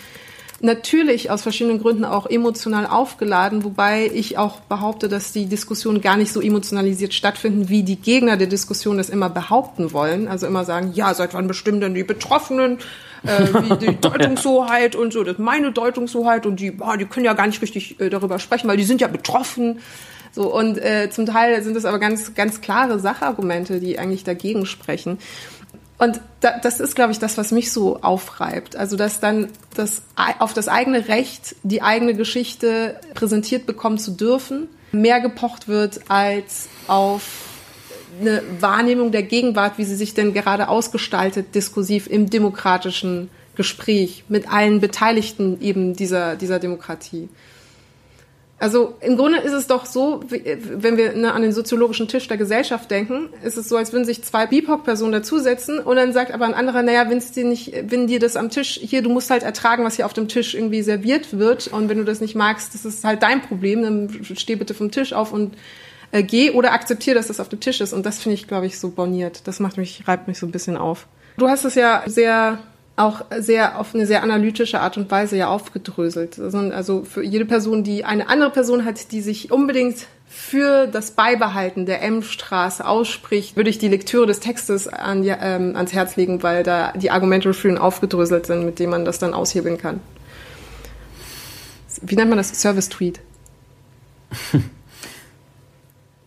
natürlich 0.60 1.30
aus 1.30 1.42
verschiedenen 1.42 1.80
Gründen 1.80 2.04
auch 2.04 2.26
emotional 2.26 2.86
aufgeladen, 2.86 3.64
wobei 3.64 4.10
ich 4.12 4.38
auch 4.38 4.60
behaupte, 4.60 5.08
dass 5.08 5.32
die 5.32 5.46
Diskussionen 5.46 6.00
gar 6.00 6.16
nicht 6.16 6.32
so 6.32 6.40
emotionalisiert 6.40 7.14
stattfinden, 7.14 7.68
wie 7.68 7.82
die 7.82 7.96
Gegner 7.96 8.36
der 8.36 8.46
Diskussion 8.46 8.98
das 8.98 9.08
immer 9.08 9.30
behaupten 9.30 9.92
wollen. 9.92 10.28
Also 10.28 10.46
immer 10.46 10.64
sagen, 10.64 10.92
ja, 10.94 11.14
seit 11.14 11.34
wann 11.34 11.48
bestimmen 11.48 11.80
denn 11.80 11.94
die 11.94 12.04
Betroffenen 12.04 12.78
äh, 13.22 13.46
wie 13.54 13.86
die 13.86 13.96
Deutungshoheit 14.00 14.96
und 14.96 15.12
so, 15.12 15.24
das 15.24 15.34
ist 15.34 15.40
meine 15.40 15.72
Deutungshoheit 15.72 16.46
und 16.46 16.60
die, 16.60 16.72
oh, 16.78 16.96
die 16.96 17.06
können 17.06 17.26
ja 17.26 17.32
gar 17.32 17.46
nicht 17.46 17.62
richtig 17.62 18.00
äh, 18.00 18.10
darüber 18.10 18.38
sprechen, 18.38 18.68
weil 18.68 18.76
die 18.76 18.84
sind 18.84 19.00
ja 19.00 19.08
betroffen. 19.08 19.80
So, 20.32 20.54
und 20.54 20.78
äh, 20.78 21.10
zum 21.10 21.26
Teil 21.26 21.60
sind 21.62 21.76
es 21.76 21.84
aber 21.84 21.98
ganz, 21.98 22.34
ganz 22.34 22.60
klare 22.60 23.00
Sachargumente, 23.00 23.80
die 23.80 23.98
eigentlich 23.98 24.22
dagegen 24.22 24.64
sprechen. 24.64 25.18
Und 26.00 26.18
da, 26.40 26.58
das 26.58 26.80
ist, 26.80 26.96
glaube 26.96 27.12
ich, 27.12 27.18
das, 27.18 27.36
was 27.36 27.52
mich 27.52 27.70
so 27.70 28.00
aufreibt. 28.00 28.74
Also, 28.74 28.96
dass 28.96 29.20
dann 29.20 29.48
das, 29.74 30.00
auf 30.38 30.54
das 30.54 30.66
eigene 30.66 31.08
Recht, 31.08 31.56
die 31.62 31.82
eigene 31.82 32.14
Geschichte 32.14 32.98
präsentiert 33.12 33.66
bekommen 33.66 33.98
zu 33.98 34.12
dürfen, 34.12 34.68
mehr 34.92 35.20
gepocht 35.20 35.68
wird 35.68 36.00
als 36.08 36.68
auf 36.88 37.22
eine 38.18 38.42
Wahrnehmung 38.60 39.12
der 39.12 39.24
Gegenwart, 39.24 39.76
wie 39.76 39.84
sie 39.84 39.94
sich 39.94 40.14
denn 40.14 40.32
gerade 40.32 40.68
ausgestaltet, 40.68 41.54
diskursiv 41.54 42.06
im 42.06 42.30
demokratischen 42.30 43.28
Gespräch 43.54 44.24
mit 44.28 44.50
allen 44.50 44.80
Beteiligten 44.80 45.60
eben 45.60 45.94
dieser, 45.96 46.34
dieser 46.34 46.58
Demokratie. 46.58 47.28
Also 48.60 48.94
im 49.00 49.16
Grunde 49.16 49.38
ist 49.38 49.54
es 49.54 49.66
doch 49.66 49.86
so, 49.86 50.20
wenn 50.28 50.98
wir 50.98 51.14
ne, 51.14 51.32
an 51.32 51.40
den 51.40 51.52
soziologischen 51.52 52.08
Tisch 52.08 52.28
der 52.28 52.36
Gesellschaft 52.36 52.90
denken, 52.90 53.30
ist 53.42 53.56
es 53.56 53.70
so, 53.70 53.76
als 53.78 53.94
würden 53.94 54.04
sich 54.04 54.22
zwei 54.22 54.46
BIPOC-Personen 54.46 55.12
dazusetzen 55.12 55.78
und 55.78 55.96
dann 55.96 56.12
sagt 56.12 56.30
aber 56.30 56.44
ein 56.44 56.52
anderer, 56.52 56.82
naja, 56.82 57.08
wenn 57.08 57.20
dir 57.20 57.44
nicht, 57.44 57.72
wenn 57.86 58.06
dir 58.06 58.20
das 58.20 58.36
am 58.36 58.50
Tisch, 58.50 58.78
hier, 58.82 59.00
du 59.00 59.08
musst 59.08 59.30
halt 59.30 59.44
ertragen, 59.44 59.82
was 59.82 59.96
hier 59.96 60.04
auf 60.04 60.12
dem 60.12 60.28
Tisch 60.28 60.54
irgendwie 60.54 60.82
serviert 60.82 61.38
wird 61.38 61.68
und 61.68 61.88
wenn 61.88 61.96
du 61.96 62.04
das 62.04 62.20
nicht 62.20 62.34
magst, 62.34 62.74
das 62.74 62.84
ist 62.84 63.02
halt 63.02 63.22
dein 63.22 63.40
Problem, 63.40 63.82
dann 63.82 64.20
steh 64.36 64.56
bitte 64.56 64.74
vom 64.74 64.90
Tisch 64.90 65.14
auf 65.14 65.32
und 65.32 65.56
äh, 66.12 66.22
geh 66.22 66.50
oder 66.50 66.72
akzeptier, 66.72 67.14
dass 67.14 67.28
das 67.28 67.40
auf 67.40 67.48
dem 67.48 67.60
Tisch 67.60 67.80
ist 67.80 67.94
und 67.94 68.04
das 68.04 68.18
finde 68.20 68.34
ich, 68.34 68.46
glaube 68.46 68.66
ich, 68.66 68.78
so 68.78 68.90
borniert. 68.90 69.48
Das 69.48 69.58
macht 69.58 69.78
mich, 69.78 70.06
reibt 70.06 70.28
mich 70.28 70.38
so 70.38 70.44
ein 70.44 70.52
bisschen 70.52 70.76
auf. 70.76 71.06
Du 71.38 71.48
hast 71.48 71.64
es 71.64 71.76
ja 71.76 72.02
sehr 72.04 72.58
auch 73.00 73.22
sehr 73.38 73.78
auf 73.78 73.94
eine 73.94 74.06
sehr 74.06 74.22
analytische 74.22 74.80
Art 74.80 74.96
und 74.96 75.10
Weise 75.10 75.36
ja 75.36 75.48
aufgedröselt. 75.48 76.38
Also 76.38 77.04
für 77.04 77.24
jede 77.24 77.44
Person, 77.44 77.82
die 77.82 78.04
eine 78.04 78.28
andere 78.28 78.50
Person 78.50 78.84
hat, 78.84 79.12
die 79.12 79.22
sich 79.22 79.50
unbedingt 79.50 80.06
für 80.28 80.86
das 80.86 81.10
Beibehalten 81.12 81.86
der 81.86 82.02
M-Straße 82.02 82.86
ausspricht, 82.86 83.56
würde 83.56 83.70
ich 83.70 83.78
die 83.78 83.88
Lektüre 83.88 84.26
des 84.26 84.38
Textes 84.38 84.86
an, 84.86 85.24
ähm, 85.24 85.74
ans 85.74 85.92
Herz 85.92 86.16
legen, 86.16 86.42
weil 86.42 86.62
da 86.62 86.92
die 86.92 87.10
Argumente 87.10 87.52
schön 87.52 87.78
aufgedröselt 87.78 88.46
sind, 88.46 88.64
mit 88.64 88.78
denen 88.78 88.90
man 88.90 89.04
das 89.04 89.18
dann 89.18 89.34
aushebeln 89.34 89.78
kann. 89.78 90.00
Wie 92.02 92.14
nennt 92.14 92.30
man 92.30 92.38
das? 92.38 92.60
Service-Tweet. 92.60 93.20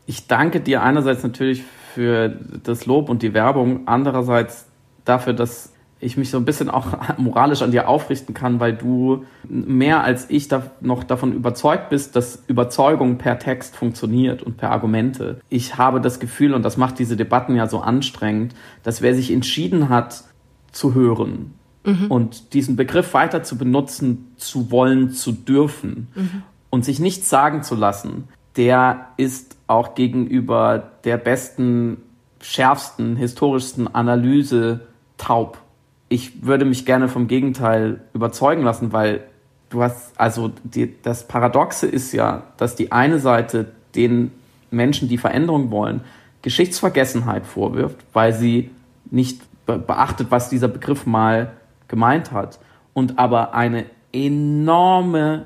Ich 0.06 0.28
danke 0.28 0.60
dir 0.60 0.84
einerseits 0.84 1.24
natürlich 1.24 1.64
für 1.94 2.28
das 2.28 2.86
Lob 2.86 3.08
und 3.08 3.24
die 3.24 3.34
Werbung, 3.34 3.88
andererseits 3.88 4.66
dafür, 5.06 5.32
dass 5.32 5.73
ich 6.04 6.18
mich 6.18 6.30
so 6.30 6.38
ein 6.38 6.46
bisschen 6.46 6.70
auch 6.70 6.88
moralisch 7.18 7.62
an 7.62 7.72
dir 7.72 7.88
aufrichten 7.88 8.34
kann, 8.34 8.60
weil 8.60 8.74
du 8.74 9.26
mehr 9.48 10.04
als 10.04 10.30
ich 10.30 10.48
da 10.48 10.72
noch 10.82 11.04
davon 11.04 11.34
überzeugt 11.34 11.90
bist, 11.90 12.16
dass 12.16 12.44
Überzeugung 12.48 13.18
per 13.18 13.40
Text 13.40 13.76
funktioniert 13.76 14.44
und 14.44 14.58
per 14.58 14.72
Argumente. 14.72 15.40
Ich 15.50 15.78
habe 15.78 16.02
das 16.02 16.20
Gefühl, 16.20 16.54
und 16.54 16.64
das 16.64 16.78
macht 16.78 17.00
diese 17.00 17.16
Debatten 17.16 17.56
ja 17.56 17.68
so 17.68 17.80
anstrengend, 17.80 18.54
dass 18.84 19.02
wer 19.02 19.16
sich 19.16 19.32
entschieden 19.32 19.90
hat 19.90 20.24
zu 20.72 20.94
hören 20.94 21.54
mhm. 21.84 22.08
und 22.10 22.54
diesen 22.54 22.76
Begriff 22.76 23.14
weiter 23.14 23.44
zu 23.44 23.58
benutzen, 23.58 24.34
zu 24.38 24.72
wollen, 24.72 25.12
zu 25.12 25.32
dürfen 25.32 26.08
mhm. 26.16 26.44
und 26.70 26.86
sich 26.86 27.00
nichts 27.00 27.30
sagen 27.30 27.64
zu 27.64 27.76
lassen, 27.76 28.28
der 28.56 29.08
ist 29.18 29.58
auch 29.68 29.96
gegenüber 29.96 30.92
der 31.04 31.18
besten, 31.18 31.98
schärfsten, 32.42 33.16
historischsten 33.16 33.94
Analyse 33.94 34.82
taub 35.18 35.63
ich 36.10 36.46
würde 36.46 36.66
mich 36.66 36.86
gerne 36.86 37.08
vom 37.08 37.28
Gegenteil 37.28 38.02
überzeugen 38.14 38.64
lassen, 38.64 38.94
weil 38.94 39.24
du 39.70 39.82
hast, 39.82 40.20
also 40.20 40.52
die, 40.64 41.02
das 41.02 41.28
Paradoxe 41.28 41.88
ist 41.88 42.12
ja, 42.14 42.44
dass 42.58 42.76
die 42.76 42.92
eine 42.92 43.20
Seite 43.20 43.72
den 43.96 44.32
Menschen, 44.72 45.08
die 45.08 45.18
Veränderung 45.18 45.72
wollen, 45.72 46.02
Geschichtsvergessenheit 46.42 47.46
vorwirft, 47.46 47.98
weil 48.12 48.34
sie 48.34 48.72
nicht 49.10 49.42
beachtet, 49.66 50.28
was 50.30 50.50
dieser 50.50 50.68
Begriff 50.68 51.06
mal 51.06 51.54
gemeint 51.88 52.32
hat 52.32 52.60
und 52.94 53.18
aber 53.18 53.54
eine 53.54 53.86
enorme 54.12 55.46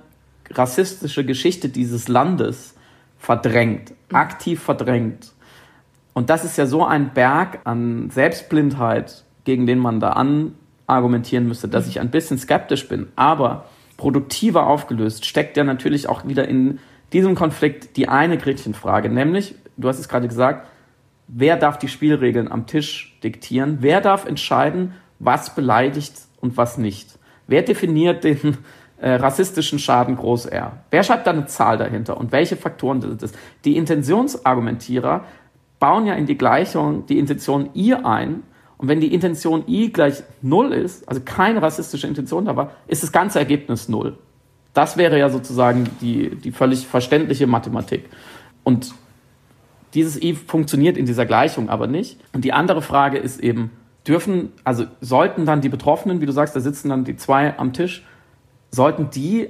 rassistische 0.50 1.26
Geschichte 1.26 1.70
dieses 1.70 2.08
Landes 2.08 2.74
verdrängt, 3.20 3.94
aktiv 4.12 4.62
verdrängt. 4.62 5.32
Und 6.14 6.30
das 6.30 6.44
ist 6.44 6.58
ja 6.58 6.66
so 6.66 6.84
ein 6.84 7.14
Berg 7.14 7.60
an 7.64 8.10
Selbstblindheit, 8.10 9.24
gegen 9.48 9.66
den 9.66 9.80
man 9.80 10.02
da 10.02 10.10
anargumentieren 10.90 11.48
müsste, 11.48 11.70
dass 11.70 11.88
ich 11.88 12.02
ein 12.02 12.12
bisschen 12.12 12.38
skeptisch 12.38 12.90
bin. 12.90 13.08
Aber 13.16 13.64
produktiver 13.96 14.68
aufgelöst 14.68 15.26
steckt 15.26 15.56
ja 15.56 15.64
natürlich 15.64 16.10
auch 16.10 16.28
wieder 16.28 16.50
in 16.50 16.80
diesem 17.14 17.34
Konflikt 17.34 17.96
die 17.96 18.10
eine 18.10 18.38
Gretchenfrage, 18.38 19.10
nämlich, 19.10 19.56
du 19.78 19.88
hast 19.88 20.00
es 20.00 20.10
gerade 20.10 20.28
gesagt, 20.28 20.68
wer 21.30 21.56
darf 21.56 21.80
die 21.80 21.88
Spielregeln 21.88 22.52
am 22.52 22.68
Tisch 22.68 23.18
diktieren? 23.24 23.78
Wer 23.80 24.02
darf 24.02 24.26
entscheiden, 24.26 24.96
was 25.20 25.56
beleidigt 25.56 26.14
und 26.42 26.58
was 26.58 26.78
nicht? 26.78 27.18
Wer 27.48 27.62
definiert 27.62 28.26
den 28.26 28.58
äh, 29.00 29.12
rassistischen 29.12 29.80
Schaden 29.80 30.18
groß 30.18 30.48
R? 30.48 30.74
Wer 30.92 31.04
schreibt 31.04 31.26
da 31.26 31.32
eine 31.32 31.46
Zahl 31.46 31.78
dahinter 31.78 32.18
und 32.18 32.34
welche 32.34 32.58
Faktoren 32.58 33.00
sind 33.00 33.24
das? 33.24 33.32
Die 33.64 33.78
Intentionsargumentierer 33.78 35.24
bauen 35.80 36.06
ja 36.06 36.16
in 36.16 36.26
die 36.26 36.38
Gleichung 36.38 37.06
die 37.06 37.18
Intention 37.18 37.70
I 37.74 37.94
ein 37.94 38.44
und 38.78 38.88
wenn 38.88 39.02
die 39.02 39.14
Intention 39.14 39.64
I 39.68 39.92
gleich 39.92 40.24
null 40.42 40.72
ist, 40.72 41.08
also 41.08 41.22
keine 41.24 41.62
rassistische 41.62 42.08
Intention 42.08 42.46
da 42.46 42.56
war, 42.56 42.72
ist 42.88 43.04
das 43.04 43.12
ganze 43.12 43.40
Ergebnis 43.40 43.90
null. 43.90 44.18
Das 44.74 44.98
wäre 44.98 45.18
ja 45.18 45.30
sozusagen 45.30 45.90
die, 46.02 46.36
die 46.36 46.52
völlig 46.52 46.86
verständliche 46.86 47.48
Mathematik. 47.48 48.06
Und 48.64 48.94
dieses 49.96 50.22
I 50.22 50.34
funktioniert 50.34 50.98
in 50.98 51.08
dieser 51.08 51.26
Gleichung 51.26 51.70
aber 51.70 51.88
nicht. 51.88 52.20
Und 52.34 52.44
die 52.44 52.54
andere 52.54 52.84
Frage 52.84 53.18
ist 53.18 53.40
eben, 53.40 53.72
dürfen, 54.08 54.52
also 54.64 54.86
sollten 55.02 55.46
dann 55.46 55.62
die 55.62 55.70
Betroffenen, 55.70 56.22
wie 56.22 56.28
du 56.28 56.32
sagst, 56.32 56.56
da 56.56 56.60
sitzen 56.60 56.90
dann 56.90 57.04
die 57.04 57.16
zwei 57.16 57.58
am 57.58 57.74
Tisch, 57.74 58.06
sollten 58.70 59.10
die 59.10 59.50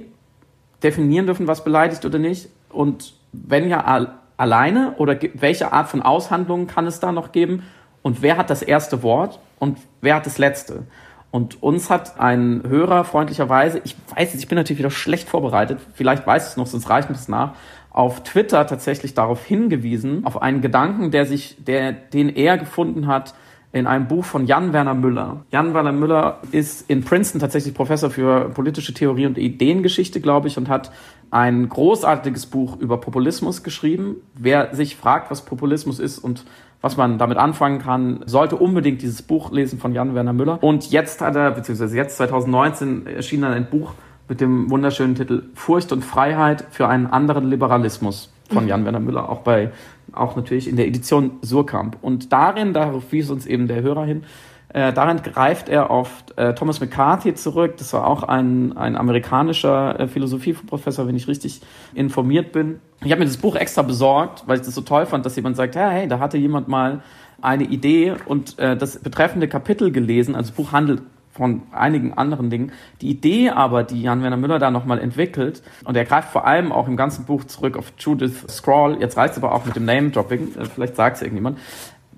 definieren 0.82 1.26
dürfen, 1.26 1.46
was 1.46 1.64
beleidigt 1.64 2.04
oder 2.06 2.18
nicht? 2.18 2.48
Und 2.70 3.14
wenn 3.32 3.68
ja 3.68 4.08
alleine 4.38 4.94
oder 4.96 5.18
welche 5.34 5.72
Art 5.72 5.88
von 5.88 6.00
Aushandlungen 6.00 6.66
kann 6.66 6.86
es 6.86 7.00
da 7.00 7.12
noch 7.12 7.32
geben? 7.32 7.64
Und 8.02 8.22
wer 8.22 8.36
hat 8.36 8.50
das 8.50 8.62
erste 8.62 9.02
Wort 9.02 9.40
und 9.58 9.78
wer 10.00 10.16
hat 10.16 10.26
das 10.26 10.38
letzte. 10.38 10.84
Und 11.30 11.62
uns 11.62 11.90
hat 11.90 12.18
ein 12.18 12.62
Hörer 12.66 13.04
freundlicherweise, 13.04 13.80
ich 13.84 13.96
weiß 14.14 14.34
es, 14.34 14.40
ich 14.40 14.48
bin 14.48 14.56
natürlich 14.56 14.78
wieder 14.78 14.90
schlecht 14.90 15.28
vorbereitet, 15.28 15.78
vielleicht 15.94 16.26
weiß 16.26 16.48
es 16.48 16.56
noch, 16.56 16.66
sonst 16.66 16.88
reicht 16.88 17.10
mir 17.10 17.16
das 17.16 17.28
nach, 17.28 17.52
auf 17.90 18.22
Twitter 18.22 18.66
tatsächlich 18.66 19.14
darauf 19.14 19.44
hingewiesen, 19.44 20.24
auf 20.24 20.40
einen 20.40 20.62
Gedanken, 20.62 21.10
der 21.10 21.26
sich, 21.26 21.56
der, 21.62 21.92
den 21.92 22.28
er 22.28 22.56
gefunden 22.56 23.06
hat 23.06 23.34
in 23.72 23.86
einem 23.86 24.08
Buch 24.08 24.24
von 24.24 24.46
Jan 24.46 24.72
Werner 24.72 24.94
Müller. 24.94 25.44
Jan 25.50 25.74
Werner 25.74 25.92
Müller 25.92 26.38
ist 26.52 26.88
in 26.88 27.04
Princeton 27.04 27.40
tatsächlich 27.40 27.74
Professor 27.74 28.10
für 28.10 28.48
politische 28.48 28.94
Theorie 28.94 29.26
und 29.26 29.36
Ideengeschichte, 29.36 30.20
glaube 30.20 30.48
ich, 30.48 30.56
und 30.56 30.68
hat 30.68 30.90
ein 31.30 31.68
großartiges 31.68 32.46
Buch 32.46 32.78
über 32.78 32.98
Populismus 32.98 33.62
geschrieben. 33.62 34.16
Wer 34.34 34.74
sich 34.74 34.96
fragt, 34.96 35.30
was 35.30 35.44
Populismus 35.44 35.98
ist 35.98 36.18
und 36.18 36.46
was 36.80 36.96
man 36.96 37.18
damit 37.18 37.38
anfangen 37.38 37.80
kann, 37.80 38.20
sollte 38.26 38.56
unbedingt 38.56 39.02
dieses 39.02 39.22
Buch 39.22 39.50
lesen 39.50 39.78
von 39.78 39.92
Jan 39.92 40.14
Werner 40.14 40.32
Müller. 40.32 40.62
Und 40.62 40.90
jetzt 40.90 41.20
hat 41.20 41.34
er, 41.34 41.50
beziehungsweise 41.50 41.96
jetzt 41.96 42.16
2019 42.16 43.06
erschien 43.06 43.42
dann 43.42 43.52
ein 43.52 43.68
Buch 43.68 43.94
mit 44.28 44.40
dem 44.40 44.70
wunderschönen 44.70 45.14
Titel 45.14 45.44
Furcht 45.54 45.90
und 45.92 46.04
Freiheit 46.04 46.64
für 46.70 46.88
einen 46.88 47.06
anderen 47.06 47.48
Liberalismus 47.48 48.32
von. 48.50 48.68
Jan 48.68 48.84
Werner 48.84 49.00
Müller, 49.00 49.28
auch 49.28 49.40
bei, 49.40 49.70
auch 50.12 50.36
natürlich 50.36 50.68
in 50.68 50.76
der 50.76 50.86
Edition 50.86 51.32
Surkamp. 51.42 51.96
Und 52.00 52.32
darin, 52.32 52.72
darauf 52.72 53.10
wies 53.10 53.30
uns 53.30 53.46
eben 53.46 53.68
der 53.68 53.82
Hörer 53.82 54.04
hin, 54.04 54.22
äh, 54.70 54.92
darin 54.92 55.22
greift 55.22 55.68
er 55.68 55.90
auf 55.90 56.24
äh, 56.36 56.52
Thomas 56.54 56.80
McCarthy 56.80 57.34
zurück. 57.34 57.76
Das 57.78 57.92
war 57.92 58.06
auch 58.06 58.22
ein, 58.22 58.76
ein 58.76 58.96
amerikanischer 58.96 59.98
äh, 59.98 60.08
Philosophieprofessor, 60.08 61.06
wenn 61.06 61.16
ich 61.16 61.26
richtig 61.26 61.62
informiert 61.94 62.52
bin. 62.52 62.80
Ich 63.02 63.10
habe 63.10 63.20
mir 63.20 63.26
das 63.26 63.38
Buch 63.38 63.56
extra 63.56 63.82
besorgt, 63.82 64.44
weil 64.46 64.58
ich 64.58 64.66
das 64.66 64.74
so 64.74 64.82
toll 64.82 65.06
fand, 65.06 65.24
dass 65.24 65.36
jemand 65.36 65.56
sagt, 65.56 65.76
hey, 65.76 66.06
da 66.06 66.18
hatte 66.18 66.36
jemand 66.36 66.68
mal 66.68 67.02
eine 67.40 67.64
Idee 67.64 68.14
und 68.26 68.58
äh, 68.58 68.76
das 68.76 68.98
betreffende 68.98 69.48
Kapitel 69.48 69.90
gelesen. 69.90 70.34
Also 70.34 70.50
das 70.50 70.56
Buch 70.56 70.72
handelt 70.72 71.02
von 71.38 71.62
einigen 71.70 72.12
anderen 72.14 72.50
Dingen. 72.50 72.72
Die 73.00 73.08
Idee 73.08 73.50
aber, 73.50 73.84
die 73.84 74.02
Jan-Werner 74.02 74.36
Müller 74.36 74.58
da 74.58 74.70
nochmal 74.70 74.98
entwickelt, 74.98 75.62
und 75.84 75.96
er 75.96 76.04
greift 76.04 76.30
vor 76.30 76.46
allem 76.46 76.72
auch 76.72 76.88
im 76.88 76.96
ganzen 76.96 77.24
Buch 77.24 77.44
zurück 77.44 77.78
auf 77.78 77.92
Judith 77.96 78.44
Scrawl, 78.48 79.00
jetzt 79.00 79.16
reicht 79.16 79.32
es 79.32 79.38
aber 79.38 79.54
auch 79.54 79.64
mit 79.64 79.76
dem 79.76 79.84
Name-Dropping, 79.84 80.56
äh, 80.56 80.64
vielleicht 80.66 80.96
sagt 80.96 81.16
es 81.16 81.22
irgendjemand, 81.22 81.58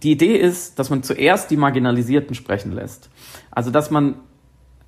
die 0.02 0.12
Idee 0.12 0.36
ist, 0.36 0.78
dass 0.78 0.90
man 0.90 1.02
zuerst 1.02 1.50
die 1.50 1.56
Marginalisierten 1.56 2.34
sprechen 2.34 2.72
lässt. 2.72 3.10
Also, 3.50 3.70
dass 3.70 3.90
man 3.90 4.16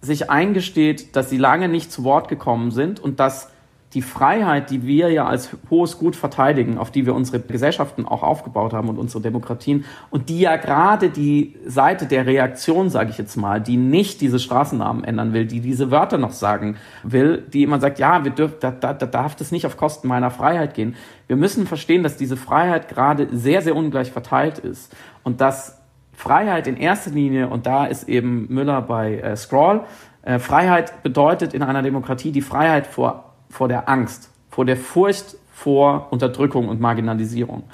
sich 0.00 0.30
eingesteht, 0.30 1.14
dass 1.14 1.30
sie 1.30 1.38
lange 1.38 1.68
nicht 1.68 1.92
zu 1.92 2.04
Wort 2.04 2.28
gekommen 2.28 2.70
sind 2.70 2.98
und 2.98 3.20
dass 3.20 3.50
die 3.94 4.02
Freiheit, 4.02 4.70
die 4.70 4.86
wir 4.86 5.10
ja 5.10 5.26
als 5.26 5.50
hohes 5.68 5.98
Gut 5.98 6.16
verteidigen, 6.16 6.78
auf 6.78 6.90
die 6.90 7.04
wir 7.04 7.14
unsere 7.14 7.40
Gesellschaften 7.40 8.06
auch 8.06 8.22
aufgebaut 8.22 8.72
haben 8.72 8.88
und 8.88 8.98
unsere 8.98 9.22
Demokratien 9.22 9.84
und 10.10 10.28
die 10.30 10.40
ja 10.40 10.56
gerade 10.56 11.10
die 11.10 11.56
Seite 11.66 12.06
der 12.06 12.26
Reaktion, 12.26 12.88
sage 12.88 13.10
ich 13.10 13.18
jetzt 13.18 13.36
mal, 13.36 13.60
die 13.60 13.76
nicht 13.76 14.20
diese 14.20 14.38
Straßennamen 14.38 15.04
ändern 15.04 15.34
will, 15.34 15.46
die 15.46 15.60
diese 15.60 15.90
Wörter 15.90 16.16
noch 16.16 16.32
sagen 16.32 16.76
will, 17.02 17.44
die 17.52 17.62
immer 17.62 17.80
sagt, 17.80 17.98
ja, 17.98 18.24
wir 18.24 18.30
dürfen, 18.30 18.56
da, 18.60 18.70
da, 18.70 18.94
da 18.94 19.06
darf 19.06 19.36
das 19.36 19.52
nicht 19.52 19.66
auf 19.66 19.76
Kosten 19.76 20.08
meiner 20.08 20.30
Freiheit 20.30 20.74
gehen. 20.74 20.96
Wir 21.26 21.36
müssen 21.36 21.66
verstehen, 21.66 22.02
dass 22.02 22.16
diese 22.16 22.36
Freiheit 22.36 22.88
gerade 22.88 23.28
sehr, 23.30 23.60
sehr 23.60 23.76
ungleich 23.76 24.10
verteilt 24.10 24.58
ist 24.58 24.94
und 25.22 25.40
dass 25.40 25.82
Freiheit 26.14 26.66
in 26.66 26.76
erster 26.76 27.10
Linie, 27.10 27.48
und 27.48 27.66
da 27.66 27.86
ist 27.86 28.08
eben 28.08 28.46
Müller 28.48 28.80
bei 28.80 29.18
äh, 29.18 29.36
Scroll, 29.36 29.82
äh, 30.22 30.38
Freiheit 30.38 31.02
bedeutet 31.02 31.52
in 31.52 31.62
einer 31.62 31.82
Demokratie 31.82 32.32
die 32.32 32.42
Freiheit 32.42 32.86
vor 32.86 33.31
vor 33.52 33.68
der 33.68 33.88
Angst, 33.88 34.30
vor 34.50 34.64
der 34.64 34.78
Furcht 34.78 35.36
vor 35.52 36.08
Unterdrückung 36.10 36.68
und 36.68 36.80
Marginalisierung. 36.80 37.64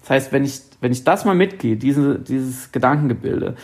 Das 0.00 0.10
heißt, 0.10 0.32
wenn 0.32 0.44
ich, 0.44 0.62
wenn 0.80 0.92
ich 0.92 1.04
das 1.04 1.24
mal 1.24 1.34
mitgehe, 1.34 1.76
diese, 1.76 2.18
dieses 2.18 2.72
Gedankengebilde, 2.72 3.54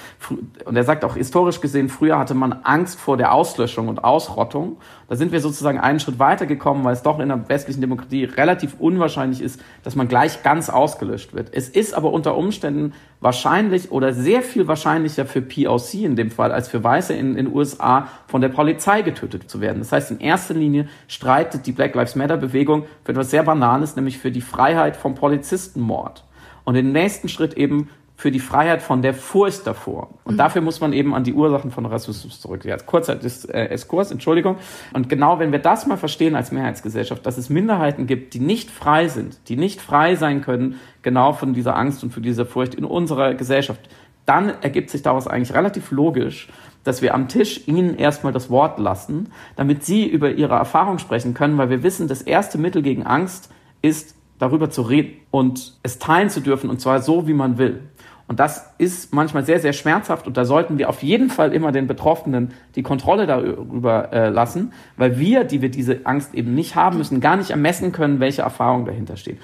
und 0.65 0.77
er 0.77 0.85
sagt 0.85 1.05
auch 1.05 1.17
historisch 1.17 1.61
gesehen, 1.61 1.89
früher 1.89 2.19
hatte 2.19 2.35
man 2.35 2.53
Angst 2.65 2.99
vor 2.99 3.17
der 3.17 3.33
Auslöschung 3.33 3.89
und 3.89 4.03
Ausrottung. 4.05 4.77
Da 5.09 5.17
sind 5.17 5.33
wir 5.33 5.41
sozusagen 5.41 5.79
einen 5.79 6.01
Schritt 6.01 6.19
weiter 6.19 6.47
gekommen, 6.47 6.85
weil 6.85 6.95
es 6.95 7.03
doch 7.03 7.19
in 7.19 7.29
der 7.29 7.49
westlichen 7.49 7.81
Demokratie 7.81 8.25
relativ 8.25 8.77
unwahrscheinlich 8.79 9.43
ist, 9.43 9.61
dass 9.83 9.95
man 9.95 10.09
gleich 10.09 10.43
ganz 10.43 10.71
ausgelöscht 10.71 11.35
wird. 11.35 11.51
Es 11.53 11.69
ist 11.69 11.95
aber 11.95 12.13
unter 12.13 12.37
Umständen 12.37 12.95
wahrscheinlich 13.21 13.91
oder 13.93 14.13
sehr 14.13 14.43
viel 14.43 14.67
wahrscheinlicher 14.67 15.27
für 15.27 15.43
POC 15.43 15.95
in 15.95 16.17
dem 16.17 16.31
Fall 16.31 16.51
als 16.51 16.69
für 16.69 16.83
Weiße 16.83 17.15
in 17.15 17.37
den 17.37 17.53
USA 17.53 18.09
von 18.27 18.41
der 18.41 18.49
Polizei 18.49 19.03
getötet 19.03 19.49
zu 19.49 19.61
werden. 19.61 19.79
Das 19.79 19.93
heißt, 19.93 20.11
in 20.11 20.21
erster 20.21 20.55
Linie 20.55 20.89
streitet 21.09 21.67
die 21.67 21.73
Black 21.73 21.95
Lives 21.95 22.17
Matter 22.17 22.37
Bewegung 22.37 22.85
für 23.05 23.13
etwas 23.13 23.31
sehr 23.31 23.45
Banales, 23.45 23.97
nämlich 23.97 24.19
für 24.19 24.31
die 24.31 24.41
Freiheit 24.41 24.97
vom 24.97 25.15
Polizistenmord. 25.15 26.25
Und 26.65 26.77
im 26.77 26.93
nächsten 26.93 27.29
Schritt 27.29 27.55
eben 27.55 27.89
für 28.23 28.31
die 28.31 28.39
Freiheit 28.39 28.83
von 28.83 29.03
der 29.03 29.15
Furcht 29.15 29.67
davor. 29.67 30.11
Und 30.23 30.35
mhm. 30.35 30.39
dafür 30.39 30.63
muss 30.63 30.81
man 30.81 30.93
eben 30.93 31.13
an 31.13 31.25
die 31.25 31.33
Ursachen 31.35 31.73
von 31.73 31.87
Rassismus 31.87 32.41
zurück. 32.41 32.65
Ja, 32.65 32.77
kurzer 32.77 33.19
äh, 33.21 33.65
Exkurs, 33.67 34.13
Entschuldigung. 34.13 34.59
Und 34.93 35.09
genau 35.09 35.41
wenn 35.41 35.51
wir 35.51 35.59
das 35.59 35.87
mal 35.87 35.97
verstehen 35.97 36.37
als 36.37 36.53
Mehrheitsgesellschaft, 36.53 37.27
dass 37.27 37.37
es 37.37 37.51
Minderheiten 37.51 38.07
gibt, 38.07 38.35
die 38.35 38.39
nicht 38.39 38.71
frei 38.71 39.09
sind, 39.09 39.49
die 39.49 39.57
nicht 39.57 39.81
frei 39.81 40.15
sein 40.15 40.41
können, 40.41 40.79
genau 41.03 41.33
von 41.33 41.53
dieser 41.53 41.77
Angst 41.77 42.05
und 42.05 42.13
für 42.13 42.21
diese 42.21 42.47
Furcht 42.47 42.77
in 42.77 42.85
unserer 42.85 43.35
Gesellschaft, 43.35 43.81
dann 44.25 44.53
ergibt 44.63 44.91
sich 44.91 45.03
daraus 45.03 45.27
eigentlich 45.27 45.55
relativ 45.55 45.91
logisch, 45.91 46.49
dass 46.85 47.03
wir 47.03 47.15
am 47.15 47.27
Tisch 47.27 47.67
ihnen 47.67 47.97
erstmal 47.97 48.33
das 48.33 48.51
Wort 48.51 48.79
lassen, 48.79 49.33
damit 49.57 49.85
sie 49.85 50.07
über 50.07 50.31
ihre 50.31 50.55
Erfahrung 50.55 50.99
sprechen 50.99 51.35
können, 51.35 51.59
weil 51.59 51.71
wir 51.71 51.83
wissen, 51.83 52.07
das 52.07 52.23
erste 52.23 52.59
Mittel 52.59 52.83
gegen 52.83 53.05
Angst 53.05 53.51
ist, 53.83 54.15
darüber 54.43 54.71
zu 54.71 54.83
reden 54.83 55.21
und 55.31 55.75
es 55.85 56.01
teilen 56.01 56.29
zu 56.29 56.41
dürfen, 56.41 56.69
und 56.69 56.81
zwar 56.81 57.01
so, 57.01 57.29
wie 57.29 57.33
man 57.33 57.59
will. 57.59 57.81
Und 58.27 58.41
das 58.41 58.73
ist 58.79 59.13
manchmal 59.13 59.45
sehr, 59.45 59.61
sehr 59.61 59.73
schmerzhaft 59.73 60.27
und 60.27 60.37
da 60.37 60.45
sollten 60.45 60.79
wir 60.79 60.89
auf 60.89 61.03
jeden 61.03 61.31
Fall 61.31 61.53
immer 61.53 61.71
den 61.71 61.87
Betroffenen 61.87 62.53
die 62.75 62.83
Kontrolle 62.83 63.27
darüber 63.27 64.13
äh, 64.13 64.31
lassen, 64.31 64.73
weil 64.97 65.19
wir, 65.19 65.45
die 65.45 65.63
wir 65.63 65.71
diese 65.71 66.07
Angst 66.07 66.35
eben 66.35 66.55
nicht 66.55 66.75
haben 66.75 66.99
müssen, 66.99 67.21
gar 67.21 67.37
nicht 67.37 67.51
ermessen 67.51 67.93
können, 67.93 68.21
welche 68.21 68.43
Erfahrung 68.43 68.85
dahinter 68.85 69.17
steht. 69.17 69.39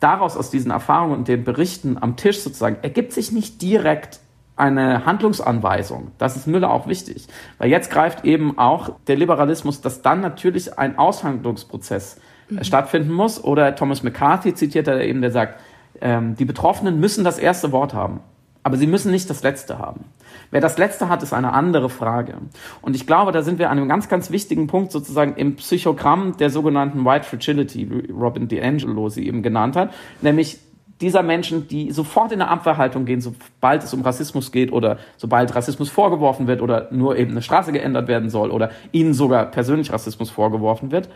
Daraus 0.00 0.36
aus 0.36 0.50
diesen 0.50 0.70
Erfahrungen 0.70 1.18
und 1.18 1.28
den 1.28 1.44
Berichten 1.44 1.98
am 2.00 2.16
Tisch 2.16 2.40
sozusagen 2.40 2.78
ergibt 2.82 3.12
sich 3.12 3.32
nicht 3.32 3.60
direkt 3.60 4.20
eine 4.56 5.04
Handlungsanweisung. 5.04 6.12
Das 6.16 6.36
ist 6.36 6.46
Müller 6.46 6.70
auch 6.70 6.86
wichtig, 6.86 7.26
weil 7.58 7.68
jetzt 7.68 7.90
greift 7.90 8.24
eben 8.24 8.58
auch 8.58 8.92
der 9.06 9.16
Liberalismus, 9.16 9.80
dass 9.80 10.02
dann 10.02 10.20
natürlich 10.20 10.78
ein 10.78 10.98
Aushandlungsprozess 10.98 12.18
mhm. 12.50 12.64
stattfinden 12.64 13.12
muss. 13.12 13.42
Oder 13.42 13.74
Thomas 13.74 14.02
McCarthy 14.02 14.54
zitiert 14.54 14.88
er 14.88 15.00
eben, 15.02 15.20
der 15.20 15.30
sagt, 15.30 15.60
ähm, 16.00 16.36
die 16.36 16.44
Betroffenen 16.44 17.00
müssen 17.00 17.24
das 17.24 17.38
erste 17.38 17.72
Wort 17.72 17.94
haben, 17.94 18.20
aber 18.62 18.76
sie 18.76 18.86
müssen 18.86 19.10
nicht 19.10 19.28
das 19.28 19.42
letzte 19.42 19.78
haben. 19.78 20.04
Wer 20.50 20.60
das 20.60 20.78
letzte 20.78 21.08
hat, 21.08 21.22
ist 21.22 21.32
eine 21.32 21.52
andere 21.52 21.88
Frage. 21.88 22.34
Und 22.82 22.96
ich 22.96 23.06
glaube, 23.06 23.32
da 23.32 23.42
sind 23.42 23.58
wir 23.58 23.70
an 23.70 23.78
einem 23.78 23.88
ganz, 23.88 24.08
ganz 24.08 24.30
wichtigen 24.30 24.66
Punkt 24.66 24.90
sozusagen 24.92 25.34
im 25.36 25.56
Psychogramm 25.56 26.36
der 26.36 26.50
sogenannten 26.50 27.04
White 27.04 27.24
Fragility, 27.24 27.90
wie 27.90 28.10
Robin 28.10 28.48
DiAngelo 28.48 29.08
sie 29.08 29.26
eben 29.26 29.42
genannt 29.42 29.76
hat, 29.76 29.92
nämlich 30.22 30.58
dieser 31.00 31.22
Menschen, 31.22 31.66
die 31.68 31.92
sofort 31.92 32.32
in 32.32 32.42
eine 32.42 32.50
Abwehrhaltung 32.50 33.04
gehen, 33.04 33.20
sobald 33.20 33.82
es 33.82 33.94
um 33.94 34.02
Rassismus 34.02 34.52
geht 34.52 34.72
oder 34.72 34.98
sobald 35.16 35.54
Rassismus 35.54 35.88
vorgeworfen 35.88 36.46
wird 36.46 36.60
oder 36.60 36.88
nur 36.90 37.16
eben 37.16 37.30
eine 37.30 37.42
Straße 37.42 37.72
geändert 37.72 38.06
werden 38.08 38.28
soll 38.28 38.50
oder 38.50 38.70
ihnen 38.92 39.14
sogar 39.14 39.46
persönlich 39.46 39.92
Rassismus 39.92 40.30
vorgeworfen 40.30 40.90
wird, 40.90 41.08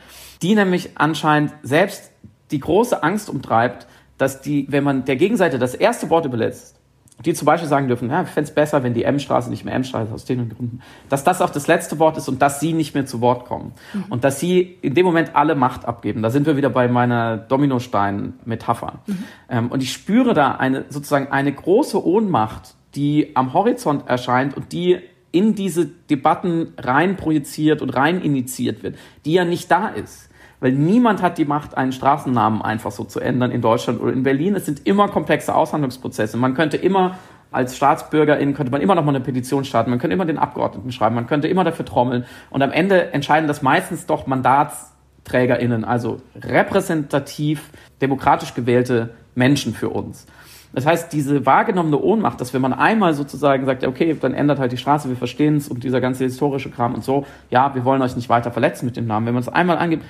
die 0.42 0.54
nämlich 0.54 0.90
anscheinend 0.94 1.52
selbst 1.62 2.10
die 2.50 2.60
große 2.60 3.02
Angst 3.02 3.28
umtreibt, 3.28 3.86
dass 4.16 4.40
die, 4.40 4.66
wenn 4.70 4.84
man 4.84 5.04
der 5.04 5.16
Gegenseite 5.16 5.58
das 5.58 5.74
erste 5.74 6.08
Wort 6.08 6.24
überlässt, 6.24 6.73
die 7.22 7.32
zum 7.32 7.46
Beispiel 7.46 7.68
sagen 7.68 7.86
dürfen, 7.86 8.10
ja, 8.10 8.22
ich 8.22 8.28
fände 8.28 8.48
es 8.48 8.54
besser, 8.54 8.82
wenn 8.82 8.92
die 8.92 9.04
M-Straße 9.04 9.48
nicht 9.48 9.64
mehr 9.64 9.74
M-Straße 9.74 10.08
ist, 10.08 10.12
aus 10.12 10.24
den 10.24 10.48
Gründen, 10.48 10.80
dass 11.08 11.22
das 11.24 11.40
auch 11.40 11.50
das 11.50 11.68
letzte 11.68 11.98
Wort 11.98 12.16
ist 12.16 12.28
und 12.28 12.42
dass 12.42 12.60
sie 12.60 12.72
nicht 12.72 12.94
mehr 12.94 13.06
zu 13.06 13.20
Wort 13.20 13.46
kommen. 13.46 13.72
Mhm. 13.92 14.04
Und 14.10 14.24
dass 14.24 14.40
sie 14.40 14.60
in 14.82 14.94
dem 14.94 15.06
Moment 15.06 15.34
alle 15.34 15.54
Macht 15.54 15.84
abgeben. 15.84 16.22
Da 16.22 16.30
sind 16.30 16.44
wir 16.46 16.56
wieder 16.56 16.70
bei 16.70 16.88
meiner 16.88 17.36
Dominostein-Metapher. 17.36 19.00
Mhm. 19.06 19.24
Ähm, 19.48 19.70
und 19.70 19.82
ich 19.82 19.92
spüre 19.92 20.34
da 20.34 20.52
eine, 20.56 20.86
sozusagen 20.88 21.28
eine 21.28 21.52
große 21.52 22.04
Ohnmacht, 22.04 22.74
die 22.94 23.34
am 23.34 23.54
Horizont 23.54 24.08
erscheint 24.08 24.56
und 24.56 24.72
die 24.72 24.98
in 25.30 25.54
diese 25.54 25.86
Debatten 25.86 26.74
rein 26.78 27.16
projiziert 27.16 27.80
und 27.80 27.90
rein 27.90 28.20
initiiert 28.20 28.82
wird, 28.82 28.96
die 29.24 29.32
ja 29.32 29.44
nicht 29.44 29.70
da 29.70 29.88
ist 29.88 30.30
weil 30.64 30.72
niemand 30.72 31.20
hat 31.20 31.36
die 31.36 31.44
Macht, 31.44 31.76
einen 31.76 31.92
Straßennamen 31.92 32.62
einfach 32.62 32.90
so 32.90 33.04
zu 33.04 33.20
ändern 33.20 33.50
in 33.50 33.60
Deutschland 33.60 34.00
oder 34.00 34.14
in 34.14 34.22
Berlin. 34.22 34.54
Es 34.54 34.64
sind 34.64 34.86
immer 34.86 35.08
komplexe 35.08 35.54
Aushandlungsprozesse. 35.54 36.38
Man 36.38 36.54
könnte 36.54 36.78
immer 36.78 37.18
als 37.52 37.76
Staatsbürgerin 37.76 38.54
könnte 38.54 38.72
man 38.72 38.80
immer 38.80 38.94
noch 38.94 39.04
mal 39.04 39.14
eine 39.14 39.22
Petition 39.22 39.66
starten, 39.66 39.90
man 39.90 39.98
könnte 39.98 40.14
immer 40.14 40.24
den 40.24 40.38
Abgeordneten 40.38 40.90
schreiben, 40.90 41.16
man 41.16 41.26
könnte 41.26 41.48
immer 41.48 41.64
dafür 41.64 41.84
trommeln 41.84 42.24
und 42.48 42.62
am 42.62 42.72
Ende 42.72 43.12
entscheiden 43.12 43.46
das 43.46 43.60
meistens 43.60 44.06
doch 44.06 44.26
MandatsträgerInnen, 44.26 45.84
also 45.84 46.22
repräsentativ 46.34 47.68
demokratisch 48.00 48.54
gewählte 48.54 49.10
Menschen 49.34 49.74
für 49.74 49.90
uns. 49.90 50.26
Das 50.72 50.86
heißt, 50.86 51.12
diese 51.12 51.46
wahrgenommene 51.46 52.00
Ohnmacht, 52.00 52.40
dass 52.40 52.54
wenn 52.54 52.62
man 52.62 52.72
einmal 52.72 53.14
sozusagen 53.14 53.66
sagt, 53.66 53.86
okay, 53.86 54.16
dann 54.20 54.34
ändert 54.34 54.58
halt 54.58 54.72
die 54.72 54.76
Straße, 54.76 55.08
wir 55.08 55.16
verstehen 55.16 55.56
es 55.56 55.68
und 55.68 55.84
dieser 55.84 56.00
ganze 56.00 56.24
historische 56.24 56.70
Kram 56.70 56.94
und 56.94 57.04
so, 57.04 57.26
ja, 57.50 57.74
wir 57.74 57.84
wollen 57.84 58.02
euch 58.02 58.16
nicht 58.16 58.28
weiter 58.28 58.50
verletzen 58.50 58.86
mit 58.86 58.96
dem 58.96 59.06
Namen. 59.06 59.26
Wenn 59.26 59.34
man 59.34 59.42
es 59.42 59.48
einmal 59.48 59.78
angibt, 59.78 60.04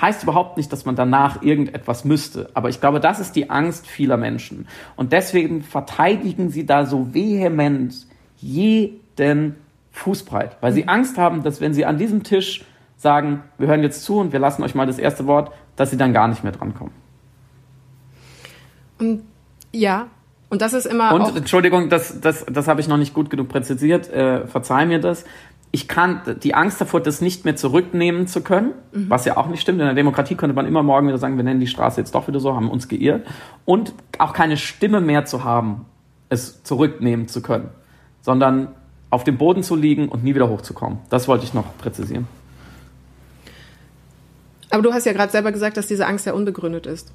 heißt 0.00 0.24
überhaupt 0.24 0.56
nicht, 0.56 0.72
dass 0.72 0.84
man 0.84 0.96
danach 0.96 1.42
irgendetwas 1.42 2.04
müsste. 2.04 2.50
Aber 2.54 2.68
ich 2.68 2.80
glaube, 2.80 3.00
das 3.00 3.20
ist 3.20 3.36
die 3.36 3.50
Angst 3.50 3.86
vieler 3.86 4.16
Menschen. 4.16 4.66
Und 4.96 5.12
deswegen 5.12 5.62
verteidigen 5.62 6.50
sie 6.50 6.66
da 6.66 6.84
so 6.86 7.14
vehement 7.14 7.94
jeden 8.38 9.56
Fußbreit, 9.92 10.56
weil 10.60 10.72
sie 10.72 10.82
mhm. 10.82 10.88
Angst 10.88 11.18
haben, 11.18 11.42
dass 11.42 11.60
wenn 11.60 11.72
sie 11.72 11.84
an 11.84 11.98
diesem 11.98 12.24
Tisch 12.24 12.64
sagen, 12.96 13.42
wir 13.58 13.68
hören 13.68 13.82
jetzt 13.82 14.04
zu 14.04 14.18
und 14.18 14.32
wir 14.32 14.40
lassen 14.40 14.62
euch 14.62 14.74
mal 14.74 14.86
das 14.86 14.98
erste 14.98 15.26
Wort, 15.26 15.52
dass 15.76 15.90
sie 15.90 15.96
dann 15.96 16.12
gar 16.12 16.28
nicht 16.28 16.42
mehr 16.42 16.52
drankommen. 16.52 16.92
Und 18.98 19.22
ja, 19.72 20.08
und 20.50 20.62
das 20.62 20.72
ist 20.72 20.86
immer. 20.86 21.12
Und 21.12 21.36
Entschuldigung, 21.36 21.88
das, 21.88 22.20
das, 22.20 22.46
das 22.46 22.68
habe 22.68 22.80
ich 22.80 22.86
noch 22.86 22.96
nicht 22.96 23.12
gut 23.12 23.28
genug 23.28 23.48
präzisiert. 23.48 24.08
Äh, 24.08 24.46
verzeih 24.46 24.86
mir 24.86 25.00
das 25.00 25.24
ich 25.74 25.88
kann 25.88 26.20
die 26.44 26.54
Angst 26.54 26.80
davor, 26.80 27.00
das 27.00 27.20
nicht 27.20 27.44
mehr 27.44 27.56
zurücknehmen 27.56 28.28
zu 28.28 28.42
können, 28.42 28.74
mhm. 28.92 29.10
was 29.10 29.24
ja 29.24 29.36
auch 29.36 29.48
nicht 29.48 29.60
stimmt. 29.60 29.80
In 29.80 29.86
der 29.86 29.94
Demokratie 29.96 30.36
könnte 30.36 30.54
man 30.54 30.66
immer 30.66 30.84
morgen 30.84 31.08
wieder 31.08 31.18
sagen, 31.18 31.36
wir 31.36 31.42
nennen 31.42 31.58
die 31.58 31.66
Straße 31.66 32.00
jetzt 32.00 32.14
doch 32.14 32.28
wieder 32.28 32.38
so, 32.38 32.54
haben 32.54 32.70
uns 32.70 32.86
geirrt. 32.86 33.26
Und 33.64 33.92
auch 34.18 34.32
keine 34.32 34.56
Stimme 34.56 35.00
mehr 35.00 35.24
zu 35.24 35.42
haben, 35.42 35.86
es 36.28 36.62
zurücknehmen 36.62 37.26
zu 37.26 37.42
können, 37.42 37.70
sondern 38.22 38.68
auf 39.10 39.24
dem 39.24 39.36
Boden 39.36 39.64
zu 39.64 39.74
liegen 39.74 40.08
und 40.08 40.22
nie 40.22 40.36
wieder 40.36 40.48
hochzukommen. 40.48 41.00
Das 41.10 41.26
wollte 41.26 41.42
ich 41.42 41.54
noch 41.54 41.76
präzisieren. 41.76 42.28
Aber 44.70 44.82
du 44.82 44.92
hast 44.92 45.06
ja 45.06 45.12
gerade 45.12 45.32
selber 45.32 45.50
gesagt, 45.50 45.76
dass 45.76 45.88
diese 45.88 46.06
Angst 46.06 46.24
ja 46.24 46.34
unbegründet 46.34 46.86
ist. 46.86 47.12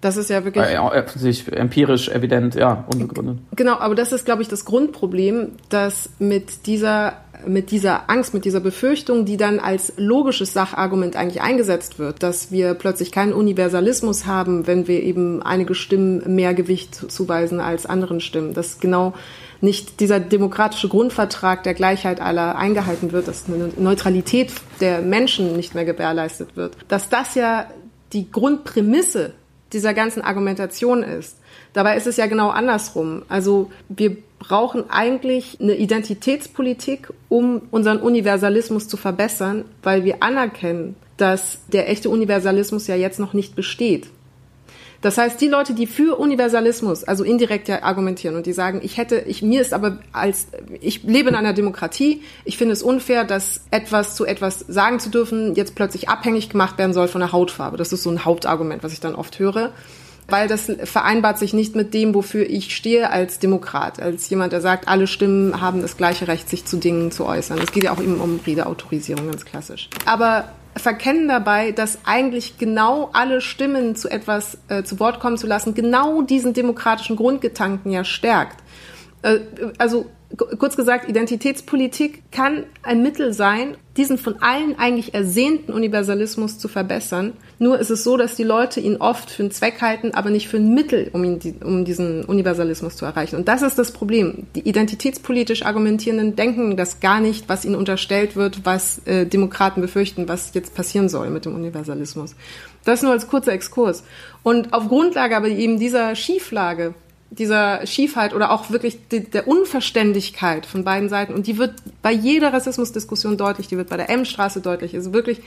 Das 0.00 0.16
ist 0.16 0.30
ja 0.30 0.44
wirklich. 0.44 0.64
Äh, 0.64 0.74
ja, 0.74 0.92
empirisch 0.92 2.08
evident, 2.08 2.54
ja, 2.54 2.84
unbegründet. 2.92 3.38
Genau, 3.56 3.78
aber 3.78 3.96
das 3.96 4.12
ist, 4.12 4.24
glaube 4.24 4.42
ich, 4.42 4.48
das 4.48 4.64
Grundproblem, 4.64 5.52
dass 5.70 6.10
mit 6.20 6.66
dieser, 6.66 7.23
mit 7.46 7.70
dieser 7.70 8.08
Angst, 8.10 8.34
mit 8.34 8.44
dieser 8.44 8.60
Befürchtung, 8.60 9.24
die 9.24 9.36
dann 9.36 9.58
als 9.60 9.92
logisches 9.96 10.52
Sachargument 10.52 11.16
eigentlich 11.16 11.42
eingesetzt 11.42 11.98
wird, 11.98 12.22
dass 12.22 12.50
wir 12.50 12.74
plötzlich 12.74 13.12
keinen 13.12 13.32
Universalismus 13.32 14.26
haben, 14.26 14.66
wenn 14.66 14.88
wir 14.88 15.02
eben 15.02 15.42
einige 15.42 15.74
Stimmen 15.74 16.34
mehr 16.34 16.54
Gewicht 16.54 16.94
zuweisen 16.94 17.60
als 17.60 17.86
anderen 17.86 18.20
Stimmen. 18.20 18.54
Dass 18.54 18.80
genau 18.80 19.14
nicht 19.60 20.00
dieser 20.00 20.20
demokratische 20.20 20.88
Grundvertrag 20.88 21.62
der 21.62 21.74
Gleichheit 21.74 22.20
aller 22.20 22.56
eingehalten 22.56 23.12
wird, 23.12 23.28
dass 23.28 23.46
eine 23.48 23.70
Neutralität 23.76 24.52
der 24.80 25.00
Menschen 25.00 25.56
nicht 25.56 25.74
mehr 25.74 25.84
gewährleistet 25.84 26.56
wird. 26.56 26.76
Dass 26.88 27.08
das 27.08 27.34
ja 27.34 27.66
die 28.12 28.30
Grundprämisse 28.30 29.32
dieser 29.72 29.94
ganzen 29.94 30.22
Argumentation 30.22 31.02
ist. 31.02 31.36
Dabei 31.72 31.96
ist 31.96 32.06
es 32.06 32.16
ja 32.16 32.26
genau 32.26 32.50
andersrum. 32.50 33.22
Also 33.28 33.70
wir 33.88 34.16
brauchen 34.46 34.90
eigentlich 34.90 35.58
eine 35.60 35.74
Identitätspolitik, 35.74 37.08
um 37.28 37.62
unseren 37.70 37.98
Universalismus 37.98 38.88
zu 38.88 38.96
verbessern, 38.96 39.64
weil 39.82 40.04
wir 40.04 40.22
anerkennen, 40.22 40.96
dass 41.16 41.58
der 41.72 41.88
echte 41.88 42.10
Universalismus 42.10 42.86
ja 42.86 42.96
jetzt 42.96 43.18
noch 43.18 43.32
nicht 43.32 43.56
besteht. 43.56 44.08
Das 45.00 45.18
heißt, 45.18 45.38
die 45.38 45.48
Leute, 45.48 45.74
die 45.74 45.86
für 45.86 46.18
Universalismus, 46.18 47.04
also 47.04 47.24
indirekt 47.24 47.68
ja 47.68 47.82
argumentieren 47.82 48.36
und 48.36 48.46
die 48.46 48.54
sagen, 48.54 48.80
ich 48.82 48.96
hätte, 48.96 49.18
ich, 49.26 49.42
mir 49.42 49.60
ist 49.60 49.74
aber 49.74 49.98
als, 50.12 50.48
ich 50.80 51.02
lebe 51.02 51.28
in 51.28 51.34
einer 51.34 51.52
Demokratie, 51.52 52.22
ich 52.46 52.56
finde 52.56 52.72
es 52.72 52.82
unfair, 52.82 53.24
dass 53.24 53.60
etwas 53.70 54.16
zu 54.16 54.24
etwas 54.24 54.60
sagen 54.60 55.00
zu 55.00 55.10
dürfen, 55.10 55.54
jetzt 55.56 55.74
plötzlich 55.74 56.08
abhängig 56.08 56.48
gemacht 56.48 56.78
werden 56.78 56.94
soll 56.94 57.08
von 57.08 57.20
der 57.20 57.32
Hautfarbe. 57.32 57.76
Das 57.76 57.92
ist 57.92 58.02
so 58.02 58.08
ein 58.08 58.24
Hauptargument, 58.24 58.82
was 58.82 58.94
ich 58.94 59.00
dann 59.00 59.14
oft 59.14 59.38
höre 59.38 59.72
weil 60.28 60.48
das 60.48 60.70
vereinbart 60.84 61.38
sich 61.38 61.52
nicht 61.52 61.76
mit 61.76 61.94
dem, 61.94 62.14
wofür 62.14 62.48
ich 62.48 62.74
stehe 62.74 63.10
als 63.10 63.38
Demokrat, 63.38 64.00
als 64.00 64.28
jemand, 64.30 64.52
der 64.52 64.60
sagt, 64.60 64.88
alle 64.88 65.06
Stimmen 65.06 65.60
haben 65.60 65.82
das 65.82 65.96
gleiche 65.96 66.28
Recht, 66.28 66.48
sich 66.48 66.64
zu 66.64 66.78
Dingen 66.78 67.10
zu 67.10 67.26
äußern. 67.26 67.58
Es 67.58 67.72
geht 67.72 67.84
ja 67.84 67.92
auch 67.92 68.00
eben 68.00 68.20
um 68.20 68.40
Redeautorisierung, 68.46 69.30
ganz 69.30 69.44
klassisch. 69.44 69.88
Aber 70.06 70.44
verkennen 70.76 71.28
dabei, 71.28 71.72
dass 71.72 71.98
eigentlich 72.04 72.58
genau 72.58 73.10
alle 73.12 73.40
Stimmen 73.40 73.96
zu 73.96 74.10
etwas 74.10 74.58
äh, 74.68 74.82
zu 74.82 74.98
Wort 74.98 75.20
kommen 75.20 75.36
zu 75.36 75.46
lassen, 75.46 75.74
genau 75.74 76.22
diesen 76.22 76.52
demokratischen 76.52 77.16
Grundgedanken 77.16 77.92
ja 77.92 78.04
stärkt. 78.04 78.62
Äh, 79.22 79.40
also 79.78 80.06
kurz 80.36 80.76
gesagt, 80.76 81.08
Identitätspolitik 81.08 82.30
kann 82.30 82.64
ein 82.82 83.02
Mittel 83.02 83.32
sein, 83.32 83.76
diesen 83.96 84.18
von 84.18 84.42
allen 84.42 84.76
eigentlich 84.78 85.14
ersehnten 85.14 85.72
Universalismus 85.72 86.58
zu 86.58 86.66
verbessern. 86.66 87.34
Nur 87.58 87.78
ist 87.78 87.90
es 87.90 88.02
so, 88.02 88.16
dass 88.16 88.34
die 88.34 88.42
Leute 88.42 88.80
ihn 88.80 88.96
oft 88.96 89.30
für 89.30 89.44
einen 89.44 89.52
Zweck 89.52 89.80
halten, 89.80 90.12
aber 90.14 90.30
nicht 90.30 90.48
für 90.48 90.56
ein 90.56 90.74
Mittel, 90.74 91.10
um, 91.12 91.22
ihn, 91.22 91.38
um 91.64 91.84
diesen 91.84 92.24
Universalismus 92.24 92.96
zu 92.96 93.04
erreichen. 93.04 93.36
Und 93.36 93.46
das 93.46 93.62
ist 93.62 93.78
das 93.78 93.92
Problem. 93.92 94.46
Die 94.56 94.68
identitätspolitisch 94.68 95.64
Argumentierenden 95.64 96.34
denken 96.34 96.76
das 96.76 97.00
gar 97.00 97.20
nicht, 97.20 97.48
was 97.48 97.64
ihnen 97.64 97.76
unterstellt 97.76 98.34
wird, 98.34 98.64
was 98.64 99.00
äh, 99.06 99.26
Demokraten 99.26 99.80
befürchten, 99.80 100.28
was 100.28 100.52
jetzt 100.54 100.74
passieren 100.74 101.08
soll 101.08 101.30
mit 101.30 101.44
dem 101.44 101.54
Universalismus. 101.54 102.34
Das 102.84 103.02
nur 103.02 103.12
als 103.12 103.28
kurzer 103.28 103.52
Exkurs. 103.52 104.04
Und 104.42 104.72
auf 104.72 104.88
Grundlage 104.88 105.36
aber 105.36 105.48
eben 105.48 105.78
dieser 105.78 106.16
Schieflage 106.16 106.94
dieser 107.38 107.86
Schiefheit 107.86 108.34
oder 108.34 108.50
auch 108.50 108.70
wirklich 108.70 109.08
de, 109.08 109.20
der 109.20 109.48
Unverständigkeit 109.48 110.66
von 110.66 110.84
beiden 110.84 111.08
Seiten. 111.08 111.34
Und 111.34 111.46
die 111.46 111.58
wird 111.58 111.74
bei 112.02 112.12
jeder 112.12 112.52
Rassismusdiskussion 112.52 113.36
deutlich, 113.36 113.68
die 113.68 113.76
wird 113.76 113.88
bei 113.88 113.96
der 113.96 114.10
M-Straße 114.10 114.60
deutlich. 114.60 114.94
Also 114.94 115.12
wirklich 115.12 115.40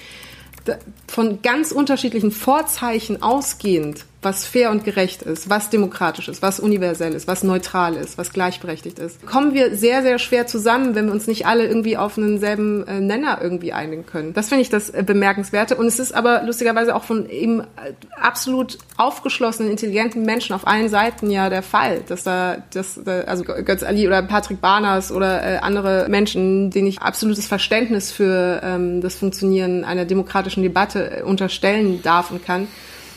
von 1.07 1.41
ganz 1.41 1.71
unterschiedlichen 1.71 2.31
Vorzeichen 2.31 3.21
ausgehend 3.21 4.05
was 4.21 4.45
fair 4.45 4.71
und 4.71 4.83
gerecht 4.83 5.21
ist, 5.21 5.47
was 5.47 5.69
demokratisch 5.69 6.27
ist, 6.27 6.41
was 6.41 6.59
universell 6.59 7.13
ist, 7.13 7.27
was 7.27 7.43
neutral 7.43 7.95
ist, 7.95 8.17
was 8.17 8.33
gleichberechtigt 8.33 8.97
ist, 8.97 9.25
kommen 9.27 9.53
wir 9.53 9.75
sehr, 9.75 10.01
sehr 10.01 10.17
schwer 10.17 10.47
zusammen, 10.47 10.95
wenn 10.95 11.05
wir 11.05 11.13
uns 11.13 11.27
nicht 11.27 11.45
alle 11.45 11.67
irgendwie 11.67 11.97
auf 11.97 12.17
einen 12.17 12.39
selben 12.39 12.85
äh, 12.87 12.99
Nenner 12.99 13.39
irgendwie 13.41 13.73
einigen 13.73 14.07
können. 14.07 14.33
Das 14.33 14.49
finde 14.49 14.63
ich 14.63 14.69
das 14.69 14.89
äh, 14.89 15.03
Bemerkenswerte. 15.05 15.75
Und 15.75 15.85
es 15.85 15.99
ist 15.99 16.15
aber 16.15 16.41
lustigerweise 16.43 16.95
auch 16.95 17.03
von 17.03 17.29
eben 17.29 17.61
äh, 17.61 17.93
absolut 18.19 18.79
aufgeschlossenen, 18.97 19.69
intelligenten 19.69 20.23
Menschen 20.23 20.55
auf 20.55 20.65
allen 20.65 20.89
Seiten 20.89 21.29
ja 21.29 21.49
der 21.49 21.61
Fall, 21.61 22.01
dass 22.07 22.23
da, 22.23 22.57
dass, 22.73 22.99
da, 23.03 23.21
also 23.21 23.43
Götz 23.43 23.83
Ali 23.83 24.07
oder 24.07 24.23
Patrick 24.23 24.61
Barners 24.61 25.11
oder 25.11 25.63
andere 25.63 26.07
Menschen, 26.09 26.71
denen 26.71 26.87
ich 26.87 27.01
absolutes 27.01 27.47
Verständnis 27.47 28.11
für 28.11 28.61
ähm, 28.63 29.01
das 29.01 29.15
Funktionieren 29.15 29.83
einer 29.83 30.05
demokratischen 30.05 30.63
Debatte 30.63 31.23
unterstellen 31.25 32.01
darf 32.01 32.31
und 32.31 32.43
kann, 32.43 32.67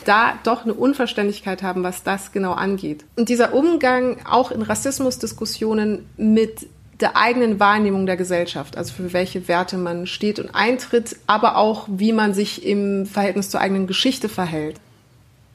da 0.04 0.38
doch 0.44 0.64
eine 0.64 0.74
Unverständlichkeit 0.74 1.62
haben, 1.62 1.82
was 1.82 2.02
das 2.02 2.32
genau 2.32 2.52
angeht. 2.52 3.04
Und 3.16 3.28
dieser 3.28 3.54
Umgang 3.54 4.18
auch 4.24 4.50
in 4.50 4.62
Rassismusdiskussionen 4.62 6.06
mit 6.16 6.66
der 7.00 7.16
eigenen 7.16 7.58
Wahrnehmung 7.58 8.06
der 8.06 8.16
Gesellschaft, 8.16 8.76
also 8.76 8.92
für 8.92 9.12
welche 9.12 9.48
Werte 9.48 9.76
man 9.76 10.06
steht 10.06 10.38
und 10.38 10.54
eintritt, 10.54 11.16
aber 11.26 11.56
auch 11.56 11.86
wie 11.88 12.12
man 12.12 12.34
sich 12.34 12.64
im 12.64 13.06
Verhältnis 13.06 13.50
zur 13.50 13.60
eigenen 13.60 13.86
Geschichte 13.86 14.28
verhält. 14.28 14.76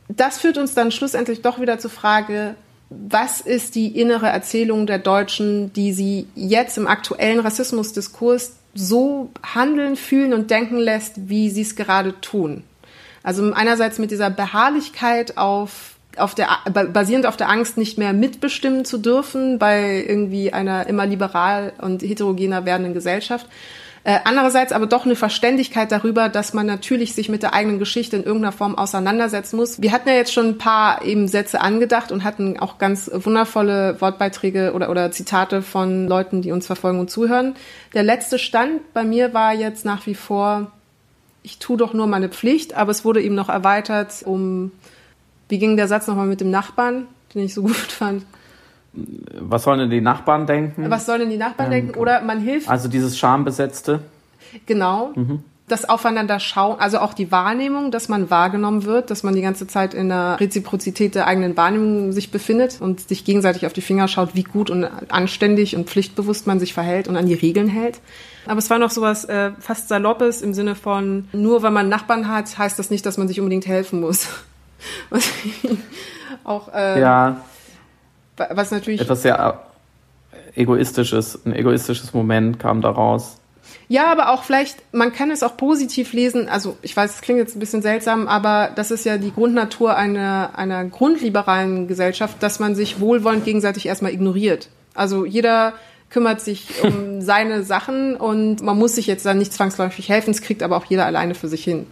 Das 0.07 0.39
führt 0.39 0.57
uns 0.57 0.73
dann 0.73 0.91
schlussendlich 0.91 1.41
doch 1.41 1.59
wieder 1.59 1.79
zur 1.79 1.91
Frage, 1.91 2.55
was 2.89 3.41
ist 3.41 3.75
die 3.75 3.99
innere 3.99 4.27
Erzählung 4.27 4.85
der 4.85 4.99
Deutschen, 4.99 5.73
die 5.73 5.91
sie 5.93 6.27
jetzt 6.35 6.77
im 6.77 6.87
aktuellen 6.87 7.39
Rassismusdiskurs 7.39 8.53
so 8.75 9.31
handeln, 9.41 9.95
fühlen 9.95 10.33
und 10.33 10.51
denken 10.51 10.77
lässt, 10.77 11.29
wie 11.29 11.49
sie 11.49 11.61
es 11.61 11.75
gerade 11.75 12.19
tun? 12.21 12.63
Also 13.25 13.51
einerseits 13.53 13.97
mit 13.97 14.11
dieser 14.11 14.29
Beharrlichkeit 14.29 15.37
auf 15.37 15.91
auf 16.17 16.33
der, 16.33 16.47
basierend 16.93 17.25
auf 17.25 17.35
der 17.35 17.49
Angst, 17.49 17.77
nicht 17.77 17.97
mehr 17.97 18.13
mitbestimmen 18.13 18.85
zu 18.85 18.97
dürfen 18.97 19.59
bei 19.59 20.05
irgendwie 20.07 20.53
einer 20.53 20.87
immer 20.87 21.05
liberal 21.05 21.73
und 21.81 22.03
heterogener 22.03 22.65
werdenden 22.65 22.93
Gesellschaft. 22.93 23.47
Äh, 24.05 24.19
andererseits 24.23 24.71
aber 24.71 24.85
doch 24.85 25.03
eine 25.03 25.17
Verständigkeit 25.17 25.91
darüber, 25.91 26.29
dass 26.29 26.53
man 26.53 26.67
natürlich 26.67 27.13
sich 27.13 27.27
mit 27.27 27.43
der 27.43 27.53
eigenen 27.53 27.79
Geschichte 27.79 28.15
in 28.15 28.23
irgendeiner 28.23 28.53
Form 28.53 28.77
auseinandersetzen 28.77 29.57
muss. 29.57 29.81
Wir 29.81 29.91
hatten 29.91 30.07
ja 30.07 30.15
jetzt 30.15 30.31
schon 30.31 30.49
ein 30.51 30.57
paar 30.57 31.03
eben 31.03 31.27
Sätze 31.27 31.59
angedacht 31.59 32.13
und 32.13 32.23
hatten 32.23 32.57
auch 32.57 32.77
ganz 32.77 33.11
wundervolle 33.13 33.99
Wortbeiträge 33.99 34.71
oder, 34.73 34.89
oder 34.89 35.11
Zitate 35.11 35.61
von 35.61 36.07
Leuten, 36.07 36.41
die 36.41 36.53
uns 36.53 36.67
verfolgen 36.67 37.01
und 37.01 37.09
zuhören. 37.09 37.55
Der 37.93 38.03
letzte 38.03 38.39
Stand 38.39 38.93
bei 38.93 39.03
mir 39.03 39.33
war 39.33 39.53
jetzt 39.53 39.83
nach 39.83 40.05
wie 40.05 40.15
vor, 40.15 40.71
ich 41.45 41.59
tue 41.59 41.77
doch 41.77 41.93
nur 41.93 42.07
meine 42.07 42.29
Pflicht, 42.29 42.73
aber 42.73 42.89
es 42.89 43.05
wurde 43.05 43.21
eben 43.21 43.35
noch 43.35 43.49
erweitert 43.49 44.23
um, 44.25 44.71
wie 45.47 45.59
ging 45.59 45.77
der 45.77 45.87
Satz 45.87 46.07
nochmal 46.07 46.25
mit 46.25 46.41
dem 46.41 46.49
Nachbarn, 46.49 47.05
den 47.33 47.43
ich 47.45 47.53
so 47.53 47.61
gut 47.61 47.75
fand. 47.75 48.25
Was 48.93 49.63
sollen 49.63 49.79
denn 49.79 49.89
die 49.89 50.01
Nachbarn 50.01 50.47
denken? 50.47 50.89
Was 50.89 51.05
sollen 51.05 51.19
denn 51.21 51.29
die 51.29 51.37
Nachbarn 51.37 51.71
ähm, 51.71 51.85
denken? 51.85 51.99
Oder 51.99 52.21
man 52.21 52.39
hilft. 52.39 52.67
Also 52.67 52.87
dieses 52.87 53.17
Schambesetzte. 53.17 53.99
Genau. 54.65 55.11
Mhm. 55.15 55.43
Das 55.67 55.89
Aufeinander 55.89 56.39
schauen, 56.39 56.79
also 56.79 56.99
auch 56.99 57.13
die 57.13 57.31
Wahrnehmung, 57.31 57.89
dass 57.89 58.07
man 58.07 58.29
wahrgenommen 58.29 58.83
wird, 58.83 59.09
dass 59.09 59.23
man 59.23 59.33
die 59.33 59.41
ganze 59.41 59.65
Zeit 59.65 59.95
in 59.95 60.09
der 60.09 60.39
Reziprozität 60.39 61.15
der 61.15 61.25
eigenen 61.25 61.57
Wahrnehmung 61.57 62.11
sich 62.11 62.29
befindet 62.29 62.81
und 62.81 63.07
sich 63.07 63.25
gegenseitig 63.25 63.65
auf 63.65 63.73
die 63.73 63.81
Finger 63.81 64.07
schaut, 64.07 64.35
wie 64.35 64.43
gut 64.43 64.69
und 64.69 64.83
anständig 65.09 65.75
und 65.75 65.89
pflichtbewusst 65.89 66.45
man 66.45 66.59
sich 66.59 66.75
verhält 66.75 67.07
und 67.07 67.17
an 67.17 67.25
die 67.25 67.33
Regeln 67.33 67.67
hält. 67.67 67.99
Aber 68.45 68.59
es 68.59 68.69
war 68.69 68.77
noch 68.77 68.91
sowas 68.91 69.25
äh, 69.25 69.53
fast 69.59 69.87
Saloppes 69.87 70.43
im 70.43 70.53
Sinne 70.53 70.75
von, 70.75 71.27
nur 71.33 71.63
weil 71.63 71.71
man 71.71 71.89
Nachbarn 71.89 72.27
hat, 72.27 72.55
heißt 72.57 72.77
das 72.77 72.91
nicht, 72.91 73.03
dass 73.07 73.17
man 73.17 73.27
sich 73.27 73.39
unbedingt 73.39 73.65
helfen 73.65 74.01
muss. 74.01 74.27
Was 75.09 75.31
auch, 76.43 76.71
äh, 76.73 77.01
ja. 77.01 77.41
Was 78.37 78.69
natürlich. 78.69 79.01
Etwas 79.01 79.23
sehr 79.23 79.65
egoistisches, 80.55 81.45
ein 81.45 81.53
egoistisches 81.53 82.13
Moment 82.13 82.59
kam 82.59 82.81
daraus. 82.81 83.37
Ja, 83.87 84.11
aber 84.11 84.29
auch 84.29 84.43
vielleicht, 84.43 84.77
man 84.93 85.13
kann 85.13 85.29
es 85.29 85.43
auch 85.43 85.57
positiv 85.57 86.13
lesen. 86.13 86.49
Also 86.49 86.77
ich 86.81 86.95
weiß, 86.95 87.15
es 87.15 87.21
klingt 87.21 87.39
jetzt 87.39 87.55
ein 87.55 87.59
bisschen 87.59 87.81
seltsam, 87.81 88.27
aber 88.27 88.71
das 88.75 88.91
ist 88.91 89.05
ja 89.05 89.17
die 89.17 89.31
Grundnatur 89.31 89.95
einer, 89.95 90.51
einer 90.55 90.85
grundliberalen 90.85 91.87
Gesellschaft, 91.87 92.41
dass 92.41 92.59
man 92.59 92.75
sich 92.75 92.99
wohlwollend 92.99 93.45
gegenseitig 93.45 93.85
erstmal 93.85 94.13
ignoriert. 94.13 94.69
Also 94.95 95.25
jeder 95.25 95.73
kümmert 96.09 96.41
sich 96.41 96.67
um 96.83 97.21
seine 97.21 97.63
Sachen 97.63 98.15
und 98.15 98.61
man 98.61 98.77
muss 98.77 98.95
sich 98.95 99.05
jetzt 99.07 99.25
dann 99.25 99.37
nicht 99.37 99.53
zwangsläufig 99.53 100.09
helfen, 100.09 100.31
es 100.31 100.41
kriegt 100.41 100.63
aber 100.63 100.77
auch 100.77 100.85
jeder 100.85 101.05
alleine 101.05 101.35
für 101.35 101.47
sich 101.47 101.63
hin. 101.63 101.85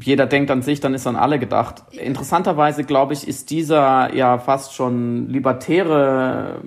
Jeder 0.00 0.26
denkt 0.26 0.50
an 0.50 0.62
sich, 0.62 0.80
dann 0.80 0.94
ist 0.94 1.06
an 1.06 1.16
alle 1.16 1.38
gedacht. 1.38 1.82
Interessanterweise, 1.90 2.84
glaube 2.84 3.12
ich, 3.12 3.26
ist 3.26 3.50
dieser 3.50 4.14
ja 4.14 4.38
fast 4.38 4.74
schon 4.74 5.28
libertäre, 5.28 6.60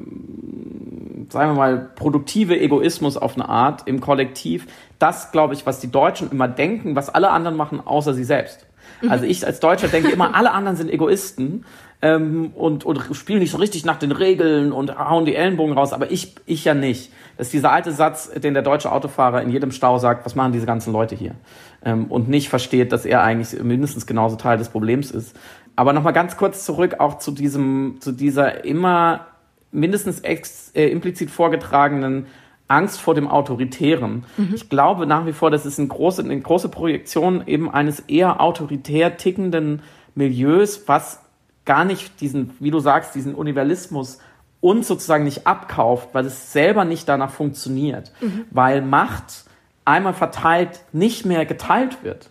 sagen 1.30 1.52
wir 1.52 1.56
mal, 1.56 1.92
produktive 1.96 2.60
Egoismus 2.60 3.18
auf 3.18 3.36
eine 3.36 3.48
Art 3.48 3.88
im 3.88 4.02
Kollektiv, 4.02 4.68
das, 5.00 5.32
glaube 5.32 5.54
ich, 5.54 5.66
was 5.66 5.80
die 5.80 5.92
Deutschen 5.92 6.32
immer 6.32 6.48
denken, 6.48 6.96
was 6.96 7.10
alle 7.10 7.32
anderen 7.32 7.58
machen, 7.58 7.82
außer 7.86 8.14
sie 8.14 8.24
selbst. 8.24 8.66
Also 9.10 9.26
ich 9.26 9.46
als 9.46 9.60
Deutscher 9.60 9.88
denke 9.88 10.10
immer, 10.12 10.36
alle 10.36 10.52
anderen 10.52 10.78
sind 10.78 10.90
Egoisten 10.90 11.66
ähm, 12.02 12.52
und, 12.56 12.86
und 12.86 13.02
spielen 13.14 13.40
nicht 13.40 13.52
so 13.52 13.58
richtig 13.58 13.86
nach 13.86 13.98
den 13.98 14.12
Regeln 14.12 14.72
und 14.72 14.98
hauen 14.98 15.26
die 15.26 15.36
Ellenbogen 15.36 15.74
raus, 15.74 15.94
aber 15.94 16.12
ich, 16.12 16.36
ich 16.46 16.66
ja 16.66 16.74
nicht. 16.74 17.12
Das 17.38 17.48
ist 17.48 17.54
dieser 17.54 17.72
alte 17.72 17.92
Satz, 17.92 18.30
den 18.32 18.54
der 18.54 18.64
deutsche 18.64 18.92
Autofahrer 18.92 19.42
in 19.42 19.50
jedem 19.50 19.72
Stau 19.72 19.98
sagt, 19.98 20.26
was 20.26 20.36
machen 20.36 20.52
diese 20.52 20.66
ganzen 20.66 20.94
Leute 20.94 21.16
hier? 21.16 21.36
Ähm, 21.84 22.06
und 22.06 22.30
nicht 22.30 22.50
versteht, 22.50 22.92
dass 22.92 23.06
er 23.06 23.24
eigentlich 23.24 23.62
mindestens 23.62 24.06
genauso 24.06 24.36
Teil 24.36 24.58
des 24.58 24.70
Problems 24.70 25.12
ist. 25.12 25.36
Aber 25.76 25.94
nochmal 25.94 26.14
ganz 26.14 26.38
kurz 26.38 26.66
zurück 26.66 27.00
auch 27.00 27.18
zu 27.18 27.32
diesem, 27.32 27.98
zu 28.00 28.12
dieser 28.12 28.64
immer 28.66 29.28
mindestens 29.72 30.20
ex, 30.20 30.72
äh, 30.76 30.88
implizit 30.88 31.32
vorgetragenen 31.32 32.28
Angst 32.68 33.02
vor 33.02 33.16
dem 33.16 33.28
Autoritären. 33.28 34.26
Mhm. 34.38 34.54
Ich 34.56 34.70
glaube 34.70 35.06
nach 35.06 35.26
wie 35.26 35.34
vor, 35.34 35.52
das 35.52 35.66
ist 35.66 35.80
eine 35.80 35.88
große, 35.88 36.24
eine 36.24 36.40
große 36.40 36.70
Projektion 36.70 37.44
eben 37.46 37.70
eines 37.70 38.00
eher 38.02 38.40
autoritär 38.42 39.18
tickenden 39.18 39.82
Milieus, 40.16 40.88
was 40.88 41.20
gar 41.66 41.86
nicht 41.86 42.22
diesen, 42.22 42.52
wie 42.60 42.72
du 42.72 42.80
sagst, 42.80 43.16
diesen 43.16 43.36
Universalismus 43.36 44.20
uns 44.64 44.88
sozusagen 44.88 45.26
nicht 45.26 45.46
abkauft, 45.46 46.10
weil 46.14 46.26
es 46.26 46.54
selber 46.54 46.86
nicht 46.86 47.10
danach 47.10 47.32
funktioniert, 47.32 48.12
mhm. 48.22 48.46
weil 48.50 48.82
Macht 48.82 49.44
einmal 49.84 50.14
verteilt 50.14 50.80
nicht 50.94 51.26
mehr 51.26 51.46
geteilt 51.46 52.04
wird. 52.04 52.30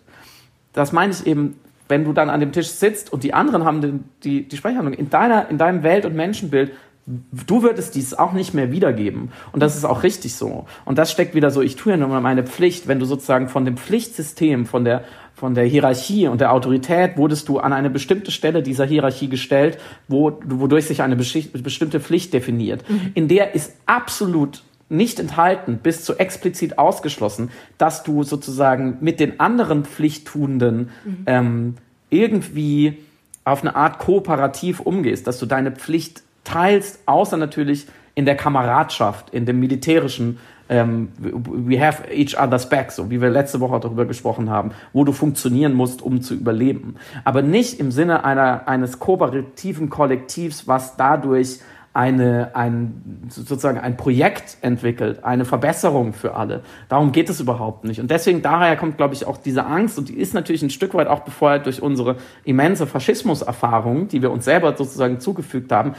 Das 0.73 0.93
meine 0.93 1.13
ich 1.13 1.27
eben, 1.27 1.61
wenn 1.89 2.05
du 2.05 2.15
dann 2.15 2.31
an 2.31 2.41
dem 2.41 2.53
Tisch 2.53 2.71
sitzt 2.71 3.13
und 3.13 3.23
die 3.23 3.35
anderen 3.35 3.65
haben 3.67 3.81
die, 3.83 4.01
die, 4.25 4.49
die 4.49 4.57
Sprechhandlung 4.57 4.95
in 4.95 5.11
deiner, 5.11 5.51
in 5.51 5.59
deinem 5.59 5.83
Welt- 5.83 6.07
und 6.07 6.15
Menschenbild, 6.15 6.73
du 7.07 7.63
würdest 7.63 7.95
dies 7.97 8.15
auch 8.15 8.33
nicht 8.33 8.55
mehr 8.55 8.73
wiedergeben. 8.73 9.33
Und 9.53 9.61
das 9.61 9.77
ist 9.77 9.85
auch 9.85 10.03
richtig 10.03 10.35
so. 10.35 10.65
Und 10.87 10.97
das 10.97 11.11
steckt 11.13 11.35
wieder 11.35 11.51
so, 11.51 11.61
ich 11.61 11.77
tue 11.77 11.93
ja 11.93 11.99
nur 11.99 12.09
meine 12.21 12.45
Pflicht, 12.45 12.89
wenn 12.89 12.99
du 12.99 13.05
sozusagen 13.05 13.51
von 13.51 13.67
dem 13.67 13.77
Pflichtsystem, 13.77 14.65
von 14.65 14.85
der, 14.85 15.05
von 15.43 15.57
der 15.57 15.65
Hierarchie 15.65 16.29
und 16.29 16.41
der 16.41 16.53
Autorität 16.53 17.17
wurdest 17.17 17.49
du 17.49 17.59
an 17.59 17.73
eine 17.73 17.91
bestimmte 17.91 18.31
Stelle 18.31 18.63
dieser 18.63 18.85
Hierarchie 18.85 19.29
gestellt, 19.29 19.77
wo, 20.07 20.39
wodurch 20.45 20.87
sich 20.87 21.03
eine 21.03 21.17
bestimmte 21.17 21.99
Pflicht 21.99 22.33
definiert. 22.33 22.89
Mhm. 22.89 23.11
In 23.15 23.27
der 23.27 23.57
ist 23.57 23.75
absolut 23.85 24.63
nicht 24.89 25.19
enthalten, 25.19 25.81
bis 25.83 26.05
zu 26.05 26.17
explizit 26.17 26.79
ausgeschlossen, 26.79 27.51
dass 27.77 28.05
du 28.05 28.23
sozusagen 28.23 28.99
mit 29.01 29.19
den 29.19 29.41
anderen 29.41 29.85
Pflichttuenden 29.85 30.91
mhm. 31.05 31.25
ähm, 31.27 31.75
irgendwie 32.09 32.99
auf 33.43 33.63
eine 33.63 33.75
Art 33.75 33.99
kooperativ 33.99 34.79
umgehst, 34.79 35.27
dass 35.27 35.41
du 35.41 35.47
deine 35.47 35.73
Pflicht 35.73 36.23
teilst, 36.45 37.01
außer 37.07 37.37
natürlich 37.37 37.89
in 38.15 38.27
der 38.27 38.37
Kameradschaft, 38.37 39.31
in 39.31 39.45
dem 39.45 39.59
militärischen 39.59 40.39
ähm, 40.69 41.09
we 41.19 41.81
have 41.81 42.05
each 42.13 42.39
other's 42.39 42.69
back, 42.69 42.93
so 42.93 43.11
wie 43.11 43.21
wir 43.21 43.31
letzte 43.31 43.61
Woche 43.61 43.81
darüber 43.81 44.05
gesprochen 44.05 44.51
haben, 44.51 44.71
wo 44.93 45.05
du 45.05 45.13
funktionieren 45.13 45.75
musst, 45.75 46.03
um 46.03 46.23
zu 46.23 46.35
überleben. 46.35 46.97
Aber 47.25 47.43
nicht 47.43 47.81
im 47.81 47.91
Sinne 47.91 48.25
einer, 48.25 48.69
eines 48.69 48.99
kooperativen 48.99 49.91
Kollektivs, 49.91 50.69
was 50.69 50.97
dadurch 50.97 51.61
eine, 51.95 52.53
ein, 52.55 53.29
sozusagen 53.29 53.79
ein 53.79 53.99
Projekt 53.99 54.57
entwickelt, 54.63 55.25
eine 55.25 55.45
Verbesserung 55.45 56.15
für 56.15 56.35
alle. 56.35 56.63
Darum 56.89 57.13
geht 57.13 57.29
es 57.29 57.39
überhaupt 57.39 57.85
nicht. 57.85 58.01
Und 58.01 58.11
deswegen 58.11 58.41
daher 58.41 58.77
kommt, 58.77 58.97
glaube 58.97 59.15
ich, 59.15 59.27
auch 59.27 59.37
diese 59.37 59.67
Angst 59.67 59.99
und 59.99 60.09
die 60.09 60.15
ist 60.15 60.33
natürlich 60.33 60.63
ein 60.63 60.71
Stück 60.71 60.95
weit 60.95 61.07
auch 61.07 61.21
befeuert 61.21 61.67
durch 61.67 61.83
unsere 61.83 62.17
immense 62.45 62.87
Faschismuserfahrung, 62.87 64.09
die 64.09 64.23
wir 64.23 64.31
uns 64.31 64.47
selber 64.47 64.75
sozusagen 64.75 65.21
zugefügt 65.21 65.71
haben, 65.71 65.95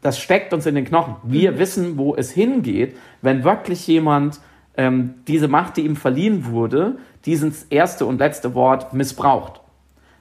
das 0.00 0.18
steckt 0.18 0.52
uns 0.52 0.66
in 0.66 0.74
den 0.74 0.84
Knochen. 0.84 1.16
Wir 1.22 1.52
mhm. 1.52 1.58
wissen, 1.58 1.98
wo 1.98 2.14
es 2.14 2.30
hingeht, 2.30 2.96
wenn 3.22 3.44
wirklich 3.44 3.86
jemand 3.86 4.40
ähm, 4.76 5.14
diese 5.26 5.48
Macht, 5.48 5.76
die 5.76 5.82
ihm 5.82 5.96
verliehen 5.96 6.46
wurde, 6.46 6.98
dieses 7.24 7.64
erste 7.64 8.06
und 8.06 8.18
letzte 8.18 8.54
Wort 8.54 8.94
missbraucht. 8.94 9.60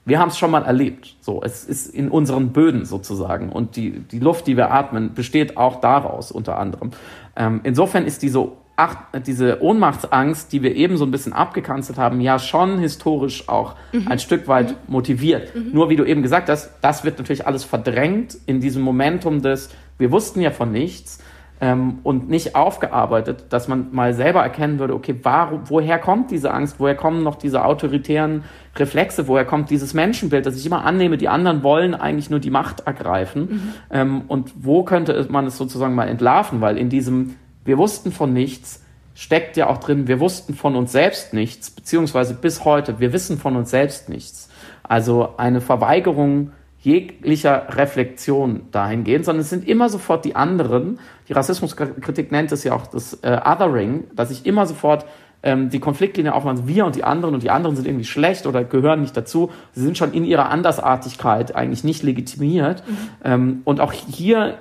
wir 0.04 0.20
haben 0.20 0.30
es 0.30 0.38
schon 0.38 0.52
mal 0.52 0.64
erlebt. 0.64 1.16
So, 1.22 1.42
es 1.44 1.66
ist 1.66 1.94
in 1.94 2.10
unseren 2.10 2.54
Böden 2.54 2.86
sozusagen. 2.86 3.50
Und 3.50 3.76
die, 3.76 4.00
die 4.00 4.20
Luft, 4.20 4.48
die 4.48 4.56
wir 4.56 4.72
atmen, 4.72 5.14
besteht 5.14 5.58
auch 5.58 5.82
daraus 5.82 6.32
unter 6.32 6.58
anderem. 6.58 6.92
Ähm, 7.36 7.60
insofern 7.64 8.06
ist 8.06 8.22
diese, 8.24 8.50
Ach, 8.80 8.96
diese 9.26 9.64
Ohnmachtsangst, 9.64 10.54
die 10.54 10.62
wir 10.62 10.76
eben 10.76 10.98
so 10.98 11.06
ein 11.06 11.10
bisschen 11.10 11.34
abgekanzelt 11.34 11.98
haben, 11.98 12.22
ja 12.22 12.38
schon 12.38 12.78
historisch 12.78 13.50
auch 13.50 13.74
mhm. 13.92 14.08
ein 14.08 14.20
Stück 14.20 14.48
weit 14.48 14.70
mhm. 14.70 14.94
motiviert. 14.94 15.56
Mhm. 15.56 15.72
Nur 15.74 15.90
wie 15.90 15.96
du 15.96 16.06
eben 16.06 16.22
gesagt 16.22 16.48
hast, 16.48 16.70
das 16.82 17.04
wird 17.04 17.18
natürlich 17.18 17.48
alles 17.48 17.64
verdrängt 17.64 18.38
in 18.46 18.62
diesem 18.62 18.84
Momentum 18.84 19.42
des, 19.42 19.72
wir 19.98 20.12
wussten 20.12 20.42
ja 20.42 20.52
von 20.52 20.72
nichts 20.72 21.18
ähm, 21.60 22.00
und 22.04 22.30
nicht 22.30 22.56
aufgearbeitet, 22.56 23.46
dass 23.50 23.68
man 23.68 23.88
mal 23.94 24.14
selber 24.14 24.42
erkennen 24.42 24.78
würde, 24.78 24.94
okay, 24.94 25.16
warum, 25.24 25.62
woher 25.70 25.98
kommt 25.98 26.30
diese 26.30 26.54
Angst, 26.54 26.80
woher 26.80 26.96
kommen 26.96 27.24
noch 27.24 27.36
diese 27.36 27.66
autoritären 27.66 28.44
Reflexe, 28.76 29.28
woher 29.28 29.46
kommt 29.46 29.72
dieses 29.72 29.96
Menschenbild, 29.96 30.46
dass 30.46 30.56
ich 30.56 30.66
immer 30.66 30.86
annehme, 30.86 31.18
die 31.18 31.30
anderen 31.30 31.64
wollen 31.64 31.96
eigentlich 31.96 32.30
nur 32.30 32.40
die 32.40 32.52
Macht 32.52 32.82
ergreifen 32.82 33.42
mhm. 33.42 33.74
ähm, 33.90 34.22
und 34.28 34.54
wo 34.60 34.84
könnte 34.84 35.26
man 35.30 35.48
es 35.48 35.58
sozusagen 35.58 35.96
mal 35.96 36.08
entlarven, 36.08 36.62
weil 36.62 36.78
in 36.78 36.90
diesem, 36.90 37.38
wir 37.68 37.78
wussten 37.78 38.11
von 38.11 38.34
nichts, 38.34 38.82
steckt 39.13 39.57
ja 39.57 39.68
auch 39.68 39.78
drin, 39.78 40.07
wir 40.07 40.20
wussten 40.20 40.53
von 40.53 40.76
uns 40.76 40.91
selbst 40.91 41.34
nichts, 41.34 41.70
beziehungsweise 41.70 42.34
bis 42.34 42.63
heute, 42.63 42.99
wir 42.99 43.11
wissen 43.13 43.38
von 43.38 43.55
uns 43.55 43.72
selbst 43.72 44.09
nichts. 44.09 44.49
Also 44.84 45.34
eine 45.38 45.59
Verweigerung 45.59 46.51
jeglicher 46.80 47.68
Reflexion 47.76 48.68
dahingehend, 48.72 49.26
sondern 49.26 49.41
es 49.41 49.49
sind 49.49 49.68
immer 49.68 49.89
sofort 49.89 50.24
die 50.24 50.36
anderen. 50.36 50.99
Die 51.28 51.34
Rassismuskritik 51.34 52.32
nennt 52.32 52.51
es 52.51 52.63
ja 52.63 52.74
auch 52.74 52.88
das 52.88 53.15
äh, 53.24 53.39
Othering, 53.43 54.05
dass 54.15 54.32
ich 54.32 54.45
immer 54.45 54.65
sofort 54.65 55.05
ähm, 55.43 55.70
die 55.70 55.80
Konfliktlinie 55.80 56.34
aufmache, 56.34 56.68
wir 56.68 56.86
und 56.86 56.95
die 56.95 57.03
anderen 57.03 57.34
und 57.34 57.43
die 57.43 57.49
anderen 57.49 57.76
sind 57.76 57.86
irgendwie 57.86 58.05
schlecht 58.05 58.45
oder 58.45 58.63
gehören 58.63 59.01
nicht 59.01 59.18
dazu. 59.18 59.51
Sie 59.74 59.82
sind 59.82 59.97
schon 59.97 60.13
in 60.13 60.24
ihrer 60.24 60.49
Andersartigkeit 60.49 61.55
eigentlich 61.55 61.84
nicht 61.84 62.03
legitimiert. 62.03 62.84
Mhm. 62.88 62.97
Ähm, 63.24 63.61
und 63.65 63.82
auch 63.82 63.91
hier 63.91 64.59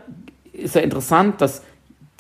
ist 0.52 0.74
ja 0.74 0.80
interessant, 0.80 1.40
dass 1.40 1.62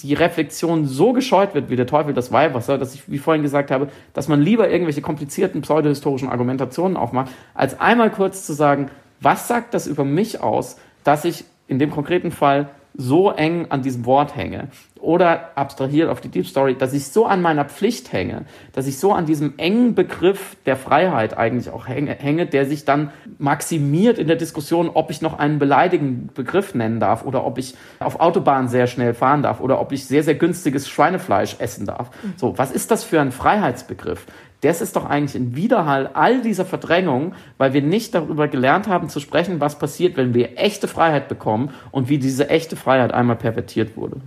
die 0.00 0.14
Reflexion 0.14 0.86
so 0.86 1.12
gescheut 1.12 1.54
wird 1.54 1.70
wie 1.70 1.76
der 1.76 1.86
Teufel 1.86 2.12
das 2.12 2.30
Weihwasser, 2.30 2.76
dass 2.78 2.94
ich, 2.94 3.10
wie 3.10 3.18
vorhin 3.18 3.42
gesagt 3.42 3.70
habe, 3.70 3.88
dass 4.12 4.28
man 4.28 4.42
lieber 4.42 4.68
irgendwelche 4.68 5.00
komplizierten 5.00 5.62
pseudohistorischen 5.62 6.28
Argumentationen 6.28 6.96
aufmacht, 6.96 7.32
als 7.54 7.80
einmal 7.80 8.10
kurz 8.10 8.44
zu 8.44 8.52
sagen, 8.52 8.90
was 9.20 9.48
sagt 9.48 9.72
das 9.72 9.86
über 9.86 10.04
mich 10.04 10.40
aus, 10.42 10.78
dass 11.04 11.24
ich 11.24 11.44
in 11.68 11.78
dem 11.78 11.90
konkreten 11.90 12.30
Fall 12.30 12.68
so 12.96 13.30
eng 13.30 13.66
an 13.70 13.82
diesem 13.82 14.06
Wort 14.06 14.36
hänge? 14.36 14.68
Oder 15.00 15.56
abstrahiert 15.56 16.08
auf 16.08 16.20
die 16.20 16.28
Deep 16.28 16.46
Story, 16.46 16.76
dass 16.76 16.92
ich 16.92 17.08
so 17.08 17.26
an 17.26 17.42
meiner 17.42 17.66
Pflicht 17.66 18.12
hänge, 18.12 18.46
dass 18.72 18.86
ich 18.86 18.98
so 18.98 19.12
an 19.12 19.26
diesem 19.26 19.54
engen 19.58 19.94
Begriff 19.94 20.56
der 20.64 20.76
Freiheit 20.76 21.36
eigentlich 21.36 21.70
auch 21.70 21.86
hänge, 21.86 22.12
hänge 22.12 22.46
der 22.46 22.66
sich 22.66 22.84
dann 22.84 23.12
maximiert 23.38 24.18
in 24.18 24.26
der 24.26 24.36
Diskussion, 24.36 24.90
ob 24.92 25.10
ich 25.10 25.20
noch 25.20 25.38
einen 25.38 25.58
beleidigenden 25.58 26.30
Begriff 26.34 26.74
nennen 26.74 26.98
darf 26.98 27.24
oder 27.24 27.44
ob 27.44 27.58
ich 27.58 27.74
auf 28.00 28.20
Autobahn 28.20 28.68
sehr 28.68 28.86
schnell 28.86 29.14
fahren 29.14 29.42
darf 29.42 29.60
oder 29.60 29.80
ob 29.80 29.92
ich 29.92 30.06
sehr, 30.06 30.22
sehr 30.22 30.34
günstiges 30.34 30.88
Schweinefleisch 30.88 31.56
essen 31.58 31.86
darf. 31.86 32.10
So, 32.36 32.56
was 32.58 32.72
ist 32.72 32.90
das 32.90 33.04
für 33.04 33.20
ein 33.20 33.32
Freiheitsbegriff? 33.32 34.26
Das 34.66 34.80
ist 34.80 34.96
doch 34.96 35.04
eigentlich 35.04 35.34
ein 35.34 35.56
Widerhall 35.56 36.10
all 36.14 36.42
dieser 36.42 36.64
Verdrängung, 36.64 37.34
weil 37.58 37.72
wir 37.72 37.82
nicht 37.82 38.14
darüber 38.14 38.48
gelernt 38.48 38.88
haben 38.88 39.08
zu 39.08 39.20
sprechen, 39.20 39.60
was 39.60 39.78
passiert, 39.78 40.16
wenn 40.16 40.34
wir 40.34 40.58
echte 40.58 40.88
Freiheit 40.88 41.28
bekommen 41.28 41.70
und 41.90 42.08
wie 42.08 42.18
diese 42.18 42.48
echte 42.48 42.76
Freiheit 42.76 43.12
einmal 43.12 43.36
pervertiert 43.36 43.96
wurde. 43.96 44.20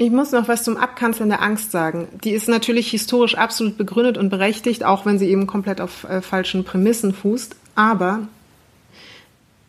Ich 0.00 0.10
muss 0.10 0.30
noch 0.30 0.46
was 0.46 0.62
zum 0.62 0.76
Abkanzeln 0.76 1.28
der 1.28 1.42
Angst 1.42 1.72
sagen. 1.72 2.06
Die 2.22 2.30
ist 2.30 2.48
natürlich 2.48 2.88
historisch 2.88 3.36
absolut 3.36 3.76
begründet 3.76 4.16
und 4.16 4.30
berechtigt, 4.30 4.84
auch 4.84 5.04
wenn 5.04 5.18
sie 5.18 5.28
eben 5.28 5.48
komplett 5.48 5.80
auf 5.80 6.04
äh, 6.04 6.22
falschen 6.22 6.62
Prämissen 6.62 7.12
fußt. 7.12 7.56
Aber 7.74 8.20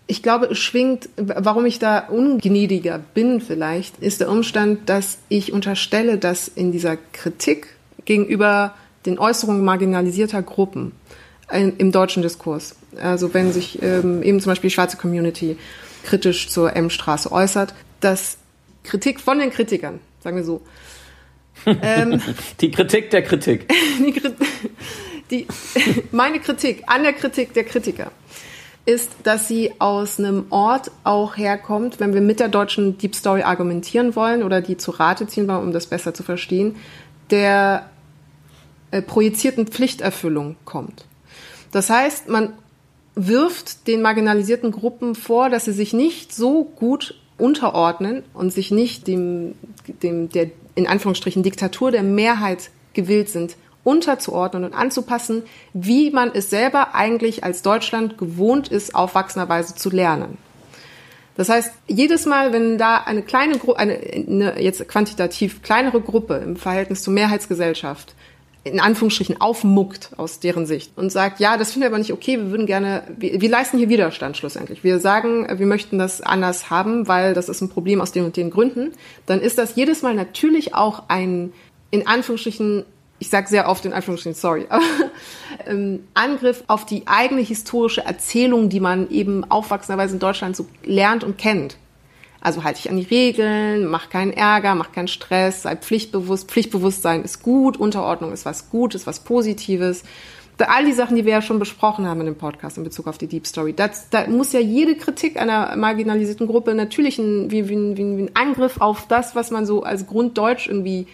ich 0.06 0.22
glaube, 0.22 0.48
es 0.48 0.60
schwingt, 0.60 1.10
warum 1.18 1.66
ich 1.66 1.80
da 1.80 2.08
ungnädiger 2.08 3.00
bin 3.14 3.42
vielleicht, 3.42 4.00
ist 4.00 4.22
der 4.22 4.30
Umstand, 4.30 4.88
dass 4.90 5.18
ich 5.30 5.52
unterstelle, 5.52 6.18
dass 6.18 6.48
in 6.48 6.72
dieser 6.72 6.98
Kritik 6.98 7.76
gegenüber 8.06 8.74
den 9.06 9.20
Äußerungen 9.20 9.64
marginalisierter 9.64 10.42
Gruppen 10.42 10.92
im 11.52 11.92
deutschen 11.92 12.22
Diskurs. 12.22 12.76
Also 13.02 13.34
wenn 13.34 13.52
sich 13.52 13.82
ähm, 13.82 14.22
eben 14.22 14.40
zum 14.40 14.52
Beispiel 14.52 14.70
die 14.70 14.74
schwarze 14.74 14.98
Community 14.98 15.58
kritisch 16.04 16.50
zur 16.50 16.76
M-Straße 16.76 17.32
äußert, 17.32 17.74
dass 18.00 18.38
Kritik 18.84 19.20
von 19.20 19.40
den 19.40 19.50
Kritikern, 19.50 20.00
sagen 20.24 20.36
wir 20.36 20.44
so. 20.44 20.62
Ähm, 21.66 22.22
die 22.62 22.72
Kritik 22.72 23.10
der 23.10 23.22
Kritik. 23.22 23.68
die, 24.00 24.22
die, 25.30 25.48
meine 26.10 26.40
Kritik 26.40 26.84
an 26.88 27.04
der 27.04 27.12
Kritik 27.12 27.54
der 27.54 27.66
Kritiker 27.66 28.14
ist, 28.86 29.12
dass 29.24 29.50
sie 29.50 29.74
aus 29.78 30.20
einem 30.20 30.46
Ort 30.52 30.90
auch 31.04 31.36
herkommt, 31.36 32.00
wenn 32.00 32.14
wir 32.14 32.22
mit 32.22 32.40
der 32.40 32.48
deutschen 32.48 32.98
Deep 32.98 33.14
Story 33.14 33.42
argumentieren 33.42 34.16
wollen 34.16 34.42
oder 34.42 34.62
die 34.62 34.78
zu 34.78 34.92
Rate 34.92 35.28
ziehen 35.28 35.50
wollen, 35.50 35.64
um 35.64 35.74
das 35.74 35.88
besser 35.88 36.14
zu 36.14 36.24
verstehen, 36.24 36.78
der 37.30 37.90
äh, 38.92 39.02
projizierten 39.02 39.68
Pflichterfüllung 39.68 40.56
kommt. 40.66 41.06
Das 41.72 41.90
heißt, 41.90 42.30
man 42.30 42.54
wirft 43.16 43.88
den 43.88 44.02
marginalisierten 44.02 44.72
Gruppen 44.72 45.16
vor, 45.16 45.50
dass 45.50 45.66
sie 45.66 45.74
sich 45.74 45.94
nicht 45.94 46.34
so 46.34 46.64
gut 46.64 47.16
unterordnen 47.38 48.24
und 48.34 48.52
sich 48.52 48.72
nicht 48.72 49.08
dem, 49.08 49.56
dem 50.04 50.30
der 50.30 50.52
in 50.76 50.88
Anführungsstrichen 50.88 51.44
Diktatur 51.44 51.92
der 51.92 52.04
Mehrheit 52.04 52.70
gewillt 52.94 53.30
sind, 53.30 53.56
unterzuordnen 53.84 54.66
und 54.66 54.74
anzupassen, 54.74 55.44
wie 55.74 56.12
man 56.12 56.32
es 56.34 56.50
selber 56.50 56.96
eigentlich 56.96 57.44
als 57.44 57.62
Deutschland 57.62 58.18
gewohnt 58.18 58.68
ist, 58.68 58.94
aufwachsenderweise 58.94 59.76
zu 59.76 59.90
lernen. 59.90 60.38
Das 61.36 61.48
heißt, 61.48 61.72
jedes 61.88 62.26
Mal, 62.26 62.52
wenn 62.52 62.78
da 62.78 62.98
eine 62.98 63.22
kleine 63.22 63.58
Gruppe, 63.58 63.80
eine, 63.80 63.94
eine 63.94 64.62
jetzt 64.62 64.86
quantitativ 64.90 65.62
kleinere 65.62 66.02
Gruppe 66.02 66.36
im 66.36 66.58
Verhältnis 66.58 67.02
zur 67.02 67.14
Mehrheitsgesellschaft 67.14 68.14
in 68.70 68.80
Anführungsstrichen 68.80 69.42
aufmuckt 69.42 70.12
aus 70.18 70.40
deren 70.40 70.66
Sicht 70.66 70.98
und 70.98 71.12
sagt, 71.12 71.40
ja, 71.40 71.58
das 71.58 71.72
finden 71.72 71.82
wir 71.82 71.88
aber 71.88 71.98
nicht 71.98 72.14
okay, 72.14 72.38
wir 72.38 72.52
würden 72.52 72.66
gerne, 72.66 73.04
wir, 73.18 73.42
wir 73.42 73.50
leisten 73.50 73.78
hier 73.78 73.90
Widerstand 73.90 74.38
schlussendlich. 74.38 74.84
Wir 74.84 75.00
sagen, 75.00 75.48
wir 75.60 75.66
möchten 75.66 75.98
das 75.98 76.22
anders 76.22 76.70
haben, 76.70 77.08
weil 77.08 77.34
das 77.34 77.50
ist 77.50 77.62
ein 77.62 77.70
Problem 77.70 78.02
aus 78.02 78.12
den 78.12 78.26
und 78.26 78.38
den 78.38 78.50
Gründen, 78.50 78.92
dann 79.26 79.42
ist 79.42 79.58
das 79.58 79.76
jedes 79.76 80.02
Mal 80.02 80.16
natürlich 80.16 80.76
auch 80.76 81.04
ein, 81.08 81.54
in 81.92 82.08
Anführungsstrichen, 82.08 82.86
ich 83.20 83.30
sage 83.30 83.48
sehr 83.48 83.68
oft 83.68 83.86
in 83.86 83.94
Anführungsstrichen, 83.94 84.40
sorry, 84.40 84.66
aber, 84.70 84.84
ähm, 85.68 86.04
Angriff 86.14 86.64
auf 86.68 86.86
die 86.86 87.08
eigene 87.08 87.42
historische 87.42 88.06
Erzählung, 88.06 88.70
die 88.70 88.80
man 88.80 89.10
eben 89.10 89.50
aufwachsenderweise 89.50 90.14
in 90.14 90.20
Deutschland 90.20 90.56
so 90.56 90.66
lernt 90.84 91.24
und 91.24 91.38
kennt. 91.38 91.78
Also 92.42 92.64
halte 92.64 92.82
dich 92.82 92.90
an 92.90 92.98
die 92.98 93.04
Regeln, 93.04 93.86
mach 93.86 94.10
keinen 94.10 94.32
Ärger, 94.32 94.76
mach 94.76 94.92
keinen 94.92 95.08
Stress, 95.08 95.64
sei 95.64 95.76
pflichtbewusst. 95.76 96.50
Pflichtbewusstsein 96.50 97.24
ist 97.24 97.44
gut, 97.44 97.78
Unterordnung 97.78 98.32
ist 98.32 98.46
was 98.46 98.70
Gutes, 98.70 99.06
was 99.08 99.20
Positives. 99.22 100.04
All 100.58 100.86
die 100.86 100.94
Sachen, 100.94 101.16
die 101.16 101.24
wir 101.24 101.32
ja 101.32 101.42
schon 101.42 101.60
besprochen 101.60 102.06
haben 102.06 102.20
in 102.20 102.26
dem 102.26 102.36
Podcast 102.36 102.78
in 102.78 102.84
Bezug 102.84 103.08
auf 103.08 103.18
die 103.18 103.28
Deep 103.28 103.48
Story. 103.48 103.74
Das, 103.74 104.10
da 104.10 104.28
muss 104.28 104.52
ja 104.52 104.60
jede 104.60 104.96
Kritik 104.96 105.40
einer 105.40 105.76
marginalisierten 105.78 106.48
Gruppe 106.48 106.74
natürlich 106.76 107.18
ein, 107.18 107.50
wie, 107.50 107.70
wie, 107.70 107.98
wie, 107.98 108.18
wie 108.18 108.22
ein 108.24 108.36
Angriff 108.36 108.82
auf 108.82 109.08
das, 109.08 109.36
was 109.36 109.52
man 109.52 109.66
so 109.66 109.84
als 109.84 110.06
Grunddeutsch 110.06 110.68
irgendwie 110.68 111.08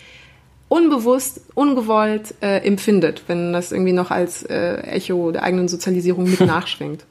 unbewusst, 0.68 1.42
ungewollt 1.54 2.34
äh, 2.42 2.66
empfindet, 2.66 3.24
wenn 3.28 3.54
das 3.54 3.72
irgendwie 3.72 3.94
noch 3.94 4.10
als 4.10 4.44
äh, 4.44 4.78
Echo 4.78 5.32
der 5.32 5.44
eigenen 5.44 5.68
Sozialisierung 5.68 6.30
mit 6.30 6.40
nachschwingt. 6.46 7.06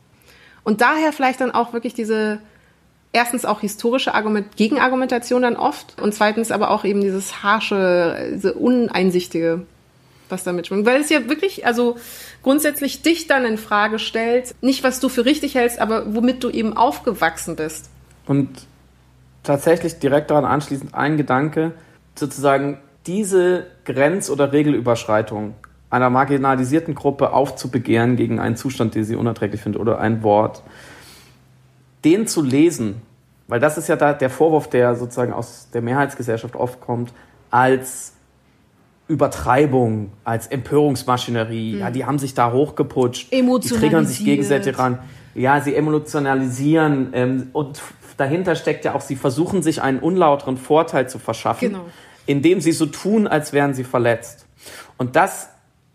Und 0.65 0.81
daher 0.81 1.13
vielleicht 1.13 1.41
dann 1.41 1.53
auch 1.53 1.73
wirklich 1.73 1.95
diese 1.95 2.41
erstens 3.15 3.45
auch 3.45 3.61
historische 3.61 4.13
Argument 4.13 4.57
Gegenargumentation 4.57 5.43
dann 5.43 5.57
oft 5.57 6.01
und 6.03 6.13
zweitens 6.13 6.51
aber 6.51 6.71
auch 6.71 6.85
eben 6.85 7.01
dieses 7.01 7.43
harsche, 7.43 8.33
diese 8.35 8.55
uneinsichtige, 8.55 9.63
was 10.29 10.45
da 10.45 10.53
mitschwingt. 10.53 10.85
Weil 10.85 11.01
es 11.01 11.09
ja 11.09 11.29
wirklich, 11.29 11.65
also 11.65 11.97
grundsätzlich 12.43 13.03
dich 13.03 13.27
dann 13.27 13.47
in 13.47 13.57
Frage 13.57 13.99
stellt, 13.99 14.55
nicht 14.61 14.83
was 14.85 15.01
du 15.01 15.09
für 15.09 15.25
richtig 15.25 15.55
hältst, 15.55 15.79
aber 15.79 16.15
womit 16.15 16.43
du 16.43 16.51
eben 16.51 16.77
aufgewachsen 16.77 17.57
bist. 17.57 17.89
Und 18.27 18.49
tatsächlich 19.45 20.01
direkt 20.01 20.31
daran 20.31 20.45
anschließend 20.45 20.95
ein 20.95 21.17
Gedanke, 21.17 21.73
sozusagen 22.17 22.79
diese 23.07 23.67
Grenz- 23.85 24.29
oder 24.29 24.53
Regelüberschreitung 24.53 25.55
einer 25.89 26.11
marginalisierten 26.11 26.97
Gruppe 26.97 27.33
aufzubegehren 27.33 28.17
gegen 28.17 28.41
einen 28.41 28.57
Zustand, 28.57 28.97
den 28.97 29.05
sie 29.05 29.15
unerträglich 29.15 29.61
findet 29.61 29.81
oder 29.81 30.01
ein 30.01 30.25
Wort 30.25 30.65
den 32.05 32.27
zu 32.27 32.43
lesen, 32.43 33.03
weil 33.49 33.61
das 33.61 33.79
ist 33.79 33.89
ja 33.89 33.97
da 33.97 34.13
der 34.13 34.31
Vorwurf, 34.31 34.69
der 34.69 34.95
sozusagen 34.95 35.33
aus 35.33 35.69
der 35.73 35.83
Mehrheitsgesellschaft 35.83 36.57
oft 36.57 36.81
kommt, 36.81 37.13
als 37.51 38.15
Übertreibung, 39.07 40.13
als 40.25 40.47
Empörungsmaschinerie. 40.47 41.75
Mhm. 41.75 41.81
Ja, 41.81 41.91
die 41.91 42.05
haben 42.05 42.19
sich 42.19 42.35
da 42.35 42.53
hochgeputscht. 42.53 43.33
Die 43.33 43.69
triggern 43.69 44.07
sich 44.07 44.25
gegenseitig 44.25 44.79
ran. 44.79 44.99
Ja, 45.35 45.61
sie 45.61 45.75
emotionalisieren 45.75 47.11
ähm, 47.13 47.49
und 47.53 47.83
dahinter 48.17 48.55
steckt 48.55 48.85
ja 48.85 48.95
auch, 48.95 49.01
sie 49.01 49.17
versuchen 49.17 49.63
sich 49.63 49.83
einen 49.83 49.99
unlauteren 49.99 50.57
Vorteil 50.57 51.09
zu 51.09 51.19
verschaffen, 51.19 51.71
genau. 51.71 51.85
indem 52.27 52.61
sie 52.61 52.73
so 52.73 52.87
tun, 52.87 53.27
als 53.27 53.53
wären 53.53 53.75
sie 53.75 53.85
verletzt. 53.85 54.47
Und 54.97 55.17
das, 55.17 55.49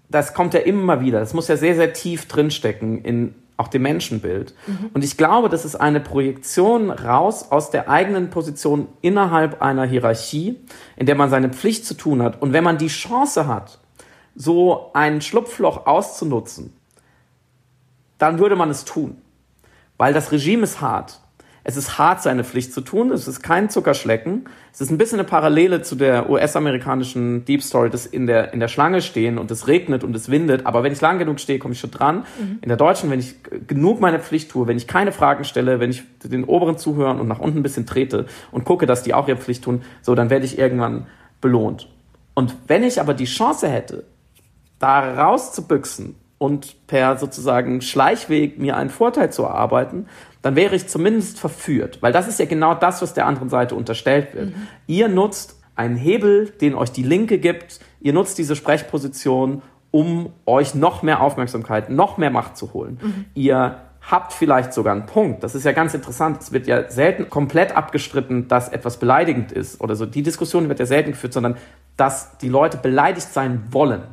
das 0.10 0.34
kommt 0.34 0.54
ja 0.54 0.60
immer 0.60 1.02
wieder. 1.02 1.20
Das 1.22 1.34
muss 1.34 1.48
ja 1.48 1.56
sehr, 1.56 1.76
sehr 1.76 1.94
tief 1.94 2.28
drinstecken 2.28 3.04
in 3.04 3.36
auch 3.60 3.68
dem 3.68 3.82
Menschenbild. 3.82 4.56
Mhm. 4.68 4.90
Und 4.94 5.04
ich 5.04 5.18
glaube, 5.18 5.50
das 5.50 5.66
ist 5.66 5.76
eine 5.76 6.00
Projektion 6.00 6.90
raus 6.90 7.52
aus 7.52 7.72
der 7.72 7.90
eigenen 7.90 8.30
Position 8.30 8.88
innerhalb 9.02 9.62
einer 9.62 9.86
Hierarchie, 9.86 10.60
in 10.96 11.06
der 11.06 11.16
man 11.16 11.30
seine 11.30 11.50
Pflicht 11.50 11.86
zu 11.86 11.94
tun 11.96 12.24
hat. 12.24 12.42
Und 12.42 12.54
wenn 12.54 12.64
man 12.64 12.78
die 12.78 12.88
Chance 12.88 13.48
hat, 13.48 13.80
so 14.36 14.92
ein 14.94 15.22
Schlupfloch 15.22 15.86
auszunutzen, 15.86 16.74
dann 18.18 18.40
würde 18.40 18.56
man 18.56 18.70
es 18.70 18.86
tun. 18.86 19.22
Weil 19.98 20.14
das 20.14 20.32
Regime 20.32 20.64
ist 20.64 20.80
hart. 20.80 21.20
Es 21.70 21.78
ist 21.78 22.00
hart, 22.00 22.24
seine 22.24 22.44
Pflicht 22.44 22.74
zu 22.74 22.82
tun. 22.82 23.12
Es 23.12 23.28
ist 23.28 23.44
kein 23.44 23.70
Zuckerschlecken. 23.70 24.46
Es 24.74 24.82
ist 24.82 24.90
ein 24.90 24.98
bisschen 24.98 25.20
eine 25.20 25.28
Parallele 25.28 25.84
zu 25.84 25.96
der 25.96 26.28
US-amerikanischen 26.28 27.46
Deep 27.46 27.62
Story, 27.62 27.92
dass 27.92 28.08
in 28.08 28.26
der, 28.26 28.56
in 28.56 28.60
der 28.60 28.70
Schlange 28.70 29.04
stehen 29.04 29.38
und 29.38 29.52
es 29.52 29.68
regnet 29.68 30.04
und 30.04 30.16
es 30.16 30.32
windet. 30.32 30.66
Aber 30.66 30.82
wenn 30.82 30.92
ich 30.92 31.00
lang 31.00 31.20
genug 31.20 31.40
stehe, 31.40 31.60
komme 31.60 31.76
ich 31.76 31.80
schon 31.80 31.92
dran. 31.92 32.26
Mhm. 32.40 32.58
In 32.64 32.70
der 32.70 32.78
deutschen, 32.78 33.12
wenn 33.12 33.20
ich 33.20 33.36
genug 33.68 34.02
meine 34.02 34.20
Pflicht 34.20 34.50
tue, 34.50 34.66
wenn 34.66 34.78
ich 34.78 34.88
keine 34.88 35.12
Fragen 35.12 35.44
stelle, 35.44 35.80
wenn 35.80 35.92
ich 35.92 36.02
den 36.24 36.44
oberen 36.44 36.80
zuhören 36.80 37.20
und 37.20 37.28
nach 37.28 37.38
unten 37.38 37.60
ein 37.60 37.64
bisschen 37.64 37.86
trete 37.86 38.26
und 38.50 38.66
gucke, 38.66 38.88
dass 38.88 39.04
die 39.04 39.14
auch 39.14 39.28
ihre 39.28 39.38
Pflicht 39.38 39.64
tun, 39.64 39.84
so, 40.02 40.16
dann 40.16 40.32
werde 40.32 40.46
ich 40.46 40.58
irgendwann 40.58 41.06
belohnt. 41.40 41.88
Und 42.34 42.56
wenn 42.66 42.82
ich 42.82 43.00
aber 43.00 43.14
die 43.14 43.26
Chance 43.26 43.70
hätte, 43.70 44.06
da 44.80 45.02
rauszubüchsen 45.02 46.16
und 46.40 46.88
per 46.88 47.18
sozusagen 47.18 47.82
Schleichweg 47.82 48.58
mir 48.58 48.76
einen 48.76 48.90
Vorteil 48.90 49.32
zu 49.32 49.44
erarbeiten, 49.44 50.08
dann 50.42 50.56
wäre 50.56 50.76
ich 50.76 50.88
zumindest 50.88 51.40
verführt. 51.40 52.02
Weil 52.02 52.14
das 52.14 52.28
ist 52.28 52.40
ja 52.40 52.46
genau 52.46 52.74
das, 52.74 53.02
was 53.02 53.14
der 53.14 53.26
anderen 53.26 53.50
Seite 53.50 53.76
unterstellt 53.76 54.34
wird. 54.34 54.50
Mhm. 54.50 54.68
Ihr 54.88 55.08
nutzt 55.08 55.60
einen 55.76 55.96
Hebel, 55.96 56.50
den 56.62 56.76
euch 56.76 56.92
die 56.92 57.04
Linke 57.04 57.40
gibt. 57.40 57.80
Ihr 58.02 58.14
nutzt 58.14 58.38
diese 58.38 58.56
Sprechposition, 58.56 59.62
um 59.92 60.34
euch 60.46 60.76
noch 60.76 61.04
mehr 61.04 61.22
Aufmerksamkeit, 61.22 61.90
noch 61.90 62.18
mehr 62.18 62.30
Macht 62.30 62.58
zu 62.58 62.74
holen. 62.74 63.00
Mhm. 63.02 63.26
Ihr 63.34 63.78
habt 64.02 64.34
vielleicht 64.34 64.74
sogar 64.74 64.94
einen 64.94 65.06
Punkt. 65.06 65.44
Das 65.44 65.56
ist 65.56 65.66
ja 65.66 65.72
ganz 65.72 65.94
interessant. 65.94 66.42
Es 66.42 66.52
wird 66.52 66.68
ja 66.68 66.90
selten 66.90 67.30
komplett 67.30 67.76
abgestritten, 67.76 68.48
dass 68.48 68.70
etwas 68.70 68.98
beleidigend 68.98 69.52
ist 69.52 69.82
oder 69.82 69.96
so. 69.96 70.06
Die 70.06 70.24
Diskussion 70.24 70.70
wird 70.70 70.80
ja 70.80 70.86
selten 70.86 71.12
geführt, 71.12 71.34
sondern 71.34 71.58
dass 71.98 72.38
die 72.38 72.50
Leute 72.50 72.78
beleidigt 72.78 73.34
sein 73.34 73.64
wollen. 73.72 74.04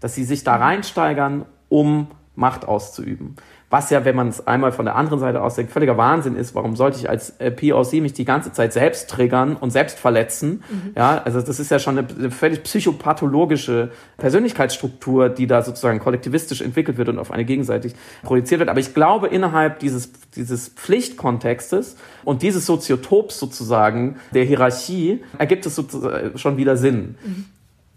Dass 0.00 0.14
sie 0.14 0.24
sich 0.24 0.44
da 0.44 0.56
mhm. 0.56 0.62
reinsteigern, 0.62 1.44
um 1.68 2.08
Macht 2.34 2.66
auszuüben. 2.66 3.36
Was 3.70 3.90
ja, 3.90 4.06
wenn 4.06 4.16
man 4.16 4.28
es 4.28 4.46
einmal 4.46 4.72
von 4.72 4.86
der 4.86 4.96
anderen 4.96 5.18
Seite 5.18 5.42
aus 5.42 5.56
denkt, 5.56 5.72
völliger 5.72 5.98
Wahnsinn 5.98 6.36
ist. 6.36 6.54
Warum 6.54 6.74
sollte 6.74 6.98
ich 6.98 7.10
als 7.10 7.30
äh, 7.38 7.50
POC 7.50 7.94
mich 8.00 8.14
die 8.14 8.24
ganze 8.24 8.50
Zeit 8.50 8.72
selbst 8.72 9.10
triggern 9.10 9.56
und 9.56 9.70
selbst 9.70 9.98
verletzen? 9.98 10.62
Mhm. 10.70 10.92
Ja, 10.96 11.20
also 11.22 11.42
das 11.42 11.60
ist 11.60 11.70
ja 11.70 11.78
schon 11.78 11.98
eine, 11.98 12.08
eine 12.08 12.30
völlig 12.30 12.62
psychopathologische 12.62 13.90
Persönlichkeitsstruktur, 14.16 15.28
die 15.28 15.46
da 15.46 15.60
sozusagen 15.60 15.98
kollektivistisch 15.98 16.62
entwickelt 16.62 16.96
wird 16.96 17.10
und 17.10 17.18
auf 17.18 17.30
eine 17.30 17.44
gegenseitig 17.44 17.94
projiziert 18.22 18.60
wird. 18.60 18.70
Aber 18.70 18.80
ich 18.80 18.94
glaube, 18.94 19.26
innerhalb 19.26 19.80
dieses, 19.80 20.12
dieses 20.34 20.68
Pflichtkontextes 20.68 21.96
und 22.24 22.40
dieses 22.40 22.64
Soziotops 22.64 23.38
sozusagen 23.38 24.16
der 24.32 24.44
Hierarchie 24.44 25.22
ergibt 25.36 25.66
es 25.66 25.74
sozusagen 25.74 26.38
schon 26.38 26.56
wieder 26.56 26.78
Sinn. 26.78 27.16
Mhm 27.22 27.44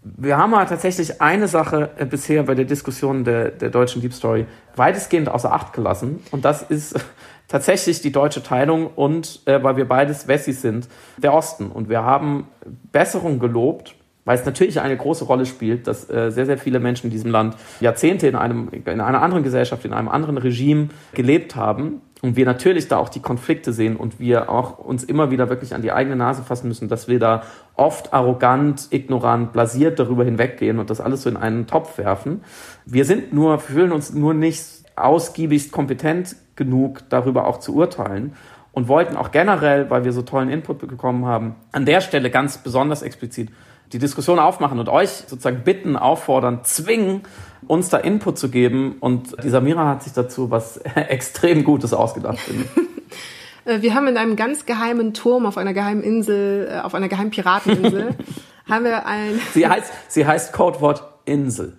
wir 0.04 0.36
haben 0.36 0.52
aber 0.52 0.66
tatsächlich 0.66 1.20
eine 1.20 1.46
Sache 1.46 1.90
äh, 1.96 2.04
bisher 2.04 2.42
bei 2.42 2.54
der 2.54 2.64
Diskussion 2.64 3.24
der, 3.24 3.50
der 3.50 3.70
deutschen 3.70 4.02
Deep 4.02 4.12
Story 4.12 4.46
weitestgehend 4.74 5.28
außer 5.28 5.52
Acht 5.52 5.72
gelassen. 5.72 6.20
Und 6.32 6.44
das 6.44 6.62
ist 6.62 6.98
tatsächlich 7.48 8.00
die 8.00 8.10
deutsche 8.10 8.42
Teilung 8.42 8.88
und, 8.88 9.40
äh, 9.46 9.62
weil 9.62 9.76
wir 9.76 9.86
beides 9.86 10.26
Wessis 10.26 10.60
sind, 10.60 10.88
der 11.18 11.32
Osten. 11.32 11.66
Und 11.66 11.88
wir 11.88 12.02
haben 12.02 12.48
Besserung 12.90 13.38
gelobt, 13.38 13.94
weil 14.24 14.36
es 14.36 14.44
natürlich 14.44 14.80
eine 14.80 14.96
große 14.96 15.24
Rolle 15.24 15.46
spielt, 15.46 15.86
dass 15.86 16.10
äh, 16.10 16.30
sehr, 16.30 16.46
sehr 16.46 16.58
viele 16.58 16.80
Menschen 16.80 17.06
in 17.06 17.10
diesem 17.12 17.30
Land 17.30 17.56
Jahrzehnte 17.80 18.26
in, 18.26 18.34
einem, 18.34 18.70
in 18.70 19.00
einer 19.00 19.22
anderen 19.22 19.44
Gesellschaft, 19.44 19.84
in 19.84 19.92
einem 19.92 20.08
anderen 20.08 20.38
Regime 20.38 20.88
gelebt 21.12 21.54
haben 21.54 22.00
und 22.22 22.36
wir 22.36 22.46
natürlich 22.46 22.86
da 22.86 22.98
auch 22.98 23.08
die 23.08 23.20
Konflikte 23.20 23.72
sehen 23.72 23.96
und 23.96 24.20
wir 24.20 24.48
auch 24.48 24.78
uns 24.78 25.02
immer 25.02 25.32
wieder 25.32 25.50
wirklich 25.50 25.74
an 25.74 25.82
die 25.82 25.90
eigene 25.90 26.14
Nase 26.14 26.42
fassen 26.42 26.68
müssen, 26.68 26.88
dass 26.88 27.08
wir 27.08 27.18
da 27.18 27.42
oft 27.74 28.14
arrogant, 28.14 28.86
ignorant, 28.90 29.52
blasiert 29.52 29.98
darüber 29.98 30.24
hinweggehen 30.24 30.78
und 30.78 30.88
das 30.88 31.00
alles 31.00 31.22
so 31.22 31.28
in 31.28 31.36
einen 31.36 31.66
Topf 31.66 31.98
werfen. 31.98 32.44
Wir 32.86 33.04
sind 33.04 33.32
nur, 33.32 33.58
fühlen 33.58 33.90
uns 33.90 34.14
nur 34.14 34.34
nicht 34.34 34.64
ausgiebigst 34.94 35.72
kompetent 35.72 36.36
genug, 36.54 37.00
darüber 37.08 37.46
auch 37.46 37.58
zu 37.58 37.74
urteilen 37.74 38.34
und 38.70 38.86
wollten 38.86 39.16
auch 39.16 39.32
generell, 39.32 39.90
weil 39.90 40.04
wir 40.04 40.12
so 40.12 40.22
tollen 40.22 40.48
Input 40.48 40.78
bekommen 40.78 41.26
haben, 41.26 41.56
an 41.72 41.86
der 41.86 42.00
Stelle 42.00 42.30
ganz 42.30 42.58
besonders 42.58 43.02
explizit 43.02 43.50
die 43.92 43.98
Diskussion 43.98 44.38
aufmachen 44.38 44.78
und 44.78 44.88
euch 44.88 45.10
sozusagen 45.10 45.64
bitten, 45.64 45.96
auffordern, 45.96 46.60
zwingen, 46.62 47.22
uns 47.66 47.88
da 47.88 47.98
Input 47.98 48.38
zu 48.38 48.48
geben. 48.48 48.96
Und 49.00 49.36
die 49.42 49.50
Samira 49.50 49.88
hat 49.88 50.02
sich 50.02 50.12
dazu 50.12 50.50
was 50.50 50.76
extrem 50.94 51.64
Gutes 51.64 51.92
ausgedacht. 51.92 52.38
Äh, 53.64 53.80
wir 53.82 53.94
haben 53.94 54.08
in 54.08 54.16
einem 54.16 54.34
ganz 54.34 54.66
geheimen 54.66 55.14
Turm 55.14 55.46
auf 55.46 55.56
einer 55.56 55.72
geheimen 55.72 56.02
Insel, 56.02 56.68
äh, 56.68 56.80
auf 56.80 56.96
einer 56.96 57.08
geheimen 57.08 57.30
Pirateninsel, 57.30 58.16
haben 58.68 58.84
wir 58.84 59.06
ein... 59.06 59.40
Sie 59.54 59.68
heißt, 59.68 59.92
sie 60.08 60.26
heißt 60.26 60.52
Codewort 60.52 61.04
Insel. 61.24 61.76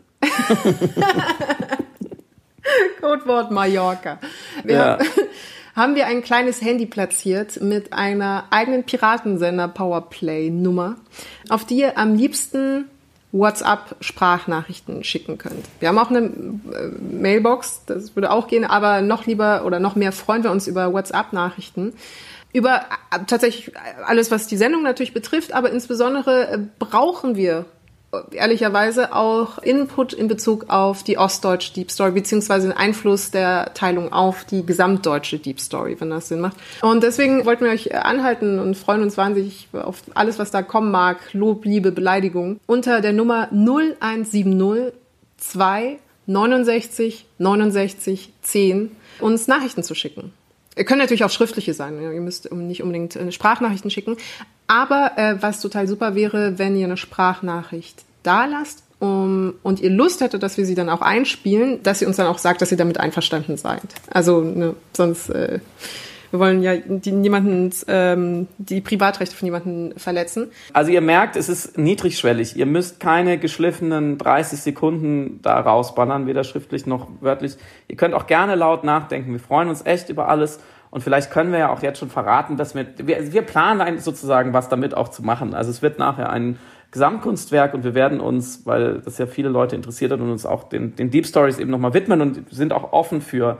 Codewort 3.01 3.51
Mallorca. 3.51 4.19
Wir 4.63 4.75
ja. 4.75 4.85
haben, 4.91 5.05
haben 5.75 5.95
wir 5.95 6.07
ein 6.07 6.23
kleines 6.23 6.61
Handy 6.61 6.85
platziert 6.85 7.61
mit 7.61 7.91
einer 7.91 8.45
eigenen 8.49 8.85
Piratensender 8.85 9.67
Powerplay 9.67 10.49
Nummer, 10.49 10.95
auf 11.49 11.65
die 11.65 11.79
ihr 11.79 11.97
am 11.97 12.15
liebsten 12.15 12.85
WhatsApp-Sprachnachrichten 13.33 15.03
schicken 15.03 15.37
könnt. 15.37 15.65
Wir 15.79 15.89
haben 15.89 15.97
auch 15.97 16.11
eine 16.11 16.19
äh, 16.19 16.87
Mailbox, 17.11 17.81
das 17.87 18.15
würde 18.15 18.31
auch 18.31 18.47
gehen, 18.47 18.63
aber 18.63 19.01
noch 19.01 19.25
lieber 19.25 19.65
oder 19.65 19.79
noch 19.79 19.95
mehr 19.95 20.11
freuen 20.11 20.43
wir 20.43 20.51
uns 20.51 20.67
über 20.67 20.93
WhatsApp-Nachrichten. 20.93 21.93
Über 22.53 22.81
äh, 23.11 23.19
tatsächlich 23.25 23.73
alles, 24.05 24.29
was 24.29 24.45
die 24.47 24.55
Sendung 24.55 24.83
natürlich 24.83 25.13
betrifft, 25.13 25.51
aber 25.53 25.71
insbesondere 25.71 26.47
äh, 26.47 26.59
brauchen 26.77 27.35
wir 27.35 27.65
ehrlicherweise 28.31 29.13
auch 29.13 29.57
Input 29.59 30.13
in 30.13 30.27
Bezug 30.27 30.69
auf 30.69 31.03
die 31.03 31.17
ostdeutsche 31.17 31.73
Deep 31.73 31.91
Story, 31.91 32.11
beziehungsweise 32.11 32.67
den 32.67 32.77
Einfluss 32.77 33.31
der 33.31 33.73
Teilung 33.73 34.11
auf 34.11 34.45
die 34.45 34.65
gesamtdeutsche 34.65 35.39
Deep 35.39 35.59
Story, 35.59 35.95
wenn 35.99 36.09
das 36.09 36.27
Sinn 36.27 36.39
macht. 36.39 36.57
Und 36.81 37.03
deswegen 37.03 37.45
wollten 37.45 37.65
wir 37.65 37.71
euch 37.71 37.95
anhalten 37.95 38.59
und 38.59 38.75
freuen 38.75 39.01
uns 39.01 39.17
wahnsinnig 39.17 39.67
auf 39.73 40.03
alles, 40.13 40.39
was 40.39 40.51
da 40.51 40.61
kommen 40.61 40.91
mag. 40.91 41.17
Lob, 41.33 41.65
Liebe, 41.65 41.91
Beleidigung. 41.91 42.59
Unter 42.65 43.01
der 43.01 43.13
Nummer 43.13 43.49
0170 43.51 44.93
2 45.37 45.99
69 46.25 47.25
69 47.37 48.33
10 48.41 48.91
uns 49.19 49.47
Nachrichten 49.47 49.83
zu 49.83 49.93
schicken. 49.95 50.31
Ihr 50.75 50.85
könnt 50.85 50.99
natürlich 50.99 51.23
auch 51.23 51.29
schriftliche 51.29 51.73
sein. 51.73 52.01
Ihr 52.01 52.21
müsst 52.21 52.51
nicht 52.51 52.81
unbedingt 52.81 53.15
äh, 53.15 53.31
Sprachnachrichten 53.31 53.91
schicken. 53.91 54.17
Aber 54.67 55.11
äh, 55.17 55.35
was 55.41 55.61
total 55.61 55.87
super 55.87 56.15
wäre, 56.15 56.57
wenn 56.57 56.75
ihr 56.75 56.85
eine 56.85 56.97
Sprachnachricht 56.97 58.03
da 58.23 58.45
lasst 58.45 58.83
um, 58.99 59.55
und 59.63 59.81
ihr 59.81 59.89
Lust 59.89 60.21
hättet, 60.21 60.43
dass 60.43 60.57
wir 60.57 60.65
sie 60.65 60.75
dann 60.75 60.89
auch 60.89 61.01
einspielen, 61.01 61.83
dass 61.83 62.01
ihr 62.01 62.07
uns 62.07 62.17
dann 62.17 62.27
auch 62.27 62.37
sagt, 62.37 62.61
dass 62.61 62.71
ihr 62.71 62.77
damit 62.77 62.99
einverstanden 62.99 63.57
seid. 63.57 63.81
Also 64.09 64.41
ne, 64.41 64.75
sonst 64.93 65.29
äh, 65.29 65.59
wir 66.33 66.39
wollen 66.39 66.63
ja 66.63 66.75
die, 66.75 67.11
niemanden 67.11 67.69
ähm, 67.87 68.47
die 68.57 68.81
Privatrechte 68.81 69.35
von 69.35 69.45
niemanden 69.45 69.93
verletzen. 69.97 70.49
Also 70.73 70.89
ihr 70.89 71.01
merkt, 71.01 71.35
es 71.35 71.47
ist 71.47 71.77
niedrigschwellig. 71.77 72.57
Ihr 72.57 72.65
müsst 72.65 72.99
keine 72.99 73.37
geschliffenen 73.37 74.17
30 74.17 74.59
Sekunden 74.59 75.43
da 75.43 75.59
rausballern, 75.59 76.25
weder 76.25 76.43
schriftlich 76.43 76.87
noch 76.87 77.07
wörtlich. 77.21 77.57
Ihr 77.87 77.97
könnt 77.97 78.15
auch 78.15 78.25
gerne 78.25 78.55
laut 78.55 78.83
nachdenken. 78.83 79.31
Wir 79.31 79.39
freuen 79.39 79.69
uns 79.69 79.85
echt 79.85 80.09
über 80.09 80.27
alles. 80.27 80.59
Und 80.89 81.03
vielleicht 81.03 81.29
können 81.29 81.51
wir 81.51 81.59
ja 81.59 81.71
auch 81.71 81.83
jetzt 81.83 81.99
schon 81.99 82.09
verraten, 82.09 82.57
dass 82.57 82.73
wir, 82.73 82.87
wir, 82.97 83.31
wir 83.31 83.43
planen 83.43 83.99
sozusagen 83.99 84.53
was 84.53 84.69
damit 84.69 84.97
auch 84.97 85.09
zu 85.09 85.21
machen. 85.21 85.53
Also 85.53 85.69
es 85.69 85.83
wird 85.83 85.99
nachher 85.99 86.31
ein 86.31 86.57
Gesamtkunstwerk 86.89 87.75
und 87.75 87.83
wir 87.83 87.93
werden 87.93 88.19
uns, 88.19 88.65
weil 88.65 89.01
das 89.01 89.19
ja 89.19 89.27
viele 89.27 89.49
Leute 89.49 89.75
interessiert 89.75 90.11
hat 90.11 90.19
und 90.19 90.31
uns 90.31 90.47
auch 90.47 90.63
den, 90.63 90.95
den 90.95 91.11
Deep 91.11 91.27
Stories 91.27 91.59
eben 91.59 91.69
nochmal 91.69 91.93
widmen 91.93 92.21
und 92.21 92.51
sind 92.51 92.73
auch 92.73 92.91
offen 92.91 93.21
für 93.21 93.59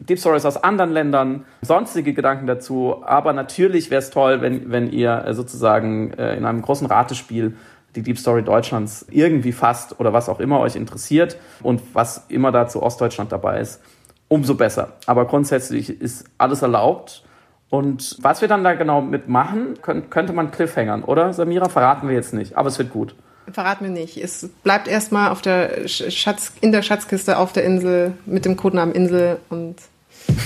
Deep 0.00 0.18
Stories 0.18 0.44
aus 0.44 0.62
anderen 0.62 0.90
Ländern, 0.90 1.44
sonstige 1.62 2.12
Gedanken 2.12 2.46
dazu. 2.46 3.02
Aber 3.04 3.32
natürlich 3.32 3.90
wäre 3.90 4.00
es 4.00 4.10
toll, 4.10 4.40
wenn, 4.40 4.70
wenn 4.70 4.90
ihr 4.90 5.24
äh, 5.26 5.34
sozusagen 5.34 6.12
äh, 6.14 6.36
in 6.36 6.44
einem 6.44 6.62
großen 6.62 6.86
Ratespiel 6.86 7.56
die 7.94 8.02
Deep 8.02 8.18
Story 8.18 8.42
Deutschlands 8.42 9.06
irgendwie 9.10 9.52
fasst 9.52 10.00
oder 10.00 10.12
was 10.12 10.28
auch 10.28 10.40
immer 10.40 10.60
euch 10.60 10.76
interessiert 10.76 11.36
und 11.62 11.82
was 11.92 12.26
immer 12.28 12.52
da 12.52 12.66
zu 12.66 12.82
Ostdeutschland 12.82 13.32
dabei 13.32 13.60
ist, 13.60 13.82
umso 14.28 14.54
besser. 14.54 14.94
Aber 15.06 15.26
grundsätzlich 15.26 16.00
ist 16.00 16.24
alles 16.38 16.62
erlaubt. 16.62 17.24
Und 17.68 18.18
was 18.20 18.40
wir 18.40 18.48
dann 18.48 18.64
da 18.64 18.74
genau 18.74 19.00
mitmachen, 19.00 19.78
könnte 19.82 20.32
man 20.32 20.50
Cliffhangern, 20.50 21.04
oder? 21.04 21.32
Samira, 21.32 21.70
verraten 21.70 22.06
wir 22.06 22.14
jetzt 22.14 22.34
nicht, 22.34 22.56
aber 22.56 22.68
es 22.68 22.78
wird 22.78 22.90
gut. 22.90 23.14
Verrat 23.50 23.80
mir 23.80 23.90
nicht. 23.90 24.16
Es 24.16 24.48
bleibt 24.62 24.88
erstmal 24.88 25.30
auf 25.30 25.42
der 25.42 25.88
Schatz, 25.88 26.52
in 26.60 26.72
der 26.72 26.82
Schatzkiste 26.82 27.38
auf 27.38 27.52
der 27.52 27.64
Insel 27.64 28.14
mit 28.26 28.44
dem 28.44 28.56
Codenamen 28.56 28.94
Insel 28.94 29.38
und 29.48 29.76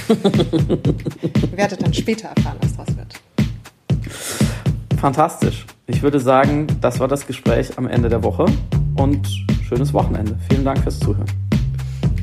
werdet 1.57 1.83
dann 1.83 1.93
später 1.93 2.29
erfahren, 2.29 2.57
was 2.61 2.75
draus 2.75 2.89
wird. 2.97 3.21
Fantastisch. 4.99 5.67
Ich 5.87 6.03
würde 6.03 6.19
sagen, 6.19 6.67
das 6.81 6.99
war 7.01 7.09
das 7.09 7.27
Gespräch 7.27 7.77
am 7.77 7.87
Ende 7.87 8.09
der 8.09 8.23
Woche 8.23 8.47
und 8.97 9.29
schönes 9.69 9.93
Wochenende. 9.93 10.37
Vielen 10.49 10.65
Dank 10.65 10.83
fürs 10.83 10.99
Zuhören. 10.99 11.27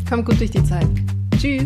Kommt 0.09 0.25
gut 0.25 0.39
durch 0.39 0.51
die 0.51 0.63
Zeit. 0.63 0.87
Tschüss. 1.37 1.65